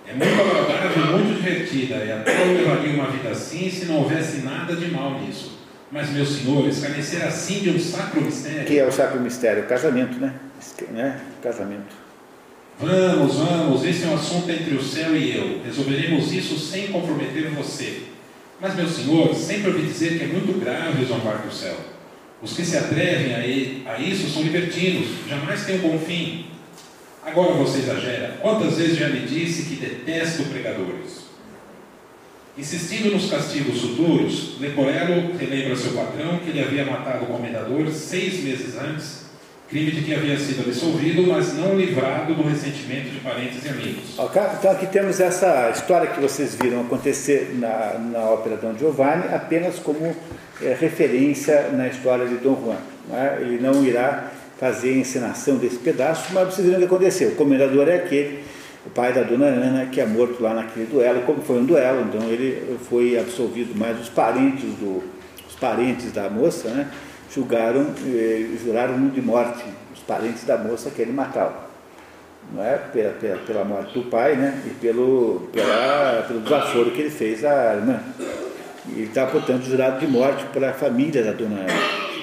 É 0.07 0.15
muito 0.15 0.41
agradável, 0.41 1.19
muito 1.19 1.37
divertida, 1.37 1.97
e 1.97 2.13
até 2.13 2.43
eu 2.43 2.55
levaria 2.55 2.95
uma 2.95 3.11
vida 3.11 3.31
assim 3.31 3.71
se 3.71 3.87
não 3.87 3.99
houvesse 3.99 4.39
nada 4.39 4.75
de 4.75 4.91
mal 4.91 5.21
nisso. 5.21 5.61
Mas, 5.93 6.11
meu 6.11 6.25
senhor, 6.25 6.69
escarnecer 6.69 7.25
assim 7.25 7.61
de 7.61 7.71
um 7.71 7.79
sacro 7.79 8.21
mistério. 8.21 8.65
Que 8.65 8.79
é 8.79 8.87
o 8.87 8.93
sacro 8.93 9.21
mistério, 9.21 9.65
o 9.65 9.67
casamento, 9.67 10.21
né? 10.21 10.35
Né? 10.93 11.21
Casamento. 11.43 11.97
Vamos, 12.79 13.37
vamos, 13.37 13.85
esse 13.85 14.05
é 14.05 14.07
um 14.07 14.15
assunto 14.15 14.51
entre 14.51 14.75
o 14.75 14.83
céu 14.83 15.17
e 15.17 15.37
eu. 15.37 15.63
Resolveremos 15.65 16.33
isso 16.33 16.59
sem 16.59 16.89
comprometer 16.89 17.51
você. 17.51 18.05
Mas, 18.61 18.75
meu 18.75 18.87
senhor, 18.87 19.35
sempre 19.35 19.71
ouvi 19.71 19.87
dizer 19.87 20.19
que 20.19 20.25
é 20.25 20.27
muito 20.27 20.61
grave 20.61 21.05
zombar 21.07 21.43
do 21.43 21.53
céu. 21.53 21.77
Os 22.43 22.55
que 22.55 22.65
se 22.65 22.77
atrevem 22.77 23.35
a, 23.87 23.99
isso 23.99 24.29
são 24.29 24.43
libertinos, 24.43 25.09
jamais 25.29 25.65
têm 25.65 25.77
um 25.77 25.91
bom 25.91 25.99
fim. 25.99 26.47
Agora 27.25 27.53
você 27.55 27.79
exagera. 27.79 28.39
Quantas 28.41 28.77
vezes 28.77 28.99
já 28.99 29.09
lhe 29.09 29.27
disse 29.27 29.63
que 29.65 29.77
detesto 29.77 30.45
pregadores? 30.45 31.21
Insistindo 32.57 33.13
nos 33.13 33.31
castigos 33.31 33.81
futuros, 33.81 34.59
Leporello 34.59 35.37
relembra 35.39 35.77
seu 35.77 35.93
patrão 35.93 36.39
que 36.39 36.51
ele 36.51 36.63
havia 36.63 36.85
matado 36.85 37.25
o 37.25 37.29
comendador 37.29 37.89
seis 37.91 38.43
meses 38.43 38.77
antes, 38.77 39.20
crime 39.71 39.93
de 39.93 40.03
que 40.03 40.13
havia 40.13 40.37
sido 40.37 40.69
absolvido, 40.69 41.23
mas 41.29 41.55
não 41.55 41.77
livrado 41.77 42.35
do 42.35 42.43
ressentimento 42.43 43.09
de 43.09 43.21
parentes 43.21 43.65
e 43.65 43.69
amigos. 43.69 44.19
Então 44.59 44.73
aqui 44.73 44.87
temos 44.87 45.21
essa 45.21 45.71
história 45.71 46.09
que 46.09 46.21
vocês 46.21 46.57
viram 46.61 46.81
acontecer 46.81 47.55
na, 47.55 47.97
na 47.99 48.19
ópera 48.31 48.57
Dom 48.57 48.77
Giovanni 48.77 49.33
apenas 49.33 49.79
como 49.79 50.15
é, 50.61 50.77
referência 50.79 51.69
na 51.73 51.87
história 51.87 52.27
de 52.27 52.35
Dom 52.39 52.61
Juan. 52.65 52.79
não 53.09 53.17
é? 53.17 53.39
Ele 53.41 53.61
não 53.61 53.85
irá 53.85 54.33
fazer 54.59 54.91
a 54.91 54.97
encenação 54.97 55.57
desse 55.57 55.77
pedaço, 55.77 56.35
mas 56.35 56.53
vocês 56.53 56.67
viram 56.67 56.79
o 56.79 56.81
que 56.81 56.87
aconteceu. 56.87 57.29
O 57.31 57.37
comendador 57.37 57.89
é 57.89 57.95
aquele, 57.95 58.41
o 58.85 58.91
pai 58.91 59.13
da 59.13 59.23
dona 59.23 59.47
Ana, 59.47 59.87
que 59.87 60.01
é 60.01 60.05
morto 60.05 60.43
lá 60.43 60.53
naquele 60.53 60.87
duelo, 60.87 61.23
como 61.23 61.41
foi 61.43 61.61
um 61.61 61.65
duelo, 61.65 62.07
então 62.09 62.29
ele 62.29 62.77
foi 62.89 63.17
absolvido, 63.17 63.73
mas 63.77 63.99
os 64.01 64.09
parentes, 64.09 64.65
do, 64.65 65.03
os 65.49 65.55
parentes 65.55 66.13
da 66.13 66.29
moça 66.29 66.69
né, 66.71 66.91
julgaram, 67.33 67.95
eh, 68.07 68.57
juraram 68.63 69.09
de 69.09 69.23
morte, 69.23 69.65
os 69.95 70.01
parentes 70.01 70.45
da 70.45 70.59
moça 70.59 70.91
que 70.91 71.01
ele 71.03 71.13
matava 71.13 71.71
não 72.53 72.65
é? 72.65 72.77
pela, 72.77 73.13
pela, 73.15 73.37
pela 73.39 73.65
morte 73.65 73.95
do 73.95 74.05
pai 74.11 74.37
né? 74.37 74.63
e 74.67 74.71
pelo, 74.71 75.49
pela, 75.53 76.25
pelo 76.27 76.41
desaforo 76.41 76.91
que 76.91 77.03
ele 77.03 77.11
fez 77.11 77.45
à 77.45 77.75
irmã. 77.75 78.01
Ele 78.89 79.05
está, 79.05 79.27
portanto, 79.27 79.65
jurado 79.65 80.01
de 80.01 80.07
morte 80.07 80.45
para 80.53 80.71
a 80.71 80.73
família 80.73 81.23
da 81.23 81.33
dona 81.33 81.61
Ana, 81.61 81.73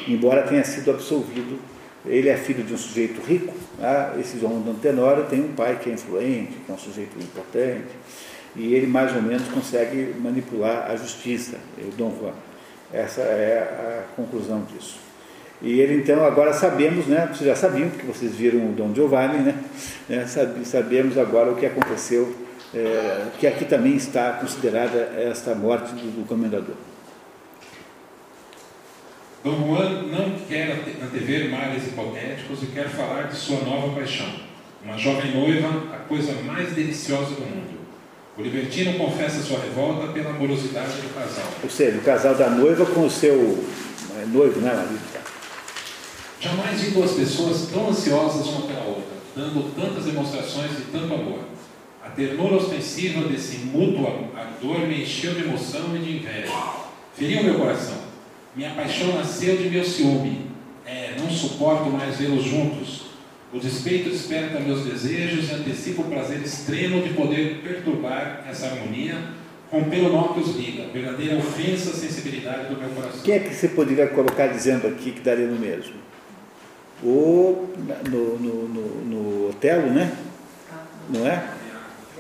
embora 0.07 0.43
tenha 0.43 0.63
sido 0.63 0.91
absolvido. 0.91 1.59
Ele 2.05 2.29
é 2.29 2.37
filho 2.37 2.63
de 2.63 2.73
um 2.73 2.77
sujeito 2.77 3.21
rico, 3.21 3.53
né? 3.77 4.13
esse 4.19 4.39
João 4.39 4.61
Dom 4.61 4.75
Tenório 4.75 5.25
tem 5.25 5.41
um 5.41 5.53
pai 5.53 5.77
que 5.81 5.89
é 5.89 5.93
influente, 5.93 6.53
que 6.65 6.71
é 6.71 6.73
um 6.73 6.77
sujeito 6.77 7.17
importante, 7.19 7.87
e 8.55 8.73
ele 8.73 8.87
mais 8.87 9.13
ou 9.15 9.21
menos 9.21 9.47
consegue 9.49 10.15
manipular 10.19 10.89
a 10.89 10.95
justiça, 10.95 11.57
o 11.77 11.91
Dom 11.97 12.15
Juan. 12.19 12.33
Essa 12.93 13.21
é 13.21 13.59
a 13.59 14.15
conclusão 14.15 14.65
disso. 14.71 14.97
E 15.61 15.79
ele 15.79 15.95
então, 15.95 16.23
agora 16.23 16.53
sabemos, 16.53 17.07
né, 17.07 17.27
vocês 17.27 17.47
já 17.47 17.55
sabiam, 17.55 17.89
porque 17.89 18.05
vocês 18.05 18.35
viram 18.35 18.69
o 18.69 18.73
Dom 18.73 18.93
Giovanni, 18.93 19.39
né, 19.39 19.55
né 20.07 20.25
sabe- 20.27 20.63
sabemos 20.65 21.17
agora 21.17 21.51
o 21.51 21.55
que 21.55 21.65
aconteceu, 21.65 22.35
é, 22.73 23.25
que 23.39 23.47
aqui 23.47 23.65
também 23.65 23.95
está 23.95 24.33
considerada 24.33 24.97
esta 25.17 25.55
morte 25.55 25.93
do, 25.93 26.21
do 26.21 26.27
comendador. 26.27 26.75
Dom 29.43 29.67
Juan 29.67 30.03
não 30.03 30.31
quer 30.47 30.71
ante- 30.73 30.97
antever 31.01 31.49
males 31.49 31.87
hipotéticos 31.87 32.63
e 32.63 32.67
quer 32.67 32.87
falar 32.89 33.23
de 33.23 33.35
sua 33.35 33.59
nova 33.61 33.95
paixão. 33.95 34.27
Uma 34.83 34.97
jovem 34.97 35.33
noiva, 35.33 35.95
a 35.95 35.97
coisa 36.07 36.33
mais 36.43 36.73
deliciosa 36.73 37.35
do 37.35 37.41
mundo. 37.41 37.76
O 38.37 38.41
libertino 38.43 38.93
confessa 38.99 39.41
sua 39.41 39.59
revolta 39.59 40.13
pela 40.13 40.29
amorosidade 40.29 40.91
do 41.01 41.11
casal. 41.11 41.51
Ou 41.63 41.69
seja, 41.69 41.97
o 41.97 42.01
casal 42.01 42.35
da 42.35 42.51
noiva 42.51 42.85
com 42.85 43.07
o 43.07 43.09
seu 43.09 43.33
é, 44.15 44.25
noivo, 44.27 44.59
né, 44.61 44.75
marido? 44.75 44.99
Jamais 46.39 46.79
vi 46.79 46.91
duas 46.91 47.13
pessoas 47.13 47.67
tão 47.73 47.89
ansiosas 47.89 48.45
uma 48.45 48.67
pela 48.67 48.83
outra, 48.83 49.17
dando 49.35 49.73
tantas 49.75 50.05
demonstrações 50.05 50.69
de 50.69 50.83
tanto 50.91 51.15
amor. 51.15 51.39
A 52.05 52.09
ternura 52.09 52.57
ostensiva 52.57 53.27
desse 53.27 53.57
mútuo 53.57 54.29
ardor 54.37 54.81
me 54.81 55.01
encheu 55.01 55.33
de 55.33 55.41
emoção 55.41 55.95
e 55.95 55.99
de 55.99 56.17
inveja. 56.17 56.53
Feriu 57.15 57.43
meu 57.43 57.55
coração. 57.55 57.97
Minha 58.55 58.69
paixão 58.75 59.15
nasceu 59.15 59.57
de 59.57 59.67
meu 59.67 59.83
ciúme. 59.83 60.51
É, 60.85 61.15
não 61.19 61.29
suporto 61.31 61.89
mais 61.89 62.17
vê-los 62.17 62.43
juntos. 62.43 63.06
O 63.53 63.59
despeito 63.59 64.09
desperta 64.09 64.59
meus 64.59 64.83
desejos 64.83 65.49
e 65.49 65.53
antecipa 65.53 66.01
o 66.01 66.05
prazer 66.05 66.41
extremo 66.41 67.01
de 67.01 67.13
poder 67.13 67.61
perturbar 67.63 68.45
essa 68.49 68.67
harmonia, 68.67 69.15
romper 69.71 70.01
o 70.01 70.09
nó 70.09 70.33
que 70.33 70.41
os 70.41 70.55
liga, 70.55 70.87
verdadeira 70.91 71.37
ofensa 71.37 71.91
à 71.91 71.93
sensibilidade 71.93 72.67
do 72.67 72.79
meu 72.79 72.89
coração. 72.89 73.21
Quem 73.23 73.35
é 73.35 73.39
que 73.39 73.53
você 73.53 73.69
poderia 73.69 74.07
colocar 74.07 74.47
dizendo 74.47 74.87
aqui 74.87 75.11
que 75.11 75.21
daria 75.21 75.47
no 75.47 75.57
mesmo? 75.57 75.93
O, 77.01 77.69
no, 78.09 78.37
no, 78.37 78.67
no, 78.67 79.05
no 79.05 79.49
Otelo, 79.49 79.91
né? 79.91 80.11
Não 81.09 81.25
é? 81.25 81.47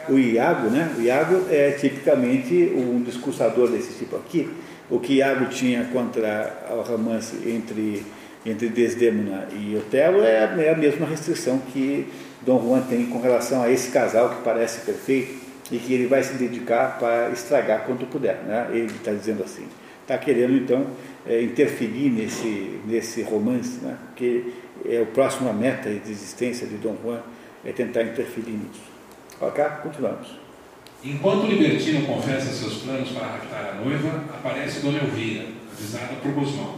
O 0.07 0.17
Iago, 0.17 0.69
né? 0.69 0.95
O 0.97 1.01
Iago 1.01 1.45
é 1.49 1.71
tipicamente 1.71 2.71
um 2.73 3.01
discursador 3.03 3.69
desse 3.69 3.97
tipo 3.97 4.15
aqui. 4.15 4.49
O 4.89 4.99
que 4.99 5.15
Iago 5.15 5.47
tinha 5.47 5.83
contra 5.85 6.65
o 6.69 6.81
romance 6.81 7.35
entre, 7.45 8.05
entre 8.45 8.69
Desdemona 8.69 9.47
e 9.53 9.75
Otelo 9.75 10.21
é 10.21 10.45
a, 10.45 10.61
é 10.61 10.69
a 10.73 10.77
mesma 10.77 11.05
restrição 11.05 11.59
que 11.73 12.07
Dom 12.41 12.61
Juan 12.61 12.81
tem 12.81 13.07
com 13.07 13.19
relação 13.19 13.61
a 13.61 13.71
esse 13.71 13.91
casal 13.91 14.29
que 14.29 14.41
parece 14.41 14.85
perfeito 14.85 15.47
e 15.71 15.77
que 15.77 15.93
ele 15.93 16.07
vai 16.07 16.23
se 16.23 16.33
dedicar 16.35 16.97
para 16.97 17.29
estragar 17.31 17.83
quanto 17.85 18.05
puder. 18.05 18.37
Né? 18.43 18.67
Ele 18.71 18.85
está 18.85 19.11
dizendo 19.11 19.43
assim. 19.43 19.67
Está 20.01 20.17
querendo, 20.17 20.53
então, 20.53 20.87
é, 21.25 21.41
interferir 21.41 22.09
nesse, 22.09 22.79
nesse 22.85 23.21
romance, 23.21 23.79
né? 23.83 23.97
porque 24.07 24.53
é 24.85 25.01
o 25.01 25.07
próximo 25.07 25.51
meta 25.53 25.89
de 25.89 26.11
existência 26.11 26.65
de 26.65 26.77
Dom 26.77 26.95
Juan 27.03 27.19
é 27.65 27.73
tentar 27.73 28.03
interferir 28.03 28.51
nisso. 28.51 28.81
Ok? 29.41 29.63
Continuamos. 29.83 30.47
Enquanto 31.03 31.43
o 31.43 31.47
libertino 31.47 32.05
confessa 32.07 32.51
seus 32.51 32.83
planos 32.83 33.09
para 33.11 33.27
raptar 33.27 33.71
a 33.71 33.83
noiva, 33.83 34.23
aparece 34.33 34.79
Dona 34.79 34.99
Elvira, 34.99 35.45
avisada 35.71 36.15
por 36.21 36.31
Guzmão, 36.31 36.75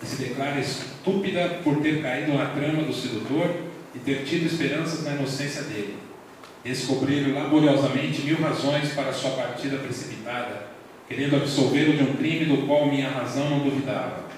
que 0.00 0.06
se 0.06 0.16
declara 0.22 0.60
estúpida 0.60 1.60
por 1.64 1.80
ter 1.80 2.02
caído 2.02 2.34
na 2.34 2.46
trama 2.46 2.82
do 2.82 2.92
sedutor 2.92 3.50
e 3.94 3.98
ter 3.98 4.24
tido 4.24 4.46
esperanças 4.46 5.04
na 5.04 5.14
inocência 5.14 5.62
dele. 5.62 5.96
Descobrir 6.64 7.32
laboriosamente 7.32 8.22
mil 8.22 8.40
razões 8.40 8.92
para 8.92 9.12
sua 9.12 9.30
partida 9.30 9.78
precipitada, 9.78 10.68
querendo 11.08 11.36
absolvê-lo 11.36 11.96
de 11.96 12.02
um 12.02 12.16
crime 12.16 12.44
do 12.44 12.66
qual 12.66 12.86
minha 12.86 13.08
razão 13.08 13.48
não 13.50 13.60
duvidava. 13.60 14.28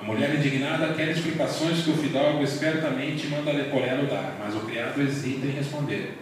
A 0.00 0.04
mulher 0.04 0.34
indignada 0.34 0.94
quer 0.94 1.10
explicações 1.10 1.84
que 1.84 1.90
o 1.90 1.96
fidalgo 1.96 2.42
espertamente 2.42 3.28
manda 3.28 3.52
Leporello 3.52 4.08
dar, 4.08 4.36
mas 4.38 4.54
o 4.54 4.60
criado 4.60 5.00
hesita 5.00 5.46
em 5.46 5.50
responder. 5.50 6.18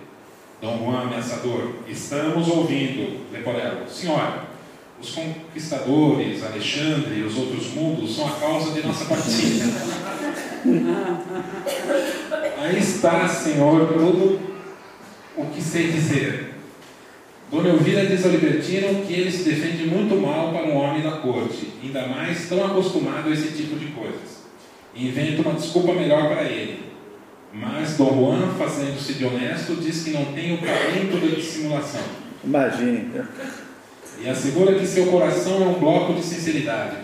Dom 0.61 0.77
Juan 0.85 1.01
ameaçador, 1.05 1.77
estamos 1.89 2.47
ouvindo, 2.49 3.33
Leporello. 3.33 3.89
Senhora, 3.89 4.50
os 5.01 5.11
conquistadores, 5.11 6.45
Alexandre 6.45 7.21
e 7.21 7.23
os 7.23 7.37
outros 7.37 7.73
mundos 7.73 8.15
são 8.15 8.29
a 8.29 8.33
causa 8.33 8.73
de 8.73 8.87
nossa 8.87 9.07
partida. 9.07 9.65
Aí 12.59 12.79
está, 12.79 13.27
senhor, 13.27 13.89
tudo 13.89 14.39
o 15.37 15.47
que 15.47 15.63
sei 15.63 15.91
dizer. 15.91 16.55
Dona 17.51 17.71
Elvira 17.71 18.07
diz 18.07 18.25
ao 18.25 18.31
libertino 18.31 19.05
que 19.05 19.13
ele 19.13 19.33
se 19.33 19.43
defende 19.49 19.87
muito 19.87 20.15
mal 20.15 20.53
para 20.53 20.67
um 20.67 20.77
homem 20.77 21.03
da 21.03 21.13
corte, 21.13 21.73
ainda 21.83 22.07
mais 22.07 22.49
tão 22.49 22.65
acostumado 22.65 23.29
a 23.29 23.33
esse 23.33 23.57
tipo 23.57 23.77
de 23.77 23.87
coisas. 23.87 24.45
Inventa 24.95 25.43
uma 25.43 25.55
desculpa 25.55 25.95
melhor 25.95 26.29
para 26.29 26.45
ele. 26.45 26.91
Mas 27.53 27.97
Dom 27.97 28.15
Juan, 28.15 28.55
fazendo-se 28.57 29.15
de 29.15 29.25
honesto, 29.25 29.75
diz 29.77 30.05
que 30.05 30.11
não 30.11 30.27
tem 30.27 30.55
o 30.55 30.59
talento 30.59 31.21
da 31.21 31.35
dissimulação. 31.35 32.03
Imagine. 32.45 33.11
E 34.23 34.29
assegura 34.29 34.75
que 34.79 34.87
seu 34.87 35.07
coração 35.07 35.63
é 35.63 35.67
um 35.67 35.79
bloco 35.79 36.13
de 36.15 36.23
sinceridade. 36.23 36.97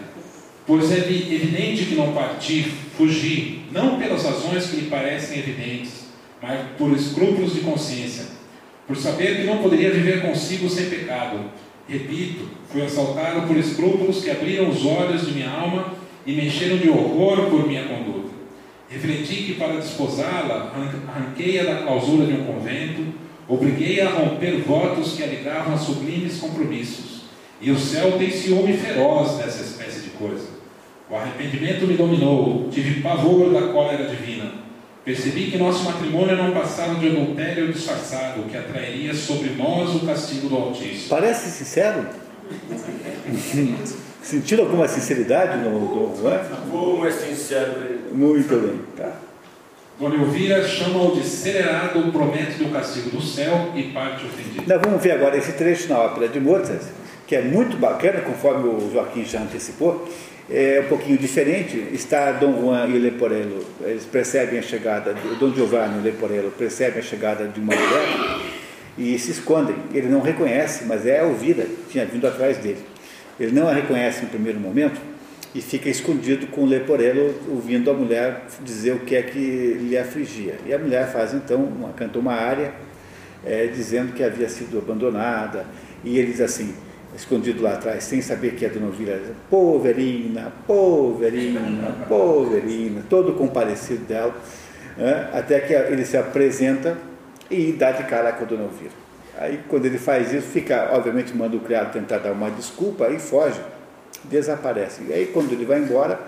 Pois 0.67 0.91
é 0.93 0.99
evi- 0.99 1.35
evidente 1.35 1.85
que 1.87 1.95
não 1.95 2.13
partir, 2.13 2.65
fugir, 2.97 3.67
não 3.73 3.99
pelas 3.99 4.25
razões 4.25 4.67
que 4.67 4.77
lhe 4.77 4.91
parecem 4.91 5.39
evidentes, 5.39 6.07
mas 6.43 6.61
por 6.77 6.91
escrúpulos 6.93 7.55
de 7.55 7.61
consciência, 7.61 8.25
por 8.87 8.97
saber 8.97 9.37
que 9.37 9.45
não 9.47 9.59
poderia 9.59 9.91
viver 9.91 10.23
consigo 10.23 10.69
sem 10.69 10.91
pecado. 10.91 11.51
Repito, 11.89 12.49
fui 12.71 12.83
assaltado 12.83 13.47
por 13.47 13.57
escrúpulos 13.57 14.23
que 14.23 14.31
abriram 14.31 14.69
os 14.69 14.85
olhos 14.85 15.25
de 15.27 15.33
minha 15.33 15.49
alma 15.51 15.95
e 16.27 16.33
me 16.33 16.47
encheram 16.47 16.77
de 16.79 16.91
horror 16.91 17.49
por 17.49 17.67
minha 17.67 17.85
conduta. 17.85 18.27
Refleti 18.91 19.37
que 19.45 19.55
para 19.55 19.77
desposá-la, 19.77 20.73
arran- 20.75 21.03
arranquei-a 21.09 21.65
da 21.65 21.83
clausura 21.83 22.27
de 22.27 22.33
um 22.35 22.45
convento, 22.45 23.05
obriguei-a 23.49 24.09
a 24.09 24.13
romper 24.13 24.63
votos 24.63 25.13
que 25.13 25.23
a 25.23 25.27
ligavam 25.27 25.75
a 25.75 25.79
sublimes 25.79 26.39
compromissos. 26.39 27.23
E 27.61 27.71
o 27.71 27.79
céu 27.79 28.13
tem 28.19 28.31
ciúme 28.31 28.77
feroz 28.77 29.39
dessa 29.39 29.63
espécie 29.63 30.01
de 30.01 30.11
coisa. 30.11 30.47
O 31.09 31.17
arrependimento 31.17 31.87
me 31.87 31.97
dominou, 31.97 32.69
tive 32.71 33.01
pavor 33.01 33.53
da 33.53 33.69
cólera 33.73 34.09
divina. 34.09 34.67
Percebi 35.05 35.53
que 35.53 35.57
nosso 35.57 35.85
matrimônio 35.85 36.37
não 36.37 36.51
passava 36.51 36.97
de 36.97 37.07
adultério 37.07 37.73
disfarçado, 37.73 38.43
que 38.51 38.57
atrairia 38.57 39.15
sobre 39.15 39.51
nós 39.51 39.95
o 39.95 40.05
castigo 40.05 40.49
do 40.49 40.57
Altíssimo. 40.57 41.09
Parece 41.09 41.49
sincero? 41.49 42.07
Sentiram 44.21 44.65
alguma 44.65 44.89
sinceridade 44.89 45.59
no 45.59 45.79
Dom 45.79 46.17
Juan? 46.21 46.41
Como 46.69 47.07
é 47.07 47.11
sincero 47.13 47.75
ele. 47.83 48.01
Muito 48.13 48.57
bem. 48.57 48.81
Tá. 48.97 49.13
Dona 49.99 50.15
Elvira 50.15 50.63
chama-o 50.63 51.17
de 51.17 51.27
celerado, 51.27 52.13
promete-lhe 52.13 52.69
o 52.69 52.71
castigo 52.71 53.09
do 53.09 53.23
céu 53.23 53.73
e 53.75 53.85
parte 53.85 54.27
ofendido. 54.27 54.65
Nós 54.67 54.83
vamos 54.83 55.03
ver 55.03 55.13
agora 55.13 55.39
esse 55.39 55.53
trecho 55.53 55.89
na 55.89 55.99
ópera 55.99 56.29
de 56.29 56.39
Mozart, 56.39 56.83
que 57.27 57.35
é 57.35 57.41
muito 57.41 57.79
bacana, 57.79 58.21
conforme 58.21 58.69
o 58.69 58.91
Joaquim 58.93 59.25
já 59.25 59.41
antecipou. 59.41 60.07
É 60.51 60.83
um 60.85 60.89
pouquinho 60.89 61.17
diferente. 61.17 61.79
Está 61.93 62.33
Dom 62.33 62.61
Juan 62.61 62.87
e 62.89 62.99
Leporello, 62.99 63.65
eles 63.81 64.05
percebem 64.05 64.59
a 64.59 64.63
chegada, 64.63 65.15
do, 65.15 65.35
Dom 65.37 65.55
Giovanni 65.55 65.99
e 65.99 66.03
Leporello 66.03 66.51
percebem 66.51 66.99
a 66.99 67.03
chegada 67.03 67.49
de 67.49 67.59
uma 67.59 67.75
mulher 67.75 68.39
e 68.99 69.19
se 69.19 69.31
escondem. 69.31 69.77
Ele 69.95 70.09
não 70.09 70.21
reconhece, 70.21 70.85
mas 70.85 71.07
é 71.07 71.21
a 71.21 71.25
tinha 71.91 72.05
vindo 72.05 72.27
atrás 72.27 72.59
dele. 72.59 72.85
Ele 73.41 73.53
não 73.53 73.67
a 73.67 73.73
reconhece 73.73 74.23
no 74.23 74.29
primeiro 74.29 74.61
momento 74.61 75.16
e 75.57 75.63
fica 75.63 75.89
escondido 75.89 76.49
com 76.49 76.65
o 76.65 76.67
Leporello 76.67 77.35
ouvindo 77.49 77.91
a 77.91 77.95
mulher 77.95 78.43
dizer 78.63 78.93
o 78.93 78.99
que 78.99 79.17
é 79.17 79.23
que 79.23 79.39
lhe 79.81 79.97
afligia. 79.97 80.57
E 80.67 80.75
a 80.75 80.79
mulher 80.79 81.11
faz 81.11 81.33
então, 81.33 81.65
uma, 81.65 81.95
canta 81.95 82.19
uma 82.19 82.35
área 82.35 82.75
é, 83.43 83.67
dizendo 83.67 84.13
que 84.13 84.23
havia 84.23 84.51
sido 84.51 84.77
abandonada, 84.77 85.65
e 86.05 86.19
ele 86.19 86.31
diz 86.33 86.43
assim, 86.43 86.75
escondido 87.17 87.63
lá 87.63 87.73
atrás, 87.73 88.05
sem 88.05 88.21
saber 88.21 88.55
que 88.55 88.67
é 88.67 88.69
Dona 88.69 88.89
Elvira, 88.89 89.19
poverina, 89.49 90.53
poverina, 90.67 92.05
poverina, 92.07 93.03
todo 93.09 93.33
comparecido 93.33 94.05
dela, 94.05 94.37
né, 94.95 95.31
até 95.33 95.61
que 95.61 95.73
ele 95.73 96.05
se 96.05 96.19
apresenta 96.19 96.99
e 97.51 97.73
dá 97.73 97.93
de 97.93 98.05
cara 98.05 98.31
com 98.33 98.45
a 98.45 98.47
Dona 98.47 98.65
Elvira. 98.65 99.07
Aí 99.39 99.61
quando 99.69 99.87
ele 99.87 99.97
faz 99.97 100.35
isso, 100.35 100.49
fica, 100.49 100.91
obviamente 100.93 101.35
manda 101.35 101.57
o 101.57 101.61
criado 101.61 101.95
tentar 101.95 102.19
dar 102.19 102.33
uma 102.33 102.51
desculpa, 102.51 103.07
aí 103.07 103.19
foge, 103.19 103.59
desaparece. 104.31 105.03
E 105.09 105.13
aí 105.13 105.27
quando 105.27 105.53
ele 105.53 105.65
vai 105.65 105.81
embora, 105.81 106.19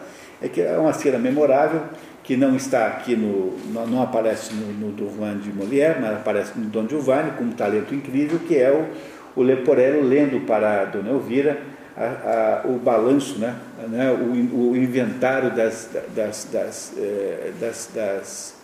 é 0.40 0.49
que 0.49 0.61
é 0.61 0.76
uma 0.78 0.92
cena 0.92 1.18
memorável, 1.18 1.82
que 2.22 2.36
não 2.36 2.55
está 2.55 2.86
aqui 2.88 3.16
no, 3.16 3.57
não, 3.72 4.03
aparece 4.03 4.53
no, 4.55 4.90
no 4.90 5.16
Juan 5.16 5.38
de 5.38 5.51
Molière, 5.51 5.99
mas 6.01 6.12
aparece 6.12 6.53
no 6.57 6.66
Don 6.66 6.86
Giovanni, 6.86 7.30
com 7.32 7.44
um 7.44 7.53
talento 7.53 7.94
incrível, 7.94 8.38
que 8.46 8.57
é 8.57 8.70
o, 8.70 9.40
o 9.40 9.42
Leporello 9.42 10.03
lendo 10.03 10.44
para 10.46 10.82
a 10.82 10.84
Dona 10.84 11.11
Elvira 11.11 11.59
a, 11.96 12.62
a, 12.64 12.68
o 12.68 12.78
balanço, 12.78 13.38
né, 13.38 13.57
né, 13.88 14.12
o, 14.12 14.70
o 14.70 14.76
inventário 14.76 15.55
das, 15.55 15.88
das, 16.14 16.49
das, 16.53 16.92
eh, 16.96 17.53
das, 17.59 17.90
das 17.92 18.55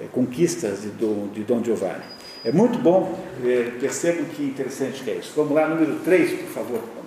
eh, 0.00 0.04
conquistas 0.12 0.82
de 0.82 0.88
Dom, 0.90 1.28
de 1.34 1.42
Dom 1.42 1.64
Giovanni. 1.64 2.04
É 2.44 2.52
muito 2.52 2.78
bom, 2.78 3.18
eh, 3.44 3.72
percebam 3.80 4.26
que 4.26 4.44
interessante 4.44 5.02
que 5.02 5.10
é 5.10 5.14
isso. 5.14 5.32
Vamos 5.34 5.54
lá, 5.54 5.66
número 5.66 5.98
3, 6.04 6.40
por 6.42 6.50
favor. 6.50 7.03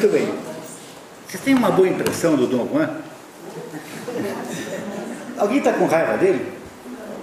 Muito 0.00 0.14
bem. 0.14 0.32
Vocês 1.28 1.42
têm 1.42 1.54
uma 1.54 1.70
boa 1.70 1.86
impressão 1.86 2.34
do 2.34 2.46
Dom 2.46 2.66
Juan? 2.72 2.88
Alguém 5.36 5.58
está 5.58 5.74
com 5.74 5.84
raiva 5.84 6.16
dele? 6.16 6.50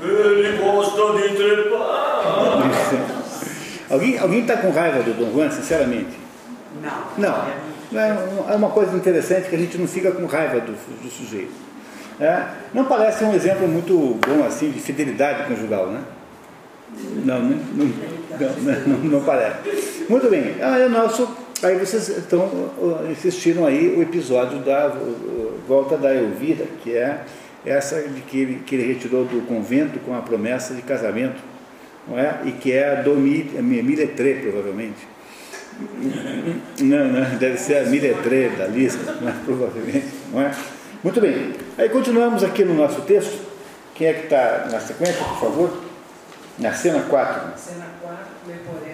Ele 0.04 0.60
gosta 0.60 1.18
de 1.18 1.36
trepar. 1.36 2.62
Alguém 3.90 4.20
alguém 4.20 4.42
está 4.42 4.58
com 4.58 4.70
raiva 4.70 5.02
do 5.02 5.14
Dom 5.16 5.32
Juan, 5.34 5.50
sinceramente? 5.50 6.20
Não. 6.80 6.92
Não. 7.18 7.48
Não 7.92 8.00
É 8.00 8.54
é 8.54 8.56
uma 8.56 8.70
coisa 8.70 8.96
interessante 8.96 9.50
que 9.50 9.56
a 9.56 9.60
gente 9.60 9.76
não 9.80 9.88
fica 9.88 10.12
com 10.12 10.28
raiva 10.28 10.60
do, 10.60 10.74
do 10.74 11.10
sujeito. 11.10 11.54
É, 12.20 12.44
não 12.76 12.86
parece 12.86 13.24
um 13.24 13.34
exemplo 13.34 13.68
muito 13.68 14.20
bom 14.24 14.46
assim 14.46 14.70
de 14.70 14.80
fidelidade 14.80 15.48
conjugal, 15.48 15.88
né? 15.88 16.02
Não, 17.26 17.40
né? 17.40 17.60
não, 17.74 17.86
não, 17.88 18.82
não, 18.86 18.98
não 19.00 19.22
parece. 19.24 20.06
Muito 20.08 20.30
bem. 20.30 20.58
Ah, 20.62 20.78
é 20.78 20.86
o 20.86 20.90
nosso. 20.90 21.28
Aí 21.64 21.76
vocês 21.78 22.10
estão 22.10 22.40
uh, 22.40 23.12
assistiram 23.12 23.66
aí 23.66 23.96
o 23.98 24.02
episódio 24.02 24.60
da 24.60 24.96
volta 25.68 25.98
da 25.98 26.14
Elvira, 26.14 26.66
que 26.84 26.96
é 26.96 27.22
essa 27.66 28.02
de 28.02 28.22
que 28.22 28.40
ele, 28.40 28.64
que 28.66 28.76
ele 28.76 28.94
retirou 28.94 29.26
do 29.26 29.46
convento 29.48 30.00
com 30.00 30.16
a 30.16 30.22
promessa 30.22 30.76
de 30.76 30.84
casamento, 30.84 31.42
não 32.08 32.18
é? 32.18 32.42
E 32.46 32.52
que 32.52 32.72
é 32.72 32.90
a 32.90 33.02
a 33.02 33.62
Miletré, 33.62 34.36
provavelmente. 34.36 35.08
Não, 36.80 37.08
não, 37.08 37.38
deve 37.38 37.58
ser 37.58 37.78
a 37.78 37.84
Miletré 37.84 38.50
da 38.50 38.68
lista, 38.68 39.18
mas 39.22 39.36
provavelmente, 39.44 40.08
não 40.32 40.42
é? 40.42 40.52
Muito 41.04 41.20
bem. 41.20 41.54
Aí 41.78 41.90
continuamos 41.90 42.44
aqui 42.44 42.64
no 42.64 42.76
nosso 42.76 43.02
texto. 43.02 43.48
Quem 43.96 44.08
é 44.08 44.14
que 44.14 44.24
está 44.26 44.68
na 44.72 44.80
sequência, 44.80 45.24
por 45.24 45.40
favor? 45.40 45.84
Na 46.60 46.74
cena 46.74 47.02
4. 47.02 47.60
Cena 47.60 47.86
4, 48.02 48.18
Leporello. 48.48 48.87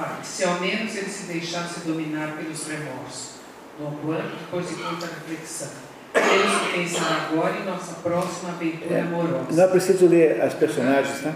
A 0.00 0.02
parte. 0.02 0.26
Se 0.26 0.44
ao 0.44 0.58
menos 0.60 0.96
ele 0.96 1.10
se 1.10 1.24
deixasse 1.24 1.80
dominar 1.80 2.32
pelos 2.36 2.66
remorsos. 2.66 3.30
Dom 3.78 3.98
Juan, 4.02 4.22
depois 4.38 4.66
de 4.68 4.74
muita 4.76 5.06
reflexão. 5.06 5.68
Temos 6.12 6.62
que 6.62 6.72
pensar 6.72 7.28
agora 7.30 7.56
em 7.58 7.64
nossa 7.64 7.94
próxima 7.94 8.50
aventura 8.50 9.02
amorosa. 9.02 9.46
Não 9.50 9.64
é 9.64 9.66
preciso 9.68 10.06
ler 10.06 10.40
as 10.40 10.54
personagens, 10.54 11.22
tá? 11.22 11.34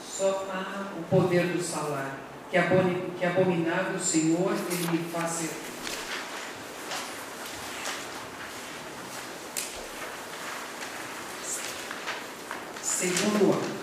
Só 0.00 0.46
há 0.50 0.98
o 0.98 1.02
poder 1.04 1.46
do 1.48 1.62
salário. 1.62 2.12
Que, 2.50 2.56
aboni, 2.56 3.10
que 3.18 3.26
abominável 3.26 3.98
Senhor 3.98 4.54
ele 4.70 4.90
me 4.90 4.98
faça. 5.12 5.48
Segundo 12.82 13.52
ano. 13.52 13.76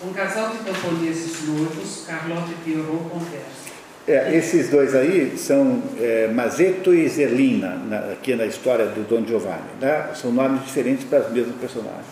Um 0.00 0.12
casal 0.12 0.50
de 0.50 0.58
camponeses 0.58 1.42
noivos, 1.48 2.04
Carlota 2.06 2.52
e 2.52 2.54
Pierrot, 2.64 3.08
conversam. 3.10 3.67
É, 4.08 4.34
esses 4.34 4.70
dois 4.70 4.94
aí 4.94 5.36
são 5.36 5.82
é, 6.00 6.28
Mazeto 6.28 6.94
e 6.94 7.06
Zerlina, 7.08 7.76
na- 7.76 8.12
aqui 8.12 8.34
na 8.34 8.46
história 8.46 8.86
do 8.86 9.06
Dom 9.06 9.26
Giovanni. 9.26 9.68
Né? 9.78 10.10
São 10.14 10.32
nomes 10.32 10.64
diferentes 10.64 11.04
para 11.04 11.18
as 11.18 11.30
mesmas 11.30 11.56
personagens. 11.56 12.06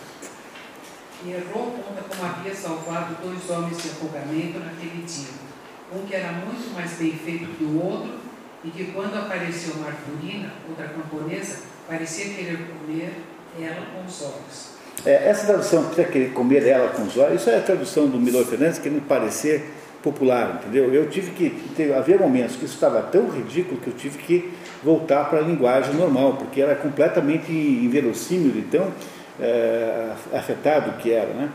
Pierrot 1.24 1.48
conta 1.52 2.02
como 2.08 2.30
havia 2.30 2.54
salvado 2.54 3.16
dois 3.22 3.48
homens 3.48 3.82
de 3.82 3.88
afogamento 3.88 4.58
naquele 4.58 5.02
dia. 5.06 5.46
Um 5.94 6.04
que 6.06 6.14
era 6.14 6.32
muito 6.32 6.74
mais 6.74 6.92
bem 6.92 7.12
feito 7.12 7.46
que 7.56 7.64
o 7.64 7.82
outro 7.82 8.12
e 8.62 8.68
que 8.68 8.92
quando 8.92 9.16
apareceu 9.16 9.74
Marturina, 9.76 10.50
outra 10.68 10.88
camponesa, 10.88 11.60
parecia 11.88 12.34
querer 12.34 12.58
comer 12.68 13.12
ela 13.58 13.86
com 13.94 14.04
os 14.06 14.22
olhos. 14.22 14.76
É, 15.04 15.28
essa 15.30 15.46
tradução, 15.46 15.88
que 15.90 16.04
querer 16.04 16.32
comer 16.32 16.66
ela 16.66 16.88
com 16.90 17.02
os 17.04 17.16
olhos, 17.16 17.40
isso 17.40 17.48
é 17.50 17.56
a 17.58 17.62
tradução 17.62 18.06
do 18.08 18.18
Milor 18.18 18.44
Fernandes 18.44 18.78
querendo 18.78 19.06
parecer 19.06 19.72
popular, 20.06 20.60
entendeu? 20.60 20.94
Eu 20.94 21.10
tive 21.10 21.32
que, 21.32 21.50
ter, 21.74 21.92
havia 21.92 22.16
momentos 22.16 22.54
que 22.54 22.64
isso 22.64 22.74
estava 22.74 23.02
tão 23.02 23.28
ridículo 23.28 23.80
que 23.80 23.88
eu 23.88 23.94
tive 23.94 24.18
que 24.18 24.52
voltar 24.84 25.24
para 25.24 25.40
a 25.40 25.42
linguagem 25.42 25.94
normal, 25.94 26.34
porque 26.34 26.60
era 26.60 26.76
completamente 26.76 27.50
inverossímil 27.50 28.56
e 28.56 28.62
tão 28.62 28.92
é, 29.40 30.12
afetado 30.32 30.92
que 31.02 31.10
era, 31.10 31.34
né? 31.34 31.50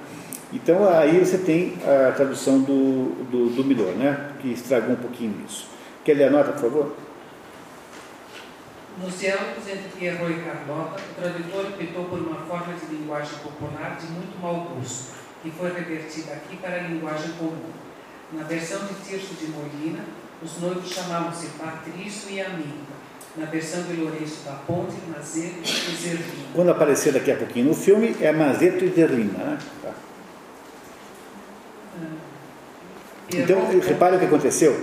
Então 0.51 0.85
aí 0.89 1.17
você 1.17 1.37
tem 1.37 1.75
a 1.85 2.11
tradução 2.11 2.59
do, 2.59 3.15
do, 3.31 3.49
do 3.51 3.63
Milor, 3.63 3.93
né? 3.93 4.31
Que 4.41 4.51
estragou 4.51 4.91
um 4.91 4.97
pouquinho 4.97 5.33
isso. 5.47 5.69
Quer 6.03 6.15
ler 6.15 6.25
a 6.25 6.29
nota, 6.29 6.51
por 6.51 6.61
favor? 6.61 6.95
Nos 9.01 9.17
diálogos 9.17 9.65
entre 9.65 9.97
Pierrot 9.97 10.29
e 10.29 10.43
Carlota, 10.43 10.99
o 10.99 11.21
tradutor 11.21 11.65
optou 11.67 12.03
por 12.03 12.19
uma 12.19 12.41
forma 12.41 12.73
de 12.73 12.93
linguagem 12.93 13.39
popular 13.39 13.97
de 13.97 14.07
muito 14.07 14.37
mau 14.41 14.75
gosto, 14.75 15.13
que 15.41 15.49
foi 15.51 15.71
revertida 15.71 16.33
aqui 16.33 16.57
para 16.57 16.75
a 16.75 16.79
linguagem 16.79 17.31
comum. 17.39 17.71
Na 18.33 18.43
versão 18.43 18.79
de 18.85 18.93
Tirso 19.09 19.33
de 19.33 19.47
Molina, 19.47 20.05
os 20.41 20.61
noivos 20.61 20.89
chamavam-se 20.89 21.47
Patrício 21.59 22.31
e 22.31 22.39
Amigo. 22.39 22.91
Na 23.35 23.45
versão 23.45 23.83
de 23.83 23.93
Lourenço 23.93 24.43
da 24.45 24.53
Ponte, 24.53 24.95
Mazeto 25.09 25.59
e 25.63 25.95
Zervino. 25.95 26.45
Quando 26.53 26.71
aparecer 26.71 27.13
daqui 27.13 27.31
a 27.31 27.35
pouquinho 27.35 27.67
no 27.67 27.73
filme, 27.73 28.15
é 28.21 28.31
Mazeto 28.31 28.83
e 28.85 28.89
Zerlina, 28.89 29.37
né? 29.37 29.57
Tá. 29.81 29.91
Então, 33.33 33.79
repare 33.79 34.15
o 34.15 34.19
que 34.19 34.25
aconteceu. 34.25 34.77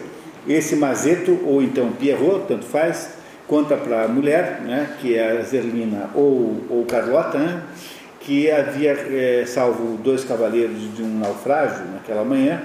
Esse 0.46 0.76
Mazeto, 0.76 1.38
ou 1.44 1.62
então 1.62 1.92
Pierrot, 1.92 2.46
tanto 2.48 2.64
faz, 2.64 3.10
conta 3.46 3.76
para 3.76 4.04
a 4.04 4.08
mulher, 4.08 4.60
né, 4.62 4.96
que 5.00 5.14
é 5.14 5.38
a 5.38 5.42
Zerlina 5.42 6.10
ou, 6.14 6.64
ou 6.70 6.86
Carlota, 6.86 7.38
né, 7.38 7.62
que 8.20 8.50
havia 8.50 8.92
eh, 8.92 9.44
salvo 9.46 9.98
dois 9.98 10.24
cavaleiros 10.24 10.94
de 10.94 11.02
um 11.02 11.18
naufrágio 11.18 11.84
naquela 11.92 12.24
manhã, 12.24 12.62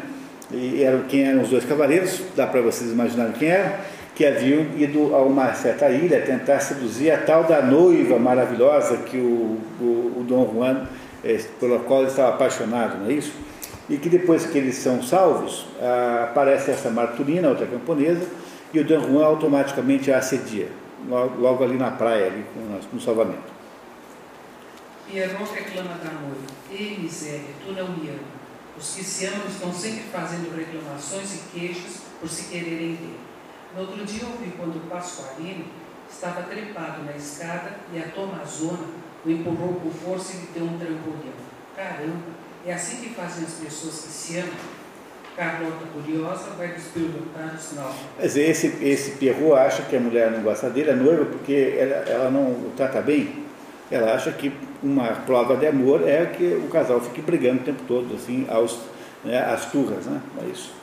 e 0.54 0.84
eram, 0.84 1.04
quem 1.04 1.24
eram 1.24 1.42
os 1.42 1.50
dois 1.50 1.66
cavaleiros, 1.66 2.22
dá 2.36 2.48
para 2.48 2.62
vocês 2.62 2.92
imaginarem 2.92 3.34
quem 3.34 3.50
eram, 3.50 3.74
que 4.16 4.26
haviam 4.26 4.66
ido 4.78 5.16
a 5.16 5.22
uma 5.22 5.54
certa 5.54 5.90
ilha 5.90 6.22
tentar 6.22 6.60
seduzir 6.60 7.12
a 7.12 7.18
tal 7.18 7.44
da 7.46 7.62
noiva 7.62 8.20
maravilhosa 8.20 8.98
que 8.98 9.18
o, 9.18 9.60
o, 9.82 10.20
o 10.20 10.26
Dom 10.28 10.52
Juan, 10.54 10.88
eh, 11.24 11.42
pela 11.60 11.80
qual 11.80 12.02
ele 12.02 12.10
estava 12.10 12.30
apaixonado, 12.36 13.00
não 13.00 13.10
é 13.10 13.14
isso? 13.14 13.34
E 13.90 13.98
que 13.98 14.10
depois 14.10 14.46
que 14.46 14.58
eles 14.58 14.76
são 14.76 15.04
salvos, 15.04 15.66
aparece 16.24 16.72
essa 16.72 16.90
Marturina, 16.90 17.50
outra 17.50 17.66
camponesa, 17.66 18.26
e 18.74 18.80
o 18.80 18.86
Dom 18.86 19.02
Juan 19.02 19.26
automaticamente 19.26 20.12
a 20.12 20.20
assedia, 20.20 20.68
logo, 21.10 21.42
logo 21.42 21.64
ali 21.64 21.78
na 21.78 21.92
praia, 21.92 22.28
ali, 22.28 22.46
no, 22.56 22.80
no 22.94 23.02
salvamento. 23.02 23.54
Pierrot 25.14 25.54
reclama 25.54 25.96
da 26.04 26.12
noiva. 26.12 26.48
Ei, 26.72 26.98
miséria, 27.00 27.42
tu 27.64 27.72
não 27.74 27.88
me 27.90 28.10
ama. 28.10 28.33
Os 28.78 28.96
que 28.96 29.04
se 29.04 29.26
amam 29.26 29.48
estão 29.48 29.74
sempre 29.74 30.04
fazendo 30.12 30.56
reclamações 30.56 31.36
e 31.36 31.38
queixas 31.54 32.02
por 32.20 32.28
se 32.28 32.46
quererem 32.46 32.96
ver. 32.96 33.20
No 33.76 33.82
outro 33.82 34.06
dia 34.06 34.26
ouvi 34.26 34.54
quando 34.58 34.78
o 34.78 34.90
Pasqualino 34.90 35.66
estava 36.10 36.44
trepado 36.44 37.04
na 37.04 37.16
escada 37.16 37.78
e 37.92 38.00
a 38.00 38.08
Tomazona 38.10 39.04
o 39.26 39.30
empurrou 39.30 39.76
com 39.76 39.92
força 39.92 40.34
e 40.34 40.38
lhe 40.38 40.48
deu 40.54 40.64
um 40.64 40.78
trambolhão. 40.78 41.34
Caramba, 41.76 42.44
é 42.66 42.74
assim 42.74 42.98
que 42.98 43.10
fazem 43.10 43.46
as 43.46 43.54
pessoas 43.54 44.02
que 44.02 44.10
se 44.10 44.38
amam? 44.38 44.54
Carlota, 45.36 45.88
curiosa, 45.92 46.52
vai 46.52 46.68
nos 46.68 46.84
perguntar 46.84 47.56
os 47.58 47.72
nomes. 47.74 47.96
Quer 48.20 48.28
dizer, 48.28 48.50
esse, 48.50 48.68
esse 48.82 49.12
Pierrot 49.12 49.54
acha 49.54 49.82
que 49.84 49.96
a 49.96 50.00
mulher 50.00 50.30
não 50.30 50.44
gosta 50.44 50.70
dele, 50.70 50.92
a 50.92 50.96
noiva, 50.96 51.26
porque 51.26 51.76
ela, 51.78 51.96
ela 52.08 52.30
não 52.30 52.44
o 52.52 52.74
trata 52.78 53.02
bem. 53.02 53.44
Ela 53.92 54.14
acha 54.14 54.32
que 54.32 54.52
uma 54.82 55.08
prova 55.08 55.56
de 55.56 55.68
amor 55.68 56.08
é 56.08 56.26
que 56.26 56.56
o 56.56 56.70
casal 56.70 57.00
fique 57.02 57.22
brigando 57.22 57.62
o 57.62 57.64
tempo 57.64 57.84
todo, 57.88 58.16
assim, 58.16 58.48
aos, 58.50 58.80
né, 59.24 59.40
às 59.44 59.66
turras, 59.72 60.06
né? 60.06 60.22
É 60.42 60.46
isso. 60.46 60.74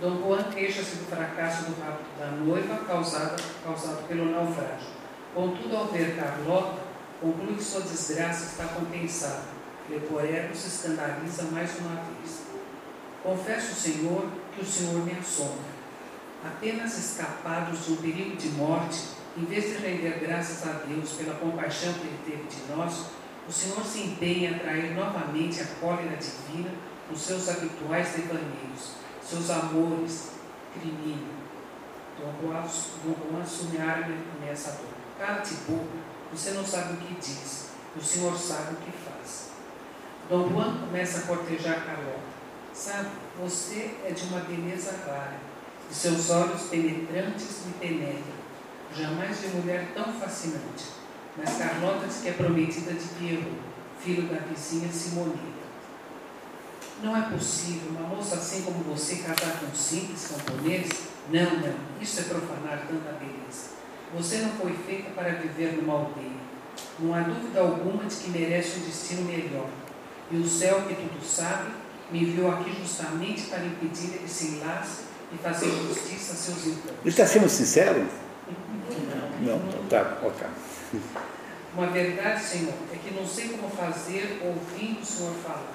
Dom 0.00 0.18
Juan 0.22 0.42
queixa-se 0.52 0.96
do 0.96 1.06
fracasso 1.06 1.64
do 1.64 1.80
rapto 1.80 2.04
da 2.18 2.26
noiva 2.26 2.76
causado, 2.86 3.42
causado 3.64 4.06
pelo 4.06 4.26
naufrágio. 4.26 4.88
Contudo, 5.34 5.74
ao 5.76 5.86
ver 5.86 6.16
Carlota, 6.16 6.80
conclui 7.20 7.54
que 7.54 7.64
sua 7.64 7.80
desgraça 7.80 8.44
está 8.44 8.74
compensada. 8.74 9.56
Leporello 9.88 10.54
se 10.54 10.68
escandaliza 10.68 11.44
mais 11.44 11.78
uma 11.78 11.94
vez. 11.94 12.42
Confesso, 13.22 13.74
Senhor, 13.74 14.26
que 14.54 14.62
o 14.62 14.66
Senhor 14.66 15.04
me 15.04 15.12
assombra. 15.12 15.76
Apenas 16.44 16.98
escapados 16.98 17.86
de 17.86 17.92
um 17.92 17.96
perigo 17.96 18.36
de 18.36 18.48
morte, 18.50 19.00
em 19.36 19.44
vez 19.44 19.64
de 19.64 19.86
render 19.86 20.18
graças 20.20 20.66
a 20.66 20.72
Deus 20.86 21.12
pela 21.12 21.34
compaixão 21.34 21.92
que 21.92 22.06
Ele 22.06 22.18
teve 22.24 22.44
de 22.44 22.72
nós, 22.72 23.06
o 23.48 23.52
Senhor 23.52 23.84
se 23.84 24.00
empenha 24.00 24.50
em 24.50 24.54
atrair 24.54 24.94
novamente 24.94 25.60
a 25.60 25.66
cólera 25.80 26.16
divina 26.16 26.70
nos 27.10 27.20
seus 27.20 27.48
habituais 27.48 28.08
devaneios, 28.10 28.92
seus 29.22 29.50
amores, 29.50 30.30
crimínio. 30.72 31.36
Dom 32.18 32.32
Juan, 32.40 32.62
Dom 33.04 33.14
Juan 33.30 33.42
assume 33.42 33.78
a 33.78 33.84
arma 33.84 34.14
e 34.14 34.38
começa 34.38 34.70
a 34.70 34.72
dor. 34.72 34.88
Cala-te, 35.18 35.54
boca, 35.68 35.98
você 36.32 36.52
não 36.52 36.64
sabe 36.64 36.94
o 36.94 36.96
que 36.96 37.14
diz, 37.14 37.68
o 37.94 38.02
Senhor 38.02 38.36
sabe 38.36 38.74
o 38.74 38.76
que 38.76 38.90
faz. 38.90 39.50
Dom 40.30 40.48
Juan 40.48 40.78
começa 40.86 41.18
a 41.18 41.22
cortejar 41.22 41.84
Carlota. 41.84 42.36
Sabe, 42.72 43.08
você 43.40 43.96
é 44.04 44.10
de 44.10 44.24
uma 44.24 44.40
beleza 44.40 44.92
rara, 45.06 45.38
e 45.90 45.94
seus 45.94 46.30
olhos 46.30 46.62
penetrantes 46.62 47.66
me 47.66 47.72
penetram. 47.74 48.35
Jamais 48.98 49.38
vi 49.40 49.48
mulher 49.48 49.88
tão 49.94 50.10
fascinante. 50.14 50.84
Mas 51.36 51.58
Carlota 51.58 52.06
diz 52.06 52.16
que 52.22 52.28
é 52.30 52.32
prometida 52.32 52.92
de 52.94 53.06
Pierrot, 53.18 53.58
filho 54.00 54.22
da 54.22 54.38
vizinha 54.38 54.90
Simoneta. 54.90 55.66
Não 57.02 57.14
é 57.14 57.28
possível 57.28 57.90
uma 57.90 58.08
moça 58.08 58.36
assim 58.36 58.62
como 58.62 58.82
você 58.84 59.16
casar 59.16 59.60
com 59.60 59.74
simples 59.74 60.28
camponês? 60.28 60.88
Não, 61.30 61.58
não, 61.60 61.74
isso 62.00 62.20
é 62.20 62.22
profanar 62.22 62.86
tanta 62.88 63.12
beleza. 63.18 63.76
Você 64.14 64.38
não 64.38 64.50
foi 64.52 64.72
feita 64.86 65.10
para 65.10 65.32
viver 65.32 65.76
numa 65.76 65.92
aldeia. 65.92 66.46
Não 66.98 67.14
há 67.14 67.20
dúvida 67.20 67.60
alguma 67.60 68.04
de 68.04 68.16
que 68.16 68.30
merece 68.30 68.78
um 68.78 68.84
destino 68.84 69.22
melhor. 69.22 69.68
E 70.30 70.36
o 70.38 70.48
céu, 70.48 70.82
que 70.88 70.94
tudo 70.94 71.22
sabe, 71.22 71.70
me 72.10 72.22
enviou 72.22 72.50
aqui 72.50 72.74
justamente 72.80 73.42
para 73.42 73.62
impedir 73.62 74.20
esse 74.24 74.54
enlace 74.54 75.02
e 75.34 75.36
fazer 75.36 75.70
justiça 75.70 76.32
a 76.32 76.36
seus. 76.36 76.64
Ele 76.64 76.78
está 77.04 77.26
sendo 77.26 77.48
sincero? 77.48 78.06
Não, 79.40 79.58
tá, 79.88 80.18
ok. 80.22 80.46
Uma 81.74 81.86
verdade, 81.88 82.42
Senhor, 82.42 82.72
é 82.92 82.96
que 82.96 83.14
não 83.14 83.26
sei 83.26 83.48
como 83.50 83.68
fazer 83.70 84.40
ouvindo 84.44 85.00
o 85.02 85.04
Senhor 85.04 85.32
falar. 85.44 85.74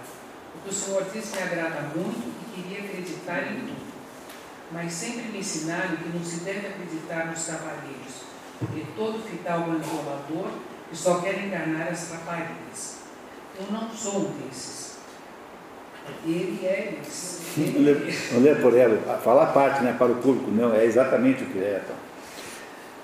O 0.55 0.59
que 0.63 0.69
o 0.69 0.73
Senhor 0.73 1.03
diz 1.13 1.31
me 1.31 1.41
agrada 1.43 1.81
muito 1.95 2.31
e 2.41 2.61
queria 2.61 2.85
acreditar 2.85 3.43
em 3.51 3.59
tudo. 3.61 3.91
Mas 4.71 4.91
sempre 4.93 5.23
me 5.31 5.39
ensinaram 5.39 5.97
que 5.97 6.09
não 6.09 6.23
se 6.23 6.37
deve 6.41 6.67
acreditar 6.67 7.27
nos 7.27 7.45
cavalheiros, 7.45 8.23
porque 8.59 8.83
todo 8.95 9.19
fidalgo 9.27 9.71
é 9.71 9.73
um 9.75 9.79
violador 9.79 10.51
e 10.91 10.95
só 10.95 11.19
quer 11.19 11.43
enganar 11.43 11.87
as 11.89 12.09
raparigas. 12.09 12.97
Eu 13.59 13.67
não 13.71 13.89
sou 13.91 14.19
um 14.21 14.31
desses. 14.47 14.95
Ele 16.25 16.65
é 16.65 16.99
esse. 17.01 17.41
Não 17.59 17.81
lê- 17.81 18.13
Não 18.31 18.39
lê 18.41 18.55
por 18.55 18.75
ela, 18.75 19.17
fala 19.19 19.43
a 19.43 19.47
parte 19.47 19.83
né, 19.83 19.95
para 19.97 20.11
o 20.11 20.15
público, 20.15 20.49
não, 20.49 20.73
é 20.73 20.83
exatamente 20.85 21.43
o 21.43 21.47
que 21.47 21.59
é. 21.59 21.81
Então. 21.83 21.95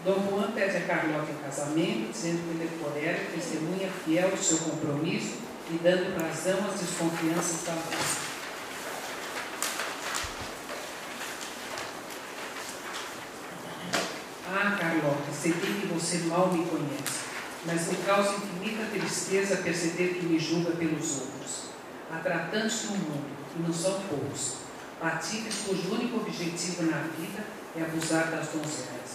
Dom 0.08 0.26
Juan 0.30 0.54
pede 0.54 0.78
a 0.78 0.82
Carlota 0.88 1.30
em 1.30 1.44
casamento, 1.44 2.14
dizendo 2.14 2.42
que 2.44 2.64
ele 2.64 3.06
é 3.06 3.30
testemunha 3.36 3.90
fiel 4.06 4.30
do 4.30 4.42
seu 4.42 4.58
compromisso 4.60 5.40
e 5.70 5.78
dando 5.84 6.18
razão 6.18 6.60
às 6.66 6.80
desconfianças 6.80 7.66
da 7.66 7.74
moça. 7.74 8.22
Ah, 14.50 14.78
Carlota, 14.80 15.30
sei 15.34 15.52
bem 15.52 15.74
que 15.82 15.88
você 15.88 16.20
mal 16.20 16.54
me 16.54 16.66
conhece, 16.66 17.26
mas 17.66 17.88
me 17.90 17.98
causa 17.98 18.38
infinita 18.38 18.86
tristeza 18.86 19.58
perceber 19.58 20.14
que 20.14 20.26
me 20.26 20.40
julga 20.40 20.72
pelos 20.72 21.20
outros. 21.20 21.64
Há 22.10 22.20
tratantes 22.20 22.86
no 22.86 22.92
mundo, 22.92 23.26
e 23.58 23.62
não 23.62 23.74
são 23.74 24.00
poucos, 24.04 24.54
patifes 25.02 25.64
cujo 25.66 25.96
único 25.96 26.16
objetivo 26.16 26.84
na 26.84 27.00
vida 27.00 27.44
é 27.76 27.82
abusar 27.82 28.32
das 28.32 28.48
donzelas. 28.48 29.07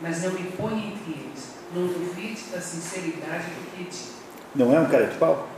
Mas 0.00 0.22
não 0.22 0.32
me 0.32 0.50
ponha 0.52 0.88
entre 0.88 1.12
eles, 1.12 1.50
não 1.74 1.86
duvide 1.86 2.42
da 2.50 2.60
sinceridade 2.60 3.44
do 3.46 3.70
que 3.70 3.84
digo. 3.84 4.14
Não 4.54 4.74
é 4.74 4.80
um 4.80 4.86
cara 4.86 5.06
de 5.06 5.16
pau? 5.18 5.48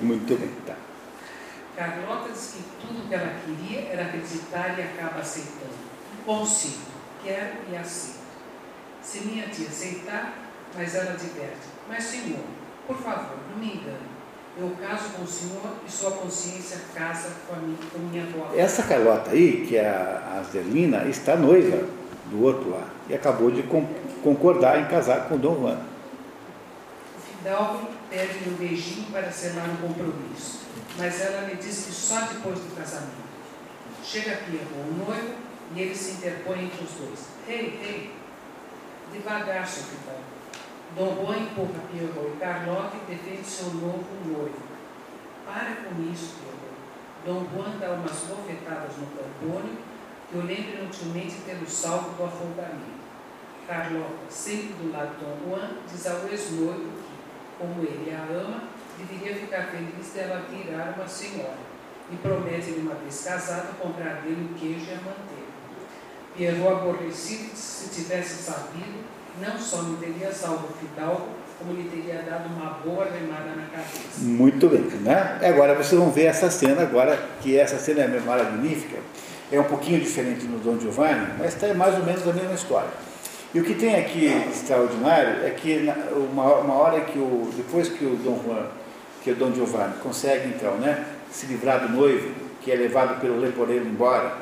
Muito 0.00 0.38
bem, 0.38 0.50
tá. 0.66 0.74
Carlota 1.76 2.30
diz 2.30 2.54
que 2.56 2.86
tudo 2.86 3.08
que 3.08 3.14
ela 3.14 3.34
queria 3.44 3.88
era 3.88 4.02
acreditar 4.02 4.78
e 4.78 4.82
acaba 4.82 5.20
aceitando. 5.20 5.72
Consigo, 6.24 6.82
quero 7.24 7.56
e 7.70 7.76
aceito. 7.76 8.22
Se 9.02 9.20
minha 9.20 9.48
tia 9.48 9.68
aceitar, 9.68 10.34
mas 10.76 10.94
ela 10.94 11.12
adverte. 11.12 11.66
Mas, 11.88 12.04
senhor, 12.04 12.44
por 12.86 12.96
favor, 12.96 13.36
não 13.50 13.58
me 13.58 13.74
engane. 13.74 14.12
Eu 14.56 14.76
caso 14.80 15.10
com 15.10 15.22
o 15.22 15.26
senhor 15.26 15.76
e 15.86 15.90
sua 15.90 16.10
consciência 16.12 16.78
casa 16.94 17.30
com 17.48 17.54
a 17.54 17.58
minha, 17.58 17.78
com 17.90 17.98
minha 18.00 18.26
boa 18.26 18.54
Essa 18.54 18.82
Carlota 18.82 19.30
aí, 19.30 19.64
que 19.66 19.76
é 19.76 19.88
a 19.88 20.38
a 20.38 20.42
Zelina, 20.42 21.04
está 21.04 21.36
noiva 21.36 21.88
do 22.30 22.42
outro 22.42 22.70
lá 22.70 22.91
e 23.08 23.14
acabou 23.14 23.50
de 23.50 23.62
con- 23.64 23.86
concordar 24.22 24.80
em 24.80 24.86
casar 24.86 25.28
com 25.28 25.36
Dom 25.36 25.56
Juan. 25.60 25.78
O 27.16 27.20
Fidalgo 27.20 27.88
pede 28.08 28.48
um 28.48 28.54
beijinho 28.54 29.10
para 29.10 29.30
selar 29.30 29.66
um 29.68 29.76
compromisso, 29.88 30.60
mas 30.98 31.20
ela 31.20 31.42
me 31.46 31.54
diz 31.56 31.84
que 31.86 31.92
só 31.92 32.20
depois 32.26 32.58
do 32.58 32.76
casamento. 32.76 33.22
Chega 34.04 34.36
Pierrot, 34.36 34.72
o 34.72 35.04
noivo, 35.06 35.34
e 35.74 35.80
ele 35.80 35.94
se 35.94 36.12
interpõe 36.12 36.64
entre 36.64 36.84
os 36.84 36.90
dois. 36.92 37.20
Ei, 37.48 37.80
ei, 37.82 38.14
devagar, 39.12 39.66
seu 39.66 39.84
Fidalgo. 39.84 40.22
Dom 40.96 41.24
Juan 41.24 41.38
empurra 41.38 41.80
Pierrot 41.90 42.32
e 42.34 42.38
Carlota 42.38 42.96
e 42.96 43.14
defende 43.14 43.46
seu 43.46 43.66
novo 43.74 44.04
noivo. 44.26 44.72
Para 45.46 45.76
com 45.76 46.02
isso, 46.12 46.34
Pierrot. 46.38 46.62
Dom 47.24 47.46
Juan 47.54 47.78
dá 47.80 47.90
umas 47.92 48.12
bofetadas 48.12 48.90
no 48.98 49.06
Campônio, 49.06 49.76
eu 50.34 50.42
lembro 50.42 50.78
inutilmente 50.80 51.36
tê-lo 51.44 51.68
salvo 51.68 52.10
do 52.16 52.24
afogamento. 52.24 53.02
Carlota, 53.66 54.24
sempre 54.28 54.74
do 54.74 54.92
lado 54.92 55.14
de 55.18 55.48
Juan, 55.48 55.70
diz 55.90 56.06
ao 56.06 56.28
ex-noivo 56.28 56.80
que, 56.80 57.58
como 57.58 57.82
ele 57.82 58.14
a 58.14 58.22
ama, 58.34 58.64
deveria 58.98 59.36
ficar 59.36 59.66
feliz 59.66 60.08
dela 60.14 60.44
virar 60.50 60.94
uma 60.96 61.06
senhora. 61.06 61.72
E 62.10 62.16
promete-lhe, 62.16 62.80
uma 62.80 62.94
vez 62.94 63.24
casada, 63.24 63.68
comprar 63.80 64.22
dele 64.22 64.50
o 64.50 64.58
queijo 64.58 64.84
e 64.88 64.92
a 64.92 64.96
manteiga. 64.96 65.52
Pierrot, 66.36 66.80
aborrecido, 66.80 67.54
se 67.54 67.90
tivesse 67.90 68.42
sabido, 68.42 69.04
não 69.40 69.58
só 69.58 69.82
não 69.82 69.96
teria 69.96 70.32
salvo 70.32 70.68
o 70.68 70.72
Fidalgo, 70.72 71.28
como 71.58 71.74
lhe 71.74 71.88
teria 71.88 72.22
dado 72.22 72.46
uma 72.46 72.70
boa 72.84 73.04
remada 73.04 73.54
na 73.54 73.66
cabeça. 73.66 74.18
Muito 74.18 74.68
bem, 74.68 74.82
né? 75.00 75.38
Agora 75.46 75.74
vocês 75.74 75.98
vão 75.98 76.10
ver 76.10 76.24
essa 76.24 76.50
cena 76.50 76.82
agora, 76.82 77.16
que 77.40 77.56
essa 77.56 77.78
cena 77.78 78.02
é 78.02 78.20
magnífica, 78.20 78.98
é 79.52 79.60
um 79.60 79.64
pouquinho 79.64 80.00
diferente 80.00 80.46
no 80.46 80.58
Dom 80.58 80.80
Giovanni, 80.80 81.26
mas 81.38 81.54
está 81.54 81.72
mais 81.74 81.94
ou 81.94 82.04
menos 82.04 82.26
a 82.26 82.32
mesma 82.32 82.54
história. 82.54 82.88
E 83.54 83.60
o 83.60 83.64
que 83.64 83.74
tem 83.74 83.96
aqui 83.96 84.26
extraordinário 84.50 85.44
é 85.44 85.50
que 85.50 85.86
uma, 86.32 86.54
uma 86.54 86.74
hora 86.74 87.02
que 87.02 87.18
o, 87.18 87.50
depois 87.54 87.88
que 87.88 88.02
o 88.02 88.16
Dom 88.16 88.40
Juan, 88.42 88.66
que 89.22 89.30
o 89.30 89.34
Dom 89.34 89.52
Giovanni 89.52 89.92
consegue 90.02 90.48
então, 90.48 90.76
né, 90.76 91.04
se 91.30 91.44
livrar 91.46 91.86
do 91.86 91.92
noivo, 91.92 92.30
que 92.62 92.72
é 92.72 92.76
levado 92.76 93.20
pelo 93.20 93.38
leporeiro 93.38 93.84
embora, 93.84 94.36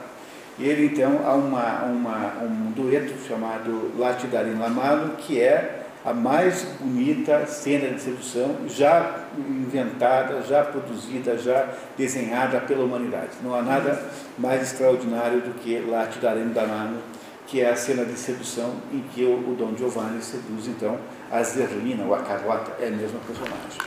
e 0.56 0.68
ele 0.68 0.86
então 0.86 1.22
há 1.24 1.34
uma, 1.34 1.84
uma, 1.84 2.34
um 2.44 2.70
dueto 2.70 3.14
chamado 3.26 3.90
Latidarim 3.98 4.58
Lamalo, 4.58 5.16
que 5.16 5.40
é 5.40 5.79
a 6.04 6.14
mais 6.14 6.62
bonita 6.80 7.46
cena 7.46 7.94
de 7.94 8.00
sedução 8.00 8.56
já 8.66 9.26
inventada, 9.36 10.42
já 10.42 10.64
produzida, 10.64 11.36
já 11.36 11.68
desenhada 11.96 12.60
pela 12.60 12.84
humanidade. 12.84 13.30
Não 13.42 13.54
há 13.54 13.62
nada 13.62 14.02
mais 14.38 14.62
extraordinário 14.62 15.42
do 15.42 15.54
que 15.60 15.78
Latidarim 15.80 16.52
Lamalo, 16.54 16.98
que 17.46 17.60
é 17.60 17.70
a 17.70 17.76
cena 17.76 18.04
de 18.04 18.16
sedução 18.16 18.76
em 18.92 19.00
que 19.12 19.24
o, 19.24 19.54
Dom 19.54 19.76
Giovanni 19.76 20.22
seduz 20.22 20.68
então 20.68 20.98
a 21.30 21.42
Zerlina, 21.42 22.04
ou 22.04 22.14
a 22.14 22.22
Carlota, 22.22 22.72
é 22.80 22.88
a 22.88 22.90
mesma 22.90 23.20
personagem. 23.26 23.78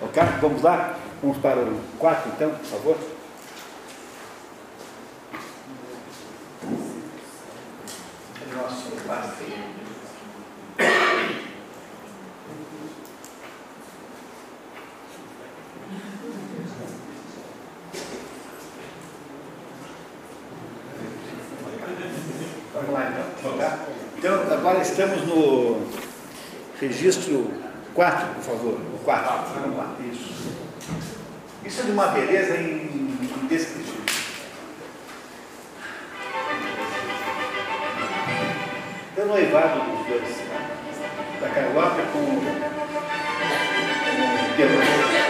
Ok? 0.00 0.22
Vamos 0.40 0.62
lá? 0.62 0.98
Vamos 1.22 1.38
para 1.38 1.60
o 1.60 1.80
4 1.98 2.32
então, 2.34 2.50
por 2.50 2.66
favor. 2.66 2.96
Nossa, 8.52 8.90
basta. 9.06 9.42
Vamos 22.74 22.94
lá 22.94 23.10
então. 23.10 23.58
tá? 23.58 23.78
Então, 24.18 24.44
agora 24.62 24.80
estamos 24.80 25.26
no 25.26 25.84
registro 26.80 27.50
4, 27.94 28.26
por 28.36 28.42
favor. 28.44 28.74
O 28.94 28.98
4. 29.04 29.60
Vamos 29.60 29.76
lá. 29.76 29.96
Isso. 30.08 30.52
Isso 31.64 31.80
é 31.80 31.84
de 31.86 31.90
uma 31.90 32.06
beleza 32.08 32.56
in- 32.58 33.18
indescritível. 33.42 34.02
O 39.16 39.24
noivado 39.26 39.80
dos 39.80 40.06
dois. 40.06 40.22
né? 40.22 40.70
Da 41.40 41.48
Carlota 41.48 42.02
com 42.12 42.18
o 42.18 42.42
Pedro. 44.56 45.21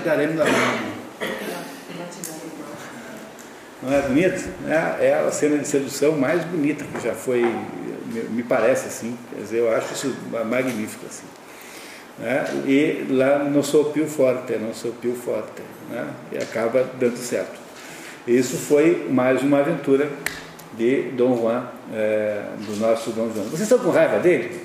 Daremos 0.00 0.36
na 0.36 0.44
mão. 0.44 0.96
Não 3.82 3.92
é 3.92 4.02
bonito? 4.02 4.48
É, 4.66 5.06
é 5.06 5.24
a 5.26 5.30
cena 5.30 5.58
de 5.58 5.68
sedução 5.68 6.12
mais 6.12 6.42
bonita 6.44 6.84
que 6.84 7.06
já 7.06 7.14
foi, 7.14 7.42
me, 8.30 8.42
parece 8.42 8.88
assim. 8.88 9.16
Quer 9.30 9.42
dizer, 9.42 9.58
eu 9.58 9.72
acho 9.74 9.92
isso 9.92 10.16
magnífico 10.44 11.06
assim. 11.06 11.26
Né? 12.18 12.44
E 12.66 13.06
lá 13.10 13.38
não 13.38 13.62
sou 13.62 13.86
pio 13.86 14.06
forte, 14.06 14.56
não 14.56 14.72
sou 14.74 14.92
pio 14.92 15.14
forte. 15.14 15.62
Né? 15.90 16.08
E 16.32 16.38
acaba 16.38 16.84
dando 16.98 17.16
certo. 17.16 17.60
Isso 18.26 18.56
foi 18.56 19.06
mais 19.08 19.42
uma 19.42 19.60
aventura 19.60 20.10
de 20.76 21.02
Dom 21.12 21.36
Juan, 21.36 21.66
é, 21.94 22.42
do 22.58 22.76
nosso 22.76 23.10
Dom 23.10 23.30
Juan. 23.32 23.44
Vocês 23.44 23.62
estão 23.62 23.78
com 23.78 23.90
raiva 23.90 24.18
dele? 24.18 24.60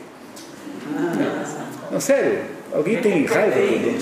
Não, 1.91 1.99
sério? 1.99 2.60
Alguém 2.73 3.01
tem 3.01 3.25
raiva 3.25 3.55
dele? 3.55 3.99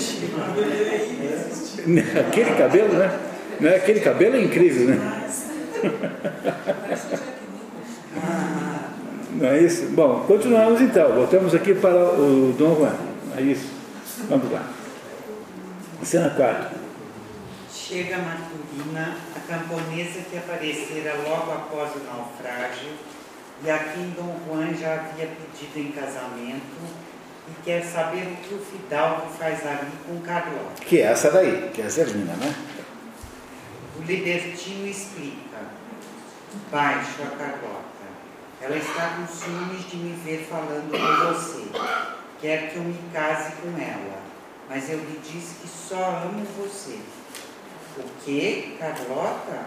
Aquele 2.20 2.54
cabelo, 2.56 2.94
né? 2.94 3.18
Né? 3.60 3.76
Aquele 3.76 4.00
cabelo 4.00 4.36
é 4.36 4.42
incrível, 4.42 4.88
né? 4.88 5.28
Não 9.32 9.48
é 9.48 9.62
isso? 9.62 9.86
Bom, 9.90 10.24
continuamos 10.26 10.80
então. 10.80 11.12
Voltamos 11.12 11.54
aqui 11.54 11.74
para 11.74 11.94
o 11.94 12.54
Dom 12.58 12.76
Juan. 12.76 12.94
É 13.36 13.42
isso. 13.42 13.68
Vamos 14.28 14.50
lá. 14.52 14.68
Cena 16.02 16.30
4. 16.30 16.78
Chega 17.72 18.18
Maturina, 18.18 19.16
a 19.34 19.40
camponesa 19.40 20.20
que 20.30 20.36
aparecera 20.36 21.14
logo 21.26 21.52
após 21.52 21.90
o 21.96 22.00
naufrágio, 22.04 22.92
e 23.64 23.70
a 23.70 23.78
quem 23.78 24.10
Dom 24.10 24.36
Juan 24.46 24.74
já 24.74 24.94
havia 24.94 25.26
pedido 25.26 25.88
em 25.88 25.92
casamento, 25.92 26.62
e 27.50 27.62
quer 27.64 27.84
saber 27.84 28.22
o 28.22 28.36
que 28.36 28.54
o 28.54 28.58
Fidalgo 28.58 29.28
faz 29.38 29.66
ali 29.66 29.90
com 30.06 30.20
Carlota. 30.20 30.82
Que 30.84 31.00
é 31.00 31.02
essa 31.02 31.30
daí, 31.30 31.70
que 31.74 31.82
é 31.82 31.86
a 31.86 31.88
Zerlina, 31.88 32.34
né? 32.34 32.54
O 33.98 34.02
libertino 34.02 34.86
explica. 34.86 35.58
Baixo 36.70 37.22
a 37.22 37.36
Carlota. 37.36 37.90
Ela 38.60 38.76
está 38.76 39.16
com 39.16 39.26
ciúmes 39.26 39.88
de 39.90 39.96
me 39.96 40.12
ver 40.22 40.46
falando 40.48 40.90
com 40.90 41.32
você. 41.32 41.66
Quer 42.40 42.70
que 42.70 42.76
eu 42.76 42.82
me 42.82 42.98
case 43.12 43.52
com 43.62 43.68
ela. 43.80 44.20
Mas 44.68 44.88
eu 44.88 44.98
lhe 44.98 45.20
disse 45.22 45.56
que 45.60 45.68
só 45.68 46.22
amo 46.24 46.46
você. 46.56 46.98
O 47.98 48.04
que, 48.24 48.76
Carlota? 48.78 49.64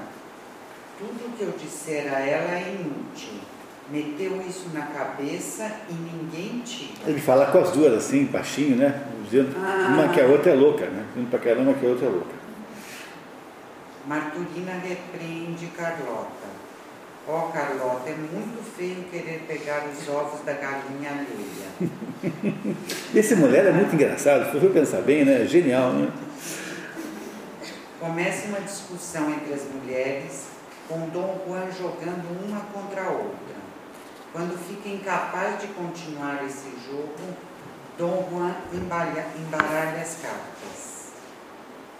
Tudo 0.98 1.38
que 1.38 1.44
eu 1.44 1.52
disser 1.52 2.14
a 2.14 2.20
ela 2.20 2.56
é 2.56 2.76
inútil. 2.80 3.42
Meteu 3.90 4.42
isso 4.48 4.70
na 4.74 4.86
cabeça 4.88 5.70
e 5.90 5.94
ninguém 5.94 6.62
tira. 6.62 6.94
Ele 7.06 7.20
fala 7.20 7.48
com 7.48 7.60
as 7.60 7.72
duas 7.72 7.94
assim, 7.94 8.26
baixinho, 8.26 8.78
né? 8.78 9.04
Dizendo 9.26 9.56
uma 9.58 10.08
que 10.10 10.22
a 10.22 10.26
outra 10.26 10.52
é 10.52 10.56
louca, 10.56 10.86
né? 10.86 11.06
Dizendo 11.14 11.30
para 11.30 11.40
caramba 11.40 11.74
que 11.74 11.86
a 11.86 11.90
outra 11.90 12.06
é 12.06 12.10
louca. 12.10 12.44
Marturina 14.08 14.74
repreende 14.74 15.68
Carlota. 15.78 16.54
Ó 17.28 17.48
Carlota, 17.48 18.10
é 18.10 18.16
muito 18.16 18.62
feio 18.76 19.04
querer 19.10 19.46
pegar 19.48 19.86
os 19.88 20.10
ovos 20.10 20.42
da 20.42 20.54
galinha 20.54 21.10
alheia. 21.10 21.96
Esse 23.16 23.36
mulher 23.36 23.66
é 23.66 23.72
muito 23.72 23.96
engraçado, 23.96 24.52
se 24.52 24.60
for 24.60 24.72
pensar 24.72 25.02
bem, 25.02 25.24
né? 25.24 25.46
Genial, 25.46 25.94
né? 25.94 26.12
Começa 27.98 28.48
uma 28.48 28.60
discussão 28.60 29.30
entre 29.30 29.54
as 29.54 29.62
mulheres, 29.74 30.48
com 30.90 31.08
Dom 31.10 31.42
Juan 31.48 31.72
jogando 31.72 32.46
uma 32.46 32.60
contra 32.74 33.04
a 33.04 33.10
outra. 33.12 33.53
Quando 34.34 34.58
fica 34.68 34.90
incapaz 34.90 35.62
de 35.62 35.68
continuar 35.68 36.44
esse 36.44 36.72
jogo, 36.88 37.14
Dom 38.00 38.28
Juan 38.32 38.56
embalha- 38.74 39.28
embaralha 39.38 40.02
as 40.02 40.18
cartas. 40.20 41.12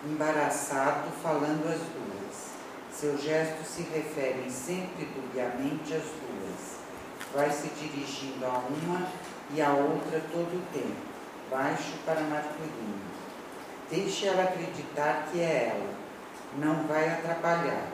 Embaraçado, 0.04 1.12
falando 1.22 1.64
as 1.72 1.80
duas. 1.80 2.48
Seus 2.92 3.22
gestos 3.22 3.68
se 3.68 3.84
referem 3.84 4.50
sempre 4.50 5.06
dubiamente 5.06 5.94
às 5.94 6.02
duas. 6.02 6.78
Vai 7.36 7.52
se 7.52 7.68
dirigindo 7.70 8.44
a 8.48 8.58
uma 8.68 9.08
e 9.54 9.62
a 9.62 9.70
outra 9.70 10.20
todo 10.32 10.56
o 10.58 10.66
tempo, 10.74 10.96
baixo 11.52 11.94
para 12.04 12.20
Marturina. 12.22 13.14
Deixe 13.92 14.26
ela 14.28 14.44
acreditar 14.44 15.28
que 15.32 15.40
é 15.40 15.76
ela. 15.76 15.94
Não 16.58 16.88
vai 16.88 17.10
atrapalhar. 17.10 17.88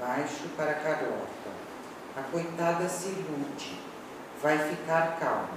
Baixo 0.00 0.48
para 0.56 0.74
Carlota. 0.74 1.50
A 2.16 2.22
coitada 2.22 2.88
se 2.88 3.08
ilude. 3.08 3.78
Vai 4.42 4.56
ficar 4.56 5.18
calma. 5.20 5.50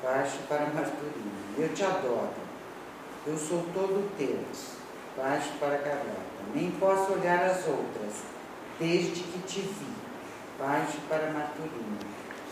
Baixo 0.00 0.38
para 0.48 0.66
Marturina. 0.66 1.32
Eu 1.58 1.74
te 1.74 1.82
adoro. 1.82 2.30
Eu 3.26 3.36
sou 3.36 3.66
todo 3.74 4.16
teu. 4.16 4.38
Baixo 5.16 5.50
para 5.58 5.78
Carlota. 5.78 6.44
Nem 6.54 6.70
posso 6.72 7.14
olhar 7.14 7.42
as 7.44 7.66
outras, 7.66 8.22
desde 8.78 9.20
que 9.24 9.38
te 9.48 9.62
vi. 9.62 9.94
Baixo 10.60 10.98
para 11.08 11.32
Marturina. 11.32 11.98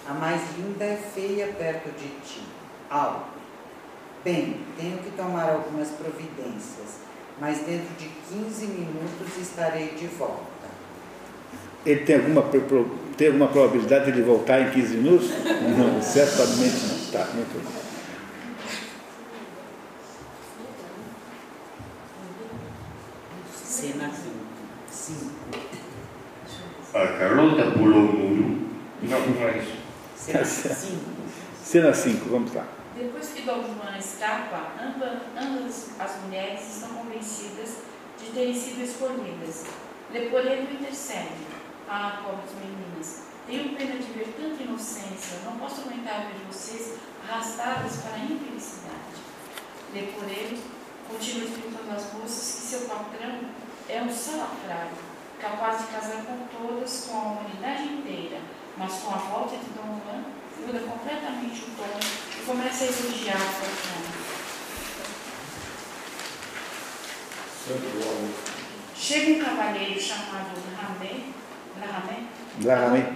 A 0.09 0.15
mais 0.15 0.40
linda 0.57 0.85
é 0.85 0.97
feia 0.97 1.47
perto 1.53 1.90
de 1.97 2.09
ti. 2.27 2.44
Alto. 2.90 3.39
Bem, 4.24 4.66
tenho 4.77 4.99
que 4.99 5.12
tomar 5.12 5.49
algumas 5.49 5.90
providências, 5.90 6.99
mas 7.39 7.59
dentro 7.59 7.94
de 7.94 8.09
15 8.09 8.66
minutos 8.66 9.36
estarei 9.36 9.90
de 9.90 10.09
volta. 10.09 10.52
Ele 11.85 12.01
tem 12.01 12.17
alguma, 12.17 12.43
tem 13.17 13.27
alguma 13.29 13.49
probabilidade 13.49 14.05
de 14.07 14.11
ele 14.13 14.23
voltar 14.23 14.61
em 14.61 14.71
15 14.71 14.97
minutos? 14.97 15.29
Não, 15.77 16.01
certamente 16.03 16.87
não. 16.87 17.11
Tá, 17.13 17.27
muito 17.35 17.53
bem. 17.63 17.83
Cena 23.65 24.11
5. 24.91 25.31
A 26.95 27.07
Carlota 27.19 27.71
pulou 27.73 28.01
o 28.01 28.13
muro. 28.13 28.69
Não, 29.03 29.21
não 29.27 29.49
é 29.49 29.59
isso. 29.59 29.73
Cena 30.17 30.45
5. 30.45 30.97
Cena 31.63 31.95
5, 31.95 32.29
vamos 32.29 32.53
lá. 32.55 32.67
Depois 32.97 33.29
que 33.31 33.43
Dom 33.43 33.63
Juan 33.63 33.97
escapa, 33.99 34.73
amba- 34.81 35.23
ambas 35.41 35.91
as 35.99 36.17
mulheres 36.25 36.61
estão 36.77 36.91
convencidas 36.91 37.79
de 38.19 38.27
terem 38.35 38.55
sido 38.55 38.83
escolhidas. 38.83 39.65
Leporello 40.13 40.71
intercede. 40.71 41.29
Ah, 41.89 42.23
pobres 42.25 42.53
meninas, 42.55 43.23
tenho 43.47 43.77
pena 43.77 43.97
de 43.97 44.13
ver 44.13 44.35
tanta 44.37 44.63
inocência. 44.63 45.41
Não 45.45 45.59
posso 45.59 45.83
aguentar 45.83 46.27
ver 46.27 46.45
vocês 46.47 46.99
arrastadas 47.29 47.97
para 48.03 48.15
a 48.15 48.25
infelicidade. 48.25 49.21
Leporello 49.93 50.59
continua 51.09 51.49
explicando 51.49 51.93
às 51.95 52.13
moças 52.15 52.61
que 52.61 52.67
seu 52.67 52.81
patrão 52.89 53.41
é 53.89 54.03
um 54.03 54.11
salafrário, 54.11 54.97
capaz 55.39 55.81
de 55.81 55.87
casar 55.89 56.25
com 56.25 56.47
todas, 56.47 57.07
com 57.07 57.17
a 57.17 57.23
humanidade 57.23 57.85
inteira, 57.85 58.41
mas 58.77 58.95
com 59.01 59.11
a 59.11 59.19
volta 59.19 59.57
de 59.57 59.67
Dom 59.71 60.01
Juan, 60.05 60.25
muda 60.67 60.81
completamente 60.81 61.63
o 61.63 61.71
tom 61.77 62.01
e 62.41 62.47
começa 62.47 62.85
a 62.85 62.87
elogiar 62.87 63.37
a 63.37 63.53
patrona. 63.53 64.23
Chega 68.97 69.33
um 69.33 69.45
cavalheiro 69.45 70.01
chamado 70.01 70.53
Ramé, 70.81 71.33
Né? 71.78 71.86
Ramé, 72.74 73.07